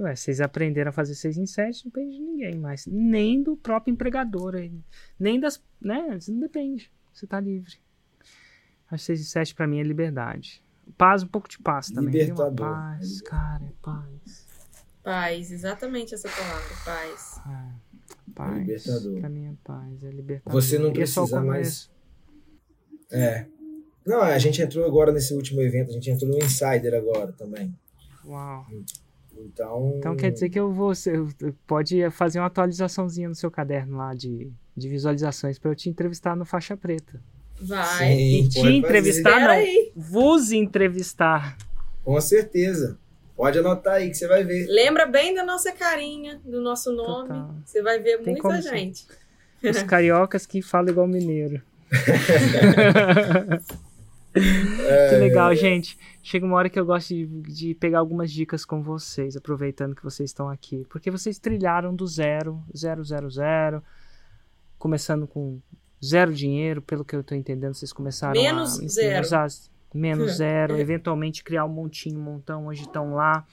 Ué, 0.00 0.16
vocês 0.16 0.40
aprenderam 0.40 0.88
a 0.88 0.92
fazer 0.92 1.14
seis 1.14 1.36
em 1.36 1.44
sete, 1.44 1.84
não 1.84 1.92
depende 1.92 2.16
de 2.16 2.22
ninguém 2.22 2.58
mais. 2.58 2.86
Nem 2.86 3.42
do 3.42 3.56
próprio 3.56 3.92
empregador. 3.92 4.54
aí. 4.54 4.72
Nem 5.18 5.38
das. 5.38 5.62
Né? 5.80 6.18
Você 6.18 6.32
não 6.32 6.40
depende. 6.40 6.90
Você 7.12 7.26
tá 7.26 7.38
livre. 7.38 7.74
As 8.90 9.02
seis 9.02 9.20
em 9.20 9.24
sete 9.24 9.54
pra 9.54 9.66
mim 9.66 9.78
é 9.78 9.82
liberdade. 9.82 10.62
Paz, 10.96 11.22
um 11.22 11.26
pouco 11.26 11.48
de 11.48 11.58
paz 11.58 11.88
também. 11.88 12.12
Libertador. 12.12 12.66
Paz, 12.66 13.20
cara, 13.20 13.64
é 13.64 13.72
paz. 13.82 14.48
Paz, 15.02 15.52
exatamente 15.52 16.14
essa 16.14 16.28
palavra, 16.28 16.76
paz. 16.84 17.40
Ah, 17.44 17.74
paz. 18.34 18.58
Libertador. 18.58 19.20
Pra 19.20 19.28
mim 19.28 19.46
é 19.46 19.54
paz, 19.62 20.02
é 20.02 20.10
libertador. 20.10 20.60
Você 20.60 20.78
não 20.78 20.88
é 20.88 20.92
precisa 20.92 21.40
mais. 21.42 21.86
começo. 21.86 21.90
É. 23.12 23.46
Não, 24.06 24.22
a 24.22 24.38
gente 24.38 24.62
entrou 24.62 24.84
agora 24.86 25.12
nesse 25.12 25.34
último 25.34 25.60
evento, 25.60 25.90
a 25.90 25.92
gente 25.92 26.10
entrou 26.10 26.30
no 26.30 26.38
Insider 26.38 26.94
agora 26.94 27.32
também. 27.32 27.76
Uau. 28.24 28.66
Então. 29.46 29.94
Então 29.98 30.16
quer 30.16 30.30
dizer 30.30 30.50
que 30.50 30.60
eu 30.60 30.72
vou. 30.72 30.94
Você 30.94 31.12
pode 31.66 32.08
fazer 32.10 32.38
uma 32.38 32.46
atualizaçãozinha 32.46 33.28
no 33.28 33.34
seu 33.34 33.50
caderno 33.50 33.96
lá 33.96 34.14
de, 34.14 34.50
de 34.76 34.88
visualizações 34.88 35.58
pra 35.58 35.70
eu 35.70 35.74
te 35.74 35.88
entrevistar 35.88 36.36
no 36.36 36.44
Faixa 36.44 36.76
Preta. 36.76 37.20
Vai. 37.60 37.98
Sim, 38.16 38.44
E 38.44 38.48
te 38.48 38.60
fazer. 38.60 38.70
entrevistar, 38.72 39.30
Espera 39.30 39.44
não. 39.44 39.50
aí. 39.60 39.92
Vos 39.94 40.52
entrevistar. 40.52 41.56
Com 42.04 42.20
certeza. 42.20 42.98
Pode 43.36 43.58
anotar 43.58 43.94
aí 43.94 44.08
que 44.10 44.14
você 44.16 44.28
vai 44.28 44.44
ver. 44.44 44.66
Lembra 44.68 45.06
bem 45.06 45.34
da 45.34 45.44
nossa 45.44 45.72
carinha, 45.72 46.40
do 46.44 46.60
nosso 46.60 46.92
nome. 46.92 47.28
Total. 47.28 47.54
Você 47.64 47.82
vai 47.82 47.98
ver 47.98 48.18
Tem 48.22 48.34
muita 48.34 48.62
gente. 48.62 49.06
Os 49.62 49.82
cariocas 49.82 50.46
que 50.46 50.62
falam 50.62 50.90
igual 50.90 51.06
mineiro. 51.06 51.60
que 55.10 55.16
legal, 55.16 55.54
gente. 55.54 55.98
Chega 56.22 56.46
uma 56.46 56.56
hora 56.56 56.68
que 56.70 56.78
eu 56.78 56.84
gosto 56.86 57.08
de, 57.08 57.26
de 57.26 57.74
pegar 57.74 57.98
algumas 57.98 58.30
dicas 58.30 58.64
com 58.64 58.82
vocês, 58.82 59.36
aproveitando 59.36 59.94
que 59.94 60.02
vocês 60.02 60.30
estão 60.30 60.48
aqui. 60.48 60.86
Porque 60.88 61.10
vocês 61.10 61.38
trilharam 61.38 61.94
do 61.94 62.06
zero, 62.06 62.62
zero, 62.76 63.02
zero, 63.04 63.30
zero, 63.30 63.82
começando 64.78 65.26
com 65.26 65.60
zero 66.04 66.32
dinheiro, 66.32 66.80
pelo 66.80 67.04
que 67.04 67.14
eu 67.14 67.24
tô 67.24 67.34
entendendo, 67.34 67.74
vocês 67.74 67.92
começaram 67.92 68.40
Menos 68.40 68.80
a 68.80 68.88
zero. 68.88 69.26
usar 69.26 69.48
menos 69.92 70.36
zero, 70.36 70.78
eventualmente 70.78 71.42
criar 71.42 71.64
um 71.64 71.68
montinho, 71.68 72.18
um 72.18 72.22
montão, 72.22 72.66
hoje 72.66 72.82
estão 72.82 73.14
lá. 73.14 73.46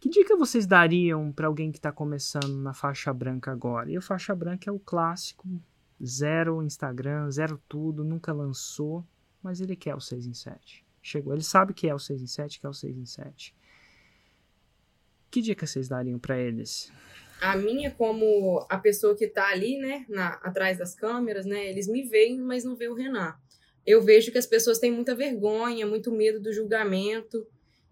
Que 0.00 0.08
dica 0.08 0.36
vocês 0.36 0.66
dariam 0.66 1.32
para 1.32 1.46
alguém 1.46 1.72
que 1.72 1.78
está 1.78 1.90
começando 1.90 2.54
na 2.56 2.74
faixa 2.74 3.12
branca 3.12 3.50
agora? 3.50 3.90
E 3.90 3.98
o 3.98 4.02
faixa 4.02 4.34
branca 4.34 4.68
é 4.68 4.72
o 4.72 4.78
clássico, 4.78 5.48
zero 6.04 6.62
Instagram, 6.62 7.30
zero 7.30 7.60
tudo, 7.68 8.04
nunca 8.04 8.32
lançou, 8.32 9.04
mas 9.44 9.60
ele 9.60 9.76
quer 9.76 9.94
o 9.94 10.00
6 10.00 10.26
em 10.26 10.32
7. 10.32 10.84
Chegou, 11.02 11.34
ele 11.34 11.42
sabe 11.42 11.74
que 11.74 11.86
é 11.86 11.94
o 11.94 11.98
6 11.98 12.22
em 12.22 12.26
7, 12.26 12.58
que 12.58 12.66
é 12.66 12.68
o 12.68 12.72
6 12.72 12.96
em 12.96 13.04
7. 13.04 13.54
Que 15.30 15.42
dica 15.42 15.66
vocês 15.66 15.86
dariam 15.86 16.18
para 16.18 16.40
eles? 16.40 16.90
A 17.42 17.54
minha, 17.56 17.90
como 17.90 18.64
a 18.70 18.78
pessoa 18.78 19.14
que 19.14 19.26
tá 19.26 19.50
ali, 19.50 19.76
né, 19.76 20.06
na, 20.08 20.28
atrás 20.34 20.78
das 20.78 20.94
câmeras, 20.94 21.44
né, 21.44 21.68
eles 21.68 21.86
me 21.86 22.02
veem, 22.04 22.40
mas 22.40 22.64
não 22.64 22.74
veem 22.74 22.90
o 22.90 22.94
Renan. 22.94 23.34
Eu 23.84 24.00
vejo 24.00 24.32
que 24.32 24.38
as 24.38 24.46
pessoas 24.46 24.78
têm 24.78 24.90
muita 24.90 25.14
vergonha, 25.14 25.86
muito 25.86 26.10
medo 26.10 26.40
do 26.40 26.52
julgamento. 26.52 27.46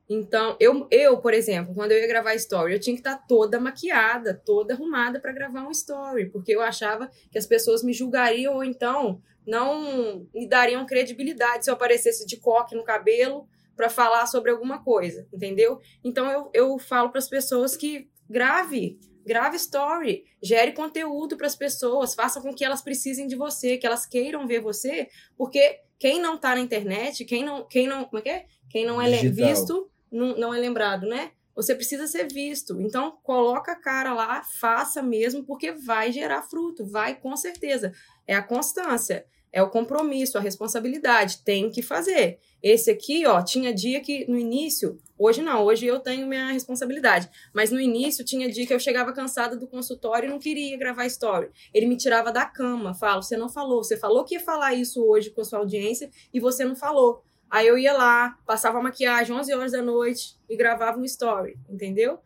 Então, 0.09 0.57
eu, 0.61 0.87
eu, 0.91 1.19
por 1.19 1.33
exemplo, 1.33 1.75
quando 1.75 1.93
eu 1.93 1.99
ia 1.99 2.07
gravar 2.07 2.35
story, 2.35 2.75
eu 2.75 2.81
tinha 2.81 2.95
que 2.95 3.01
estar 3.01 3.17
toda 3.27 3.61
maquiada, 3.61 4.35
toda 4.45 4.75
arrumada 4.75 5.21
para 5.21 5.33
gravar 5.33 5.67
um 5.67 5.71
story, 5.71 6.31
porque 6.31 6.55
eu 6.55 6.61
achava 6.61 7.11
que 7.31 7.39
as 7.39 7.47
pessoas 7.47 7.83
me 7.83 7.93
julgariam 7.93 8.55
ou 8.55 8.65
então 8.65 9.23
não 9.47 10.27
me 10.35 10.49
dariam 10.49 10.87
credibilidade 10.87 11.65
se 11.65 11.71
eu 11.71 11.75
aparecesse 11.75 12.27
de 12.27 12.37
coque 12.37 12.75
no 12.75 12.85
cabelo 12.85 13.49
para 13.77 13.89
falar 13.89 14.27
sobre 14.27 14.51
alguma 14.51 14.83
coisa, 14.83 15.27
entendeu? 15.33 15.81
Então 16.05 16.31
eu, 16.31 16.51
eu 16.53 16.79
falo 16.79 17.11
para 17.11 17.19
as 17.19 17.29
pessoas 17.29 17.77
que 17.77 18.09
grave, 18.29 18.99
grave 19.25 19.57
story, 19.57 20.25
gere 20.43 20.73
conteúdo 20.73 21.37
para 21.37 21.47
as 21.47 21.57
pessoas, 21.57 22.15
faça 22.15 22.41
com 22.41 22.55
que 22.55 22.65
elas 22.65 22.83
precisem 22.83 23.27
de 23.27 23.37
você, 23.37 23.77
que 23.77 23.87
elas 23.87 24.07
queiram 24.07 24.47
ver 24.47 24.61
você, 24.61 25.09
porque 25.37 25.81
quem 26.03 26.21
não 26.21 26.37
tá 26.37 26.57
na 26.57 26.61
internet, 26.61 27.25
quem 27.25 27.45
não, 27.45 27.65
quem 27.65 27.87
não, 27.87 28.05
como 28.05 28.19
é 28.19 28.23
que 28.23 28.29
é? 28.29 28.47
Quem 28.69 28.85
não 28.85 29.01
é 29.01 29.09
Digital. 29.09 29.47
visto, 29.47 29.91
não, 30.11 30.37
não 30.37 30.53
é 30.53 30.59
lembrado, 30.59 31.07
né? 31.07 31.31
Você 31.55 31.77
precisa 31.77 32.09
ser 32.09 32.27
visto. 32.27 32.81
Então, 32.81 33.17
coloca 33.23 33.71
a 33.71 33.77
cara 33.77 34.13
lá, 34.13 34.43
faça 34.43 35.01
mesmo, 35.01 35.45
porque 35.45 35.71
vai 35.71 36.11
gerar 36.11 36.43
fruto, 36.43 36.85
vai 36.85 37.15
com 37.15 37.37
certeza. 37.37 37.93
É 38.27 38.35
a 38.35 38.43
constância, 38.43 39.25
é 39.53 39.63
o 39.63 39.69
compromisso, 39.69 40.39
a 40.39 40.41
responsabilidade. 40.41 41.43
Tem 41.45 41.71
que 41.71 41.83
fazer. 41.83 42.39
Esse 42.63 42.91
aqui, 42.91 43.27
ó, 43.27 43.43
tinha 43.43 43.75
dia 43.75 44.01
que 44.01 44.25
no 44.31 44.39
início, 44.39 44.99
hoje 45.19 45.43
não, 45.43 45.65
hoje 45.65 45.85
eu 45.85 45.99
tenho 45.99 46.27
minha 46.27 46.53
responsabilidade, 46.53 47.29
mas 47.53 47.73
no 47.73 47.81
início 47.81 48.25
tinha 48.25 48.49
dia 48.51 48.67
que 48.67 48.73
eu 48.73 48.79
chegava 48.79 49.13
cansada 49.13 49.57
do 49.57 49.67
consultório 49.67 50.29
e 50.29 50.31
não 50.31 50.39
queria 50.39 50.79
gravar 50.79 51.05
story. 51.07 51.51
Ele 51.75 51.87
me 51.87 51.97
tirava 51.97 52.31
da 52.31 52.47
cama, 52.47 52.95
fala, 52.95 53.21
você 53.21 53.37
não 53.37 53.49
falou, 53.49 53.83
você 53.83 53.97
falou 53.97 54.25
que 54.25 54.37
ia 54.37 54.41
falar 54.41 54.75
isso 54.75 55.05
hoje 55.05 55.31
com 55.31 55.41
a 55.41 55.45
sua 55.45 55.59
audiência 55.59 56.09
e 56.33 56.39
você 56.39 56.65
não 56.65 56.77
falou. 56.77 57.25
Aí 57.51 57.67
eu 57.67 57.77
ia 57.77 57.93
lá, 57.93 58.39
passava 58.47 58.81
maquiagem 58.81 59.37
11 59.37 59.53
horas 59.53 59.73
da 59.73 59.83
noite 59.83 60.37
e 60.49 60.57
gravava 60.57 60.99
um 60.99 61.05
story, 61.05 61.59
entendeu? 61.69 62.19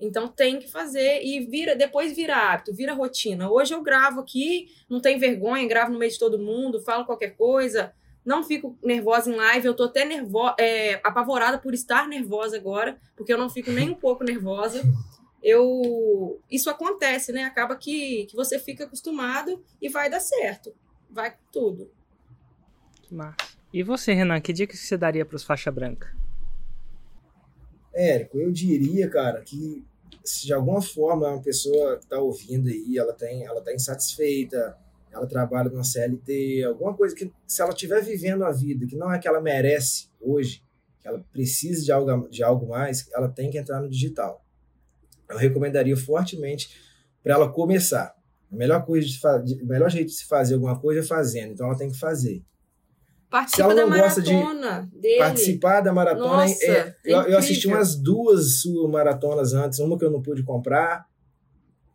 Então 0.00 0.26
tem 0.26 0.58
que 0.58 0.70
fazer 0.70 1.22
e 1.22 1.40
vira, 1.40 1.76
depois 1.76 2.16
vira 2.16 2.34
hábito, 2.34 2.72
vira 2.72 2.94
rotina. 2.94 3.50
Hoje 3.50 3.74
eu 3.74 3.82
gravo 3.82 4.20
aqui, 4.20 4.68
não 4.88 5.00
tem 5.00 5.18
vergonha, 5.18 5.68
gravo 5.68 5.92
no 5.92 5.98
meio 5.98 6.10
de 6.10 6.18
todo 6.18 6.38
mundo, 6.38 6.80
falo 6.80 7.04
qualquer 7.04 7.36
coisa, 7.36 7.92
não 8.24 8.42
fico 8.42 8.78
nervosa 8.82 9.30
em 9.30 9.36
live, 9.36 9.66
eu 9.66 9.74
tô 9.74 9.84
até 9.84 10.04
nervosa, 10.04 10.56
é, 10.58 10.94
apavorada 11.04 11.58
por 11.58 11.74
estar 11.74 12.08
nervosa 12.08 12.56
agora, 12.56 12.98
porque 13.14 13.32
eu 13.32 13.38
não 13.38 13.50
fico 13.50 13.70
nem 13.70 13.90
um 13.90 13.94
pouco 14.00 14.24
nervosa. 14.24 14.82
Eu, 15.42 16.40
isso 16.50 16.68
acontece, 16.68 17.32
né? 17.32 17.44
Acaba 17.44 17.76
que, 17.76 18.26
que 18.26 18.36
você 18.36 18.58
fica 18.58 18.84
acostumado 18.84 19.62
e 19.80 19.88
vai 19.88 20.10
dar 20.10 20.20
certo, 20.20 20.74
vai 21.10 21.30
com 21.30 21.38
tudo. 21.52 21.90
Que 23.02 23.14
massa. 23.14 23.36
E 23.72 23.82
você, 23.82 24.12
Renan, 24.12 24.40
que 24.40 24.52
dica 24.52 24.72
que 24.72 24.78
você 24.78 24.96
daria 24.96 25.24
para 25.24 25.36
os 25.36 25.44
faixa 25.44 25.70
branca? 25.70 26.14
Érico, 27.94 28.38
eu 28.38 28.50
diria, 28.50 29.08
cara, 29.08 29.40
que 29.42 29.84
se 30.24 30.46
de 30.46 30.52
alguma 30.52 30.82
forma 30.82 31.28
uma 31.28 31.42
pessoa 31.42 31.94
está 31.94 32.18
ouvindo 32.18 32.68
aí, 32.68 32.98
ela 32.98 33.12
tem, 33.12 33.44
ela 33.44 33.60
tá 33.60 33.72
insatisfeita, 33.74 34.76
ela 35.12 35.26
trabalha 35.26 35.68
numa 35.70 35.82
CLT, 35.84 36.64
alguma 36.64 36.94
coisa 36.94 37.14
que 37.14 37.30
se 37.46 37.60
ela 37.62 37.72
estiver 37.72 38.02
vivendo 38.02 38.44
a 38.44 38.52
vida 38.52 38.86
que 38.86 38.96
não 38.96 39.12
é 39.12 39.18
que 39.18 39.26
ela 39.26 39.40
merece 39.40 40.08
hoje, 40.20 40.62
que 41.00 41.08
ela 41.08 41.24
precisa 41.32 41.82
de 41.84 41.90
algo, 41.90 42.28
de 42.28 42.42
algo 42.42 42.68
mais, 42.68 43.08
ela 43.12 43.28
tem 43.28 43.50
que 43.50 43.58
entrar 43.58 43.80
no 43.80 43.88
digital. 43.88 44.44
Eu 45.28 45.36
recomendaria 45.38 45.96
fortemente 45.96 46.70
para 47.22 47.34
ela 47.34 47.50
começar. 47.50 48.14
A 48.52 48.56
melhor 48.56 48.84
coisa 48.84 49.06
de, 49.44 49.54
de- 49.54 49.64
melhor 49.64 49.90
jeito 49.90 50.08
de 50.08 50.14
se 50.14 50.26
fazer 50.26 50.54
alguma 50.54 50.78
coisa 50.78 51.00
é 51.00 51.04
fazendo, 51.04 51.52
então 51.52 51.66
ela 51.66 51.78
tem 51.78 51.90
que 51.90 51.98
fazer. 51.98 52.42
Participa 53.30 53.62
ela 53.62 53.74
da 53.74 53.86
não 53.86 53.96
gosta 53.98 54.20
de 54.20 54.32
maratona 54.32 54.90
dele. 54.92 55.18
Participar 55.18 55.80
da 55.80 55.92
maratona. 55.92 56.28
Nossa, 56.28 56.64
é- 56.64 56.96
eu, 57.04 57.22
eu 57.22 57.38
assisti 57.38 57.68
umas 57.68 57.94
duas 57.94 58.60
suas 58.60 58.90
maratonas 58.90 59.52
antes, 59.54 59.78
uma 59.78 59.96
que 59.96 60.04
eu 60.04 60.10
não 60.10 60.20
pude 60.20 60.42
comprar, 60.42 61.06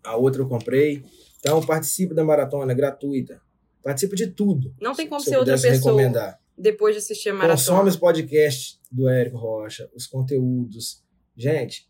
a 0.04 0.16
outra 0.16 0.42
eu 0.42 0.48
comprei. 0.48 1.04
Então, 1.40 1.62
participe 1.62 2.14
da 2.14 2.24
maratona, 2.24 2.72
é 2.72 2.76
gratuita. 2.76 3.42
Participe 3.84 4.16
de 4.16 4.28
tudo. 4.28 4.74
Não 4.82 4.96
tem 4.96 5.08
como 5.08 5.20
se 5.22 5.30
ser 5.30 5.38
outra 5.38 5.54
pessoa 5.54 5.74
recomendar. 5.74 6.40
depois 6.58 6.96
de 6.96 7.00
assistir 7.00 7.30
a 7.30 7.34
Consome 7.34 7.48
maratona. 7.50 7.90
os 7.90 7.96
podcasts 7.98 8.80
do 8.92 9.08
Érico 9.10 9.38
Rocha, 9.38 9.90
os 9.96 10.08
conteúdos. 10.08 11.04
Gente, 11.36 11.88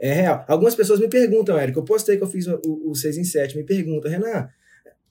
é 0.00 0.12
real. 0.12 0.44
Algumas 0.48 0.74
pessoas 0.74 0.98
me 1.00 1.08
perguntam, 1.08 1.56
Érico, 1.58 1.80
eu 1.80 1.84
postei 1.84 2.16
que 2.16 2.22
eu 2.24 2.28
fiz 2.28 2.46
o, 2.48 2.58
o 2.86 2.94
6 2.94 3.18
em 3.18 3.24
7, 3.24 3.56
me 3.56 3.62
perguntam, 3.64 4.10
Renan, 4.10 4.48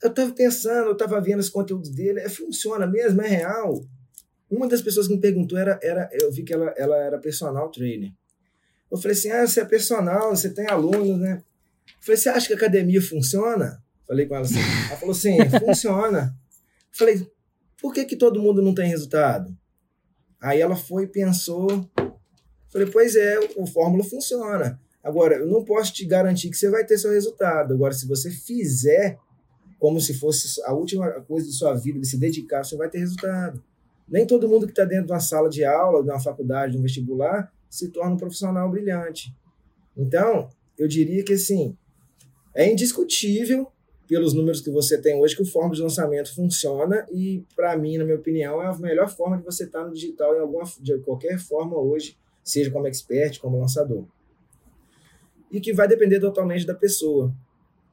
eu 0.01 0.13
tava 0.13 0.31
pensando, 0.33 0.89
eu 0.89 0.97
tava 0.97 1.19
vendo 1.19 1.39
os 1.39 1.49
conteúdos 1.49 1.89
dele, 1.89 2.19
é, 2.19 2.29
funciona 2.29 2.85
mesmo, 2.85 3.21
é 3.21 3.27
real? 3.27 3.83
Uma 4.49 4.67
das 4.67 4.81
pessoas 4.81 5.07
que 5.07 5.13
me 5.13 5.19
perguntou 5.19 5.57
era, 5.57 5.79
era 5.81 6.09
eu 6.13 6.31
vi 6.31 6.43
que 6.43 6.53
ela, 6.53 6.73
ela 6.77 6.95
era 6.97 7.17
personal 7.17 7.69
trainer. 7.69 8.11
Eu 8.89 8.97
falei 8.97 9.17
assim, 9.17 9.31
ah, 9.31 9.45
você 9.45 9.61
é 9.61 9.65
personal, 9.65 10.29
você 10.35 10.49
tem 10.49 10.67
alunos, 10.67 11.19
né? 11.19 11.43
Eu 11.87 12.03
falei, 12.03 12.17
você 12.17 12.29
acha 12.29 12.47
que 12.47 12.53
a 12.53 12.55
academia 12.55 13.01
funciona? 13.01 13.83
Falei 14.07 14.25
com 14.25 14.35
ela 14.35 14.45
assim. 14.45 14.59
Ela 14.87 14.97
falou 14.97 15.11
assim, 15.13 15.37
funciona. 15.65 16.35
Eu 16.91 16.97
falei, 16.97 17.27
por 17.81 17.93
que, 17.93 18.05
que 18.05 18.15
todo 18.15 18.41
mundo 18.41 18.61
não 18.61 18.73
tem 18.73 18.87
resultado? 18.87 19.55
Aí 20.39 20.61
ela 20.61 20.75
foi 20.75 21.03
e 21.03 21.07
pensou. 21.07 21.89
Falei, 22.69 22.87
pois 22.87 23.15
é, 23.15 23.39
o, 23.39 23.63
o 23.63 23.67
fórmula 23.67 24.03
funciona. 24.03 24.79
Agora, 25.03 25.35
eu 25.35 25.47
não 25.47 25.63
posso 25.63 25.93
te 25.93 26.05
garantir 26.05 26.49
que 26.49 26.57
você 26.57 26.69
vai 26.69 26.85
ter 26.85 26.97
seu 26.97 27.11
resultado. 27.11 27.73
Agora, 27.73 27.93
se 27.93 28.07
você 28.07 28.31
fizer 28.31 29.17
como 29.79 29.99
se 29.99 30.13
fosse 30.13 30.61
a 30.63 30.73
última 30.73 31.09
coisa 31.21 31.45
de 31.45 31.53
sua 31.53 31.73
vida, 31.73 31.99
de 31.99 32.07
se 32.07 32.17
dedicar, 32.17 32.63
você 32.63 32.75
vai 32.75 32.89
ter 32.89 32.99
resultado. 32.99 33.63
Nem 34.07 34.25
todo 34.25 34.47
mundo 34.47 34.65
que 34.65 34.71
está 34.71 34.85
dentro 34.85 35.07
de 35.07 35.11
uma 35.11 35.19
sala 35.19 35.49
de 35.49 35.63
aula, 35.63 36.03
de 36.03 36.09
uma 36.09 36.19
faculdade, 36.19 36.73
de 36.73 36.77
um 36.77 36.81
vestibular, 36.81 37.51
se 37.69 37.89
torna 37.89 38.13
um 38.13 38.17
profissional 38.17 38.69
brilhante. 38.71 39.35
Então, 39.95 40.49
eu 40.77 40.87
diria 40.87 41.23
que 41.23 41.33
assim, 41.33 41.75
é 42.55 42.71
indiscutível 42.71 43.67
pelos 44.07 44.33
números 44.33 44.61
que 44.61 44.71
você 44.71 44.99
tem 44.99 45.19
hoje 45.19 45.35
que 45.35 45.41
o 45.41 45.45
fórmula 45.45 45.75
de 45.75 45.81
lançamento 45.81 46.33
funciona 46.33 47.05
e 47.11 47.43
para 47.55 47.77
mim, 47.77 47.97
na 47.97 48.05
minha 48.05 48.15
opinião, 48.15 48.61
é 48.61 48.67
a 48.67 48.77
melhor 48.77 49.09
forma 49.09 49.37
de 49.37 49.43
você 49.43 49.65
estar 49.65 49.83
no 49.83 49.93
digital 49.93 50.35
em 50.35 50.39
alguma 50.39 50.63
de 50.79 50.97
qualquer 50.99 51.37
forma 51.37 51.77
hoje, 51.77 52.17
seja 52.43 52.71
como 52.71 52.87
expert, 52.87 53.39
como 53.39 53.59
lançador. 53.59 54.05
E 55.51 55.59
que 55.59 55.73
vai 55.73 55.87
depender 55.87 56.19
totalmente 56.19 56.65
da 56.65 56.73
pessoa. 56.73 57.33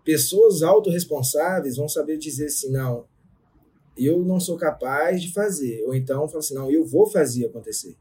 Pessoas 0.05 0.63
autorresponsáveis 0.63 1.77
vão 1.77 1.89
saber 1.89 2.19
dizer 2.19 2.47
assim, 2.47 2.71
não, 2.71 3.07
eu 3.97 4.25
não 4.25 4.39
sou 4.39 4.57
capaz 4.57 5.23
de 5.23 5.33
fazer, 5.33 5.83
ou 5.87 5.95
então 5.95 6.29
fala 6.29 6.41
assim, 6.41 6.55
não, 6.55 6.71
eu 6.71 6.85
vou 6.85 7.07
fazer 7.07 7.47
acontecer. 7.47 7.97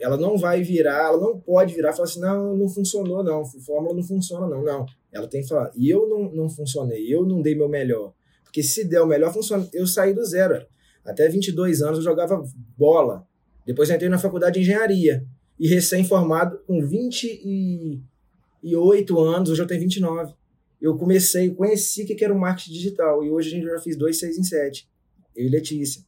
Ela 0.00 0.16
não 0.16 0.36
vai 0.36 0.62
virar, 0.62 1.08
ela 1.08 1.20
não 1.20 1.38
pode 1.38 1.74
virar 1.74 1.90
e 1.90 1.92
falar 1.92 2.08
assim, 2.08 2.20
não, 2.20 2.56
não 2.56 2.68
funcionou 2.68 3.22
não, 3.22 3.42
a 3.42 3.44
fórmula 3.44 3.94
não 3.94 4.02
funciona 4.02 4.48
não, 4.48 4.62
não. 4.62 4.86
Ela 5.12 5.28
tem 5.28 5.42
que 5.42 5.48
falar, 5.48 5.70
e 5.76 5.90
eu 5.90 6.08
não, 6.08 6.32
não 6.32 6.48
funcionei, 6.48 7.12
eu 7.12 7.24
não 7.24 7.42
dei 7.42 7.54
meu 7.54 7.68
melhor. 7.68 8.14
Porque 8.52 8.62
se 8.62 8.84
der 8.84 9.00
o 9.00 9.06
melhor, 9.06 9.32
funciona. 9.32 9.66
Eu 9.72 9.86
saí 9.86 10.12
do 10.12 10.22
zero. 10.26 10.66
Até 11.02 11.26
22 11.26 11.80
anos 11.80 11.96
eu 11.98 12.04
jogava 12.04 12.44
bola. 12.76 13.26
Depois 13.64 13.88
entrei 13.88 14.10
na 14.10 14.18
faculdade 14.18 14.56
de 14.56 14.60
engenharia. 14.60 15.26
E 15.58 15.66
recém-formado, 15.66 16.58
com 16.66 16.86
28 16.86 19.18
anos, 19.18 19.48
hoje 19.48 19.62
eu 19.62 19.66
tenho 19.66 19.80
29. 19.80 20.34
Eu 20.82 20.96
comecei, 20.96 21.48
conheci 21.54 22.02
o 22.02 22.06
que 22.06 22.24
era 22.24 22.34
o 22.34 22.38
marketing 22.38 22.72
digital. 22.72 23.24
E 23.24 23.30
hoje 23.30 23.48
a 23.48 23.52
gente 23.52 23.66
já 23.66 23.78
fiz 23.78 23.96
dois, 23.96 24.18
seis 24.18 24.36
em 24.36 24.42
sete. 24.42 24.90
Eu 25.34 25.46
e 25.46 25.48
Letícia. 25.48 26.04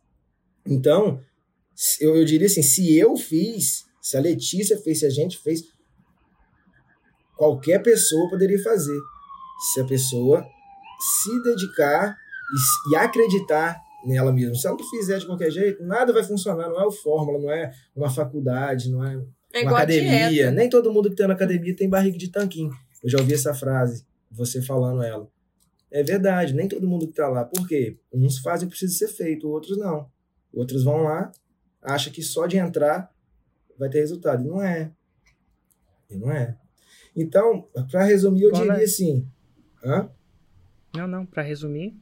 Então, 0.66 1.20
eu, 2.00 2.16
eu 2.16 2.24
diria 2.24 2.48
assim, 2.48 2.62
se 2.62 2.98
eu 2.98 3.16
fiz, 3.16 3.84
se 4.02 4.16
a 4.16 4.20
Letícia 4.20 4.76
fez, 4.76 4.98
se 4.98 5.06
a 5.06 5.10
gente 5.10 5.38
fez, 5.38 5.62
qualquer 7.36 7.80
pessoa 7.82 8.28
poderia 8.28 8.60
fazer. 8.62 8.98
Se 9.72 9.80
a 9.80 9.84
pessoa 9.84 10.44
se 10.98 11.42
dedicar 11.42 12.16
e, 12.52 12.92
e, 12.92 12.96
acreditar 12.96 13.80
nela 14.04 14.32
mesma. 14.32 14.56
Se 14.56 14.66
ela 14.66 14.76
não 14.76 14.90
fizer 14.90 15.18
de 15.18 15.26
qualquer 15.26 15.52
jeito, 15.52 15.84
nada 15.84 16.12
vai 16.12 16.24
funcionar. 16.24 16.68
Não 16.68 16.80
é 16.80 16.86
o 16.86 16.90
fórmula, 16.90 17.38
não 17.38 17.50
é 17.50 17.72
uma 17.94 18.10
faculdade, 18.10 18.90
não 18.90 19.04
é, 19.04 19.22
É 19.52 19.62
uma 19.62 19.76
academia. 19.76 20.50
Nem 20.50 20.68
todo 20.68 20.92
mundo 20.92 21.08
que 21.08 21.14
está 21.14 21.28
na 21.28 21.34
academia 21.34 21.76
tem 21.76 21.88
barriga 21.88 22.18
de 22.18 22.28
tanquinho. 22.28 22.72
Eu 23.02 23.10
já 23.10 23.18
ouvi 23.18 23.34
essa 23.34 23.54
frase, 23.54 24.04
você 24.34 24.60
falando 24.60 25.02
ela. 25.02 25.30
É 25.90 26.02
verdade, 26.02 26.54
nem 26.54 26.68
todo 26.68 26.88
mundo 26.88 27.06
que 27.06 27.12
está 27.12 27.28
lá. 27.28 27.44
Por 27.44 27.66
quê? 27.68 27.96
Uns 28.12 28.38
fazem 28.38 28.66
o 28.66 28.70
que 28.70 28.76
precisa 28.76 29.06
ser 29.06 29.14
feito, 29.14 29.48
outros 29.48 29.78
não. 29.78 30.10
Outros 30.52 30.82
vão 30.82 31.02
lá, 31.02 31.30
acham 31.80 32.12
que 32.12 32.22
só 32.22 32.46
de 32.46 32.56
entrar 32.56 33.12
vai 33.78 33.88
ter 33.88 34.00
resultado. 34.00 34.44
E 34.44 34.48
não 34.48 34.60
é. 34.62 34.92
E 36.10 36.16
não 36.16 36.30
é. 36.30 36.56
Então, 37.16 37.68
para 37.90 38.04
resumir, 38.04 38.42
eu 38.42 38.50
Qual 38.50 38.62
diria 38.62 38.80
é? 38.80 38.84
assim. 38.84 39.26
Hã? 39.84 40.10
Não, 40.96 41.06
não, 41.06 41.26
para 41.26 41.42
resumir. 41.42 41.96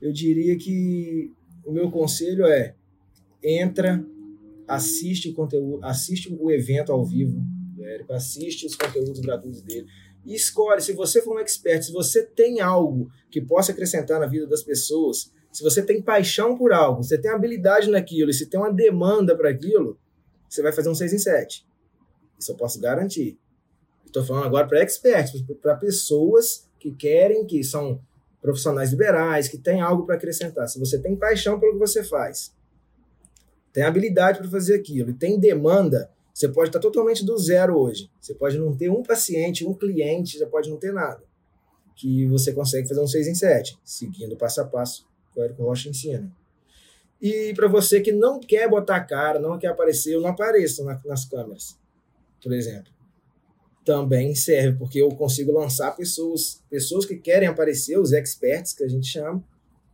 eu 0.00 0.12
diria 0.12 0.56
que 0.56 1.32
o 1.64 1.72
meu 1.72 1.90
conselho 1.90 2.46
é 2.46 2.74
entra, 3.42 4.04
assiste 4.66 5.28
o 5.28 5.34
conteúdo, 5.34 5.84
assiste 5.84 6.32
o 6.32 6.50
evento 6.50 6.90
ao 6.92 7.04
vivo 7.04 7.40
do 7.74 7.84
Érico, 7.84 8.12
assiste 8.12 8.66
os 8.66 8.74
conteúdos 8.74 9.20
gratuitos 9.20 9.62
dele 9.62 9.86
e 10.28 10.34
escolhe, 10.34 10.82
se 10.82 10.92
você 10.92 11.22
for 11.22 11.36
um 11.36 11.38
expert, 11.38 11.82
se 11.82 11.90
você 11.90 12.22
tem 12.22 12.60
algo 12.60 13.10
que 13.30 13.40
possa 13.40 13.72
acrescentar 13.72 14.20
na 14.20 14.26
vida 14.26 14.46
das 14.46 14.62
pessoas, 14.62 15.32
se 15.50 15.62
você 15.62 15.82
tem 15.82 16.02
paixão 16.02 16.54
por 16.54 16.70
algo, 16.70 17.02
você 17.02 17.16
tem 17.16 17.30
habilidade 17.30 17.90
naquilo, 17.90 18.30
e 18.30 18.34
se 18.34 18.44
tem 18.44 18.60
uma 18.60 18.70
demanda 18.70 19.34
para 19.34 19.48
aquilo, 19.48 19.98
você 20.46 20.60
vai 20.60 20.70
fazer 20.70 20.90
um 20.90 20.94
6 20.94 21.14
em 21.14 21.18
7. 21.18 21.66
Isso 22.38 22.52
eu 22.52 22.56
posso 22.56 22.78
garantir. 22.78 23.38
Estou 24.04 24.22
falando 24.22 24.44
agora 24.44 24.66
para 24.68 24.82
experts, 24.82 25.42
para 25.62 25.76
pessoas 25.76 26.68
que 26.78 26.92
querem, 26.92 27.46
que 27.46 27.64
são 27.64 27.98
profissionais 28.42 28.90
liberais, 28.90 29.48
que 29.48 29.56
têm 29.56 29.80
algo 29.80 30.04
para 30.04 30.16
acrescentar. 30.16 30.68
Se 30.68 30.78
você 30.78 30.98
tem 30.98 31.16
paixão 31.16 31.58
pelo 31.58 31.72
que 31.72 31.78
você 31.78 32.04
faz, 32.04 32.54
tem 33.72 33.82
habilidade 33.82 34.40
para 34.40 34.48
fazer 34.48 34.74
aquilo 34.74 35.08
e 35.08 35.14
tem 35.14 35.40
demanda, 35.40 36.10
você 36.38 36.48
pode 36.48 36.68
estar 36.68 36.78
totalmente 36.78 37.24
do 37.24 37.36
zero 37.36 37.76
hoje. 37.76 38.08
Você 38.20 38.32
pode 38.32 38.56
não 38.58 38.72
ter 38.72 38.88
um 38.88 39.02
paciente, 39.02 39.66
um 39.66 39.74
cliente, 39.74 40.38
você 40.38 40.46
pode 40.46 40.70
não 40.70 40.76
ter 40.76 40.92
nada. 40.92 41.20
Que 41.96 42.26
você 42.26 42.52
consegue 42.52 42.86
fazer 42.86 43.00
um 43.00 43.08
6 43.08 43.26
em 43.26 43.34
7, 43.34 43.76
seguindo 43.84 44.36
passo 44.36 44.60
a 44.60 44.64
passo 44.64 45.04
que 45.32 45.40
o 45.40 45.42
Érico 45.42 45.64
Rocha 45.64 45.88
ensina. 45.88 46.32
E 47.20 47.52
para 47.54 47.66
você 47.66 48.00
que 48.00 48.12
não 48.12 48.38
quer 48.38 48.70
botar 48.70 48.94
a 48.94 49.04
cara, 49.04 49.40
não 49.40 49.58
quer 49.58 49.66
aparecer, 49.66 50.14
eu 50.14 50.20
não 50.20 50.28
apareço 50.28 50.84
na, 50.84 51.00
nas 51.04 51.24
câmeras, 51.24 51.76
por 52.40 52.52
exemplo. 52.52 52.92
Também 53.84 54.32
serve, 54.36 54.78
porque 54.78 55.02
eu 55.02 55.08
consigo 55.08 55.50
lançar 55.50 55.96
pessoas, 55.96 56.62
pessoas 56.70 57.04
que 57.04 57.16
querem 57.16 57.48
aparecer, 57.48 57.98
os 57.98 58.12
experts 58.12 58.72
que 58.72 58.84
a 58.84 58.88
gente 58.88 59.08
chama, 59.08 59.42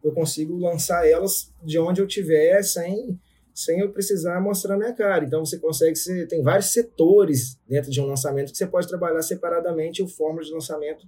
eu 0.02 0.12
consigo 0.12 0.58
lançar 0.58 1.08
elas 1.08 1.50
de 1.62 1.78
onde 1.78 2.02
eu 2.02 2.06
tiver 2.06 2.62
sem 2.62 3.18
sem 3.54 3.78
eu 3.78 3.92
precisar 3.92 4.40
mostrar 4.40 4.76
minha 4.76 4.92
cara. 4.92 5.24
Então 5.24 5.44
você 5.44 5.58
consegue 5.58 5.96
ser, 5.96 6.26
tem 6.26 6.42
vários 6.42 6.72
setores 6.72 7.58
dentro 7.68 7.90
de 7.90 8.00
um 8.00 8.06
lançamento 8.06 8.50
que 8.50 8.58
você 8.58 8.66
pode 8.66 8.88
trabalhar 8.88 9.22
separadamente 9.22 10.02
o 10.02 10.08
fórmula 10.08 10.44
de 10.44 10.52
lançamento 10.52 11.06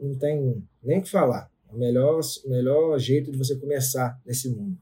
não 0.00 0.14
tem 0.14 0.62
nem 0.82 0.98
o 0.98 1.02
que 1.02 1.10
falar. 1.10 1.50
É 1.68 1.74
o 1.74 1.78
melhor, 1.78 2.20
melhor 2.46 2.98
jeito 2.98 3.30
de 3.30 3.38
você 3.38 3.56
começar 3.56 4.20
nesse 4.24 4.48
mundo. 4.48 4.78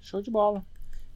Show 0.00 0.20
de 0.20 0.30
bola. 0.30 0.64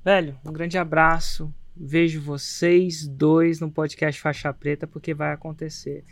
Velho, 0.05 0.39
um 0.45 0.53
grande 0.53 0.79
abraço. 0.79 1.53
Vejo 1.77 2.21
vocês 2.21 3.07
dois 3.07 3.61
no 3.61 3.71
podcast 3.71 4.21
Faixa 4.21 4.53
Preta 4.53 4.87
porque 4.87 5.15
vai 5.15 5.33
acontecer. 5.33 6.05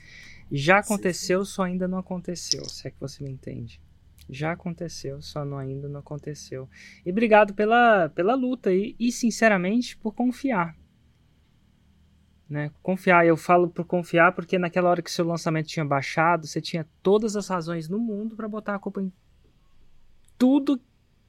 Já 0.50 0.78
aconteceu, 0.78 1.44
sim, 1.44 1.50
sim. 1.50 1.54
só 1.54 1.62
ainda 1.64 1.88
não 1.88 1.98
aconteceu, 1.98 2.64
se 2.66 2.86
é 2.86 2.90
que 2.90 3.00
você 3.00 3.24
me 3.24 3.30
entende. 3.30 3.80
Já 4.28 4.52
aconteceu, 4.52 5.22
só 5.22 5.44
não, 5.44 5.58
ainda 5.58 5.88
não 5.88 6.00
aconteceu. 6.00 6.68
E 7.04 7.10
obrigado 7.10 7.54
pela, 7.54 8.08
pela 8.08 8.34
luta 8.34 8.72
e, 8.72 8.96
e, 8.98 9.12
sinceramente, 9.12 9.96
por 9.96 10.12
confiar. 10.12 10.76
Né? 12.48 12.70
Confiar, 12.82 13.26
eu 13.26 13.36
falo 13.36 13.68
por 13.68 13.84
confiar 13.84 14.32
porque 14.32 14.58
naquela 14.58 14.90
hora 14.90 15.02
que 15.02 15.10
seu 15.10 15.24
lançamento 15.24 15.66
tinha 15.66 15.84
baixado, 15.84 16.46
você 16.46 16.60
tinha 16.60 16.86
todas 17.02 17.36
as 17.36 17.48
razões 17.48 17.88
no 17.88 17.98
mundo 17.98 18.36
para 18.36 18.48
botar 18.48 18.74
a 18.74 18.78
culpa 18.78 19.02
em 19.02 19.12
tudo, 20.38 20.80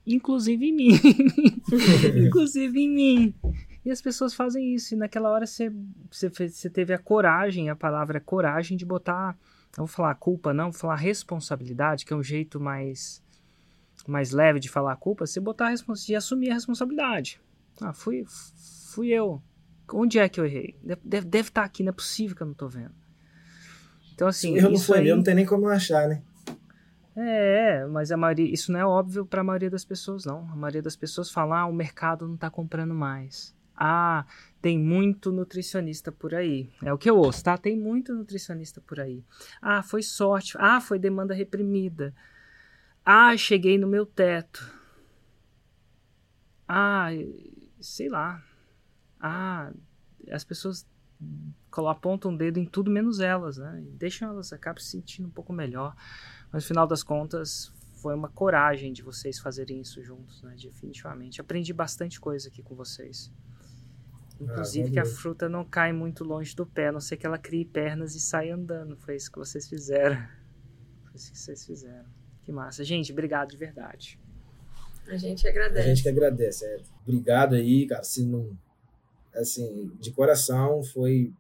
inclusive 0.06 0.66
em 0.66 0.74
mim. 0.74 0.92
inclusive 2.28 2.80
em 2.80 2.90
mim. 2.90 3.36
E 3.86 3.92
as 3.92 4.02
pessoas 4.02 4.34
fazem 4.34 4.74
isso. 4.74 4.94
E 4.94 4.98
naquela 4.98 5.30
hora 5.30 5.46
você, 5.46 5.72
você, 6.12 6.30
você 6.30 6.70
teve 6.70 6.94
a 6.94 7.00
coragem, 7.00 7.70
a 7.70 7.76
palavra 7.76 8.20
coragem, 8.20 8.78
de 8.78 8.86
botar 8.86 9.38
não 9.78 9.86
vou 9.86 9.88
falar 9.88 10.16
culpa, 10.16 10.54
não, 10.54 10.72
vou 10.72 10.80
falar 10.80 10.96
responsabilidade, 10.96 12.04
que 12.04 12.12
é 12.12 12.16
um 12.16 12.24
jeito 12.24 12.60
mais 12.60 13.24
mais 14.08 14.32
leve 14.32 14.60
de 14.60 14.70
falar 14.70 14.96
culpa, 14.96 15.26
você 15.26 15.40
botar 15.40 15.68
a 15.68 15.74
de 15.74 16.16
assumir 16.16 16.50
a 16.52 16.54
responsabilidade. 16.54 17.42
Ah, 17.82 17.94
fui, 17.94 18.26
fui 18.94 19.10
eu. 19.10 19.42
Onde 19.94 20.20
é 20.20 20.30
que 20.30 20.40
eu 20.40 20.46
errei? 20.46 20.76
Deve, 20.84 21.02
deve, 21.04 21.28
deve 21.28 21.50
estar 21.50 21.62
tá 21.62 21.66
aqui, 21.68 21.84
não 21.84 21.90
é 21.90 21.94
possível 21.94 22.36
que 22.36 22.42
eu 22.42 22.46
não 22.46 22.54
estou 22.54 22.70
vendo. 22.70 22.94
Então, 24.14 24.28
assim. 24.28 24.58
Eu 24.58 24.70
não 24.70 24.80
fui 24.80 25.00
aí... 25.00 25.08
eu, 25.08 25.16
não 25.16 25.24
tem 25.24 25.36
nem 25.36 25.46
como 25.46 25.68
achar, 25.68 26.08
né? 26.08 26.22
É, 27.16 27.86
mas 27.88 28.12
a 28.12 28.18
maioria, 28.18 28.52
isso 28.52 28.72
não 28.72 28.80
é 28.80 28.86
óbvio 28.86 29.26
para 29.26 29.42
a 29.42 29.44
maioria 29.44 29.70
das 29.70 29.84
pessoas, 29.84 30.24
não. 30.26 30.48
A 30.52 30.56
maioria 30.56 30.82
das 30.82 30.96
pessoas 30.96 31.32
fala, 31.32 31.62
ah, 31.62 31.66
o 31.66 31.74
mercado 31.74 32.28
não 32.28 32.36
está 32.36 32.50
comprando 32.50 32.94
mais. 32.94 33.56
Ah, 33.78 34.26
tem 34.60 34.80
muito 34.80 35.32
nutricionista 35.32 36.12
por 36.12 36.34
aí. 36.34 36.70
É 36.84 36.92
o 36.92 36.98
que 36.98 37.08
eu 37.08 37.16
ouço, 37.16 37.44
tá? 37.44 37.56
Tem 37.58 37.78
muito 37.78 38.14
nutricionista 38.14 38.82
por 38.82 39.00
aí. 39.00 39.24
Ah, 39.62 39.84
foi 39.84 40.02
sorte. 40.02 40.58
Ah, 40.60 40.82
foi 40.82 40.98
demanda 40.98 41.34
reprimida. 41.34 42.14
Ah, 43.06 43.38
cheguei 43.38 43.78
no 43.78 43.88
meu 43.88 44.04
teto. 44.04 44.68
Ah, 46.68 47.10
sei 47.80 48.10
lá. 48.10 48.44
Ah, 49.20 49.72
as 50.32 50.44
pessoas 50.44 50.86
apontam 51.88 52.34
o 52.34 52.38
dedo 52.38 52.58
em 52.58 52.66
tudo 52.66 52.90
menos 52.90 53.20
elas, 53.20 53.58
né? 53.58 53.80
E 53.86 53.92
deixam 53.92 54.30
elas 54.30 54.52
acabam 54.52 54.82
se 54.82 54.90
sentindo 54.90 55.28
um 55.28 55.32
pouco 55.32 55.54
melhor. 55.54 55.96
Mas 56.52 56.64
no 56.64 56.68
final 56.68 56.88
das 56.88 57.04
contas, 57.04 57.72
foi 58.02 58.16
uma 58.16 58.30
coragem 58.30 58.92
de 58.92 59.04
vocês 59.04 59.38
fazerem 59.40 59.82
isso 59.82 60.02
juntos, 60.04 60.42
né? 60.42 60.56
Definitivamente. 60.60 61.40
Aprendi 61.40 61.72
bastante 61.74 62.20
coisa 62.20 62.48
aqui 62.50 62.64
com 62.64 62.76
vocês. 62.76 63.32
Inclusive 64.40 64.90
ah, 64.90 64.92
que 64.92 65.00
a 65.00 65.06
fruta 65.06 65.50
não 65.50 65.66
cai 65.66 65.92
muito 65.92 66.24
longe 66.24 66.56
do 66.56 66.66
pé, 66.66 66.88
a 66.88 66.92
não 66.92 67.00
ser 67.00 67.18
que 67.18 67.26
ela 67.26 67.38
crie 67.38 67.66
pernas 67.66 68.16
e 68.16 68.20
saia 68.20 68.56
andando. 68.56 68.96
Foi 68.98 69.16
isso 69.16 69.32
que 69.32 69.40
vocês 69.40 69.68
fizeram. 69.68 70.18
Foi 71.06 71.16
isso 71.16 71.32
que 71.32 71.38
vocês 71.38 71.66
fizeram. 71.66 72.06
Que 72.44 72.52
massa. 72.52 72.84
Gente, 72.84 73.12
obrigado 73.12 73.50
de 73.50 73.58
verdade. 73.58 74.20
A 75.08 75.18
gente 75.18 75.48
agradece. 75.48 75.86
A 75.86 75.90
gente 75.90 76.04
que 76.04 76.10
agradece. 76.10 76.66
É. 76.66 76.78
Obrigado 77.04 77.56
aí, 77.56 77.88
cara. 77.88 78.04
Se 78.04 78.26
não, 78.26 78.56
assim, 79.34 79.92
de 80.00 80.12
coração, 80.12 80.84
foi 80.84 81.34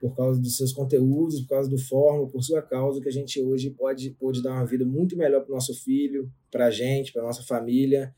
por 0.00 0.16
causa 0.16 0.40
dos 0.40 0.56
seus 0.56 0.72
conteúdos, 0.72 1.40
por 1.42 1.50
causa 1.50 1.70
do 1.70 1.78
Fórmula, 1.78 2.28
por 2.28 2.42
sua 2.42 2.60
causa, 2.60 3.00
que 3.00 3.08
a 3.08 3.12
gente 3.12 3.40
hoje 3.40 3.70
pode, 3.70 4.10
pode 4.10 4.42
dar 4.42 4.52
uma 4.52 4.66
vida 4.66 4.84
muito 4.84 5.16
melhor 5.16 5.42
para 5.42 5.52
o 5.52 5.54
nosso 5.54 5.74
filho, 5.74 6.28
para 6.50 6.66
a 6.66 6.70
gente, 6.70 7.12
para 7.12 7.22
nossa 7.22 7.42
família 7.44 8.12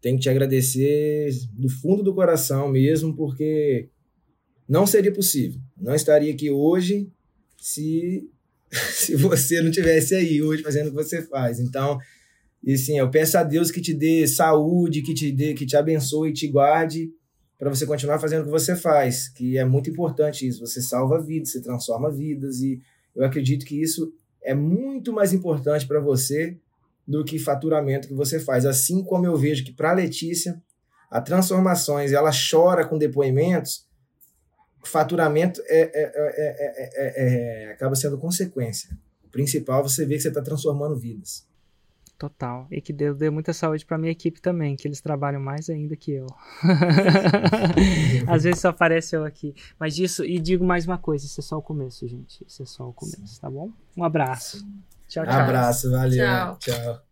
tenho 0.00 0.16
que 0.16 0.22
te 0.22 0.30
agradecer 0.30 1.30
do 1.52 1.68
fundo 1.68 2.02
do 2.02 2.14
coração 2.14 2.68
mesmo, 2.68 3.14
porque 3.14 3.88
não 4.68 4.86
seria 4.86 5.12
possível. 5.12 5.60
Não 5.76 5.94
estaria 5.94 6.32
aqui 6.32 6.50
hoje 6.50 7.10
se, 7.58 8.28
se 8.70 9.14
você 9.16 9.60
não 9.60 9.70
tivesse 9.70 10.14
aí 10.14 10.42
hoje 10.42 10.62
fazendo 10.62 10.86
o 10.86 10.90
que 10.90 10.96
você 10.96 11.22
faz. 11.22 11.60
Então, 11.60 11.98
e 12.62 12.76
sim, 12.76 12.98
eu 12.98 13.10
peço 13.10 13.36
a 13.36 13.42
Deus 13.42 13.70
que 13.70 13.80
te 13.80 13.92
dê 13.92 14.26
saúde, 14.26 15.02
que 15.02 15.14
te 15.14 15.30
dê, 15.32 15.54
que 15.54 15.66
te 15.66 15.76
abençoe 15.76 16.30
e 16.30 16.34
te 16.34 16.48
guarde 16.48 17.10
para 17.58 17.68
você 17.68 17.84
continuar 17.84 18.18
fazendo 18.18 18.42
o 18.42 18.44
que 18.44 18.50
você 18.50 18.74
faz, 18.74 19.28
que 19.28 19.58
é 19.58 19.64
muito 19.66 19.90
importante 19.90 20.46
isso. 20.46 20.60
Você 20.60 20.80
salva 20.80 21.20
vidas, 21.20 21.52
você 21.52 21.60
transforma 21.60 22.10
vidas 22.10 22.60
e 22.60 22.80
eu 23.14 23.24
acredito 23.24 23.66
que 23.66 23.80
isso 23.80 24.12
é 24.42 24.54
muito 24.54 25.12
mais 25.12 25.34
importante 25.34 25.86
para 25.86 26.00
você 26.00 26.56
do 27.10 27.24
que 27.24 27.40
faturamento 27.40 28.06
que 28.06 28.14
você 28.14 28.38
faz. 28.38 28.64
Assim 28.64 29.02
como 29.02 29.26
eu 29.26 29.36
vejo 29.36 29.64
que 29.64 29.72
para 29.72 29.90
a 29.90 29.94
Letícia, 29.94 30.62
a 31.10 31.20
transformações, 31.20 32.12
ela 32.12 32.30
chora 32.30 32.86
com 32.86 32.96
depoimentos, 32.96 33.84
faturamento 34.84 35.60
é, 35.66 35.90
é, 35.92 37.66
é, 37.66 37.72
acaba 37.72 37.96
sendo 37.96 38.16
consequência. 38.16 38.96
O 39.24 39.28
principal 39.28 39.82
você 39.82 40.06
vê 40.06 40.14
que 40.14 40.20
você 40.20 40.28
está 40.28 40.40
transformando 40.40 40.96
vidas. 40.96 41.44
Total. 42.16 42.68
E 42.70 42.80
que 42.80 42.92
Deus 42.92 43.16
dê 43.16 43.28
muita 43.28 43.52
saúde 43.52 43.84
para 43.84 43.98
minha 43.98 44.12
equipe 44.12 44.40
também, 44.40 44.76
que 44.76 44.86
eles 44.86 45.00
trabalham 45.00 45.40
mais 45.40 45.68
ainda 45.68 45.96
que 45.96 46.12
eu. 46.12 46.26
Às 48.28 48.44
vezes 48.44 48.60
só 48.60 48.68
aparece 48.68 49.16
eu 49.16 49.24
aqui. 49.24 49.54
Mas 49.80 49.96
disso, 49.96 50.24
e 50.24 50.38
digo 50.38 50.64
mais 50.64 50.86
uma 50.86 50.98
coisa: 50.98 51.24
isso 51.24 51.40
é 51.40 51.42
só 51.42 51.58
o 51.58 51.62
começo, 51.62 52.06
gente. 52.06 52.44
Isso 52.46 52.62
é 52.62 52.66
só 52.66 52.88
o 52.88 52.92
começo, 52.92 53.26
Sim. 53.26 53.40
tá 53.40 53.50
bom? 53.50 53.72
Um 53.96 54.04
abraço. 54.04 54.58
Sim. 54.58 54.82
Tchau, 55.10 55.26
tchau. 55.26 55.40
Abraço, 55.40 55.90
valeu. 55.90 56.24
tchau. 56.24 56.58
tchau. 56.60 57.09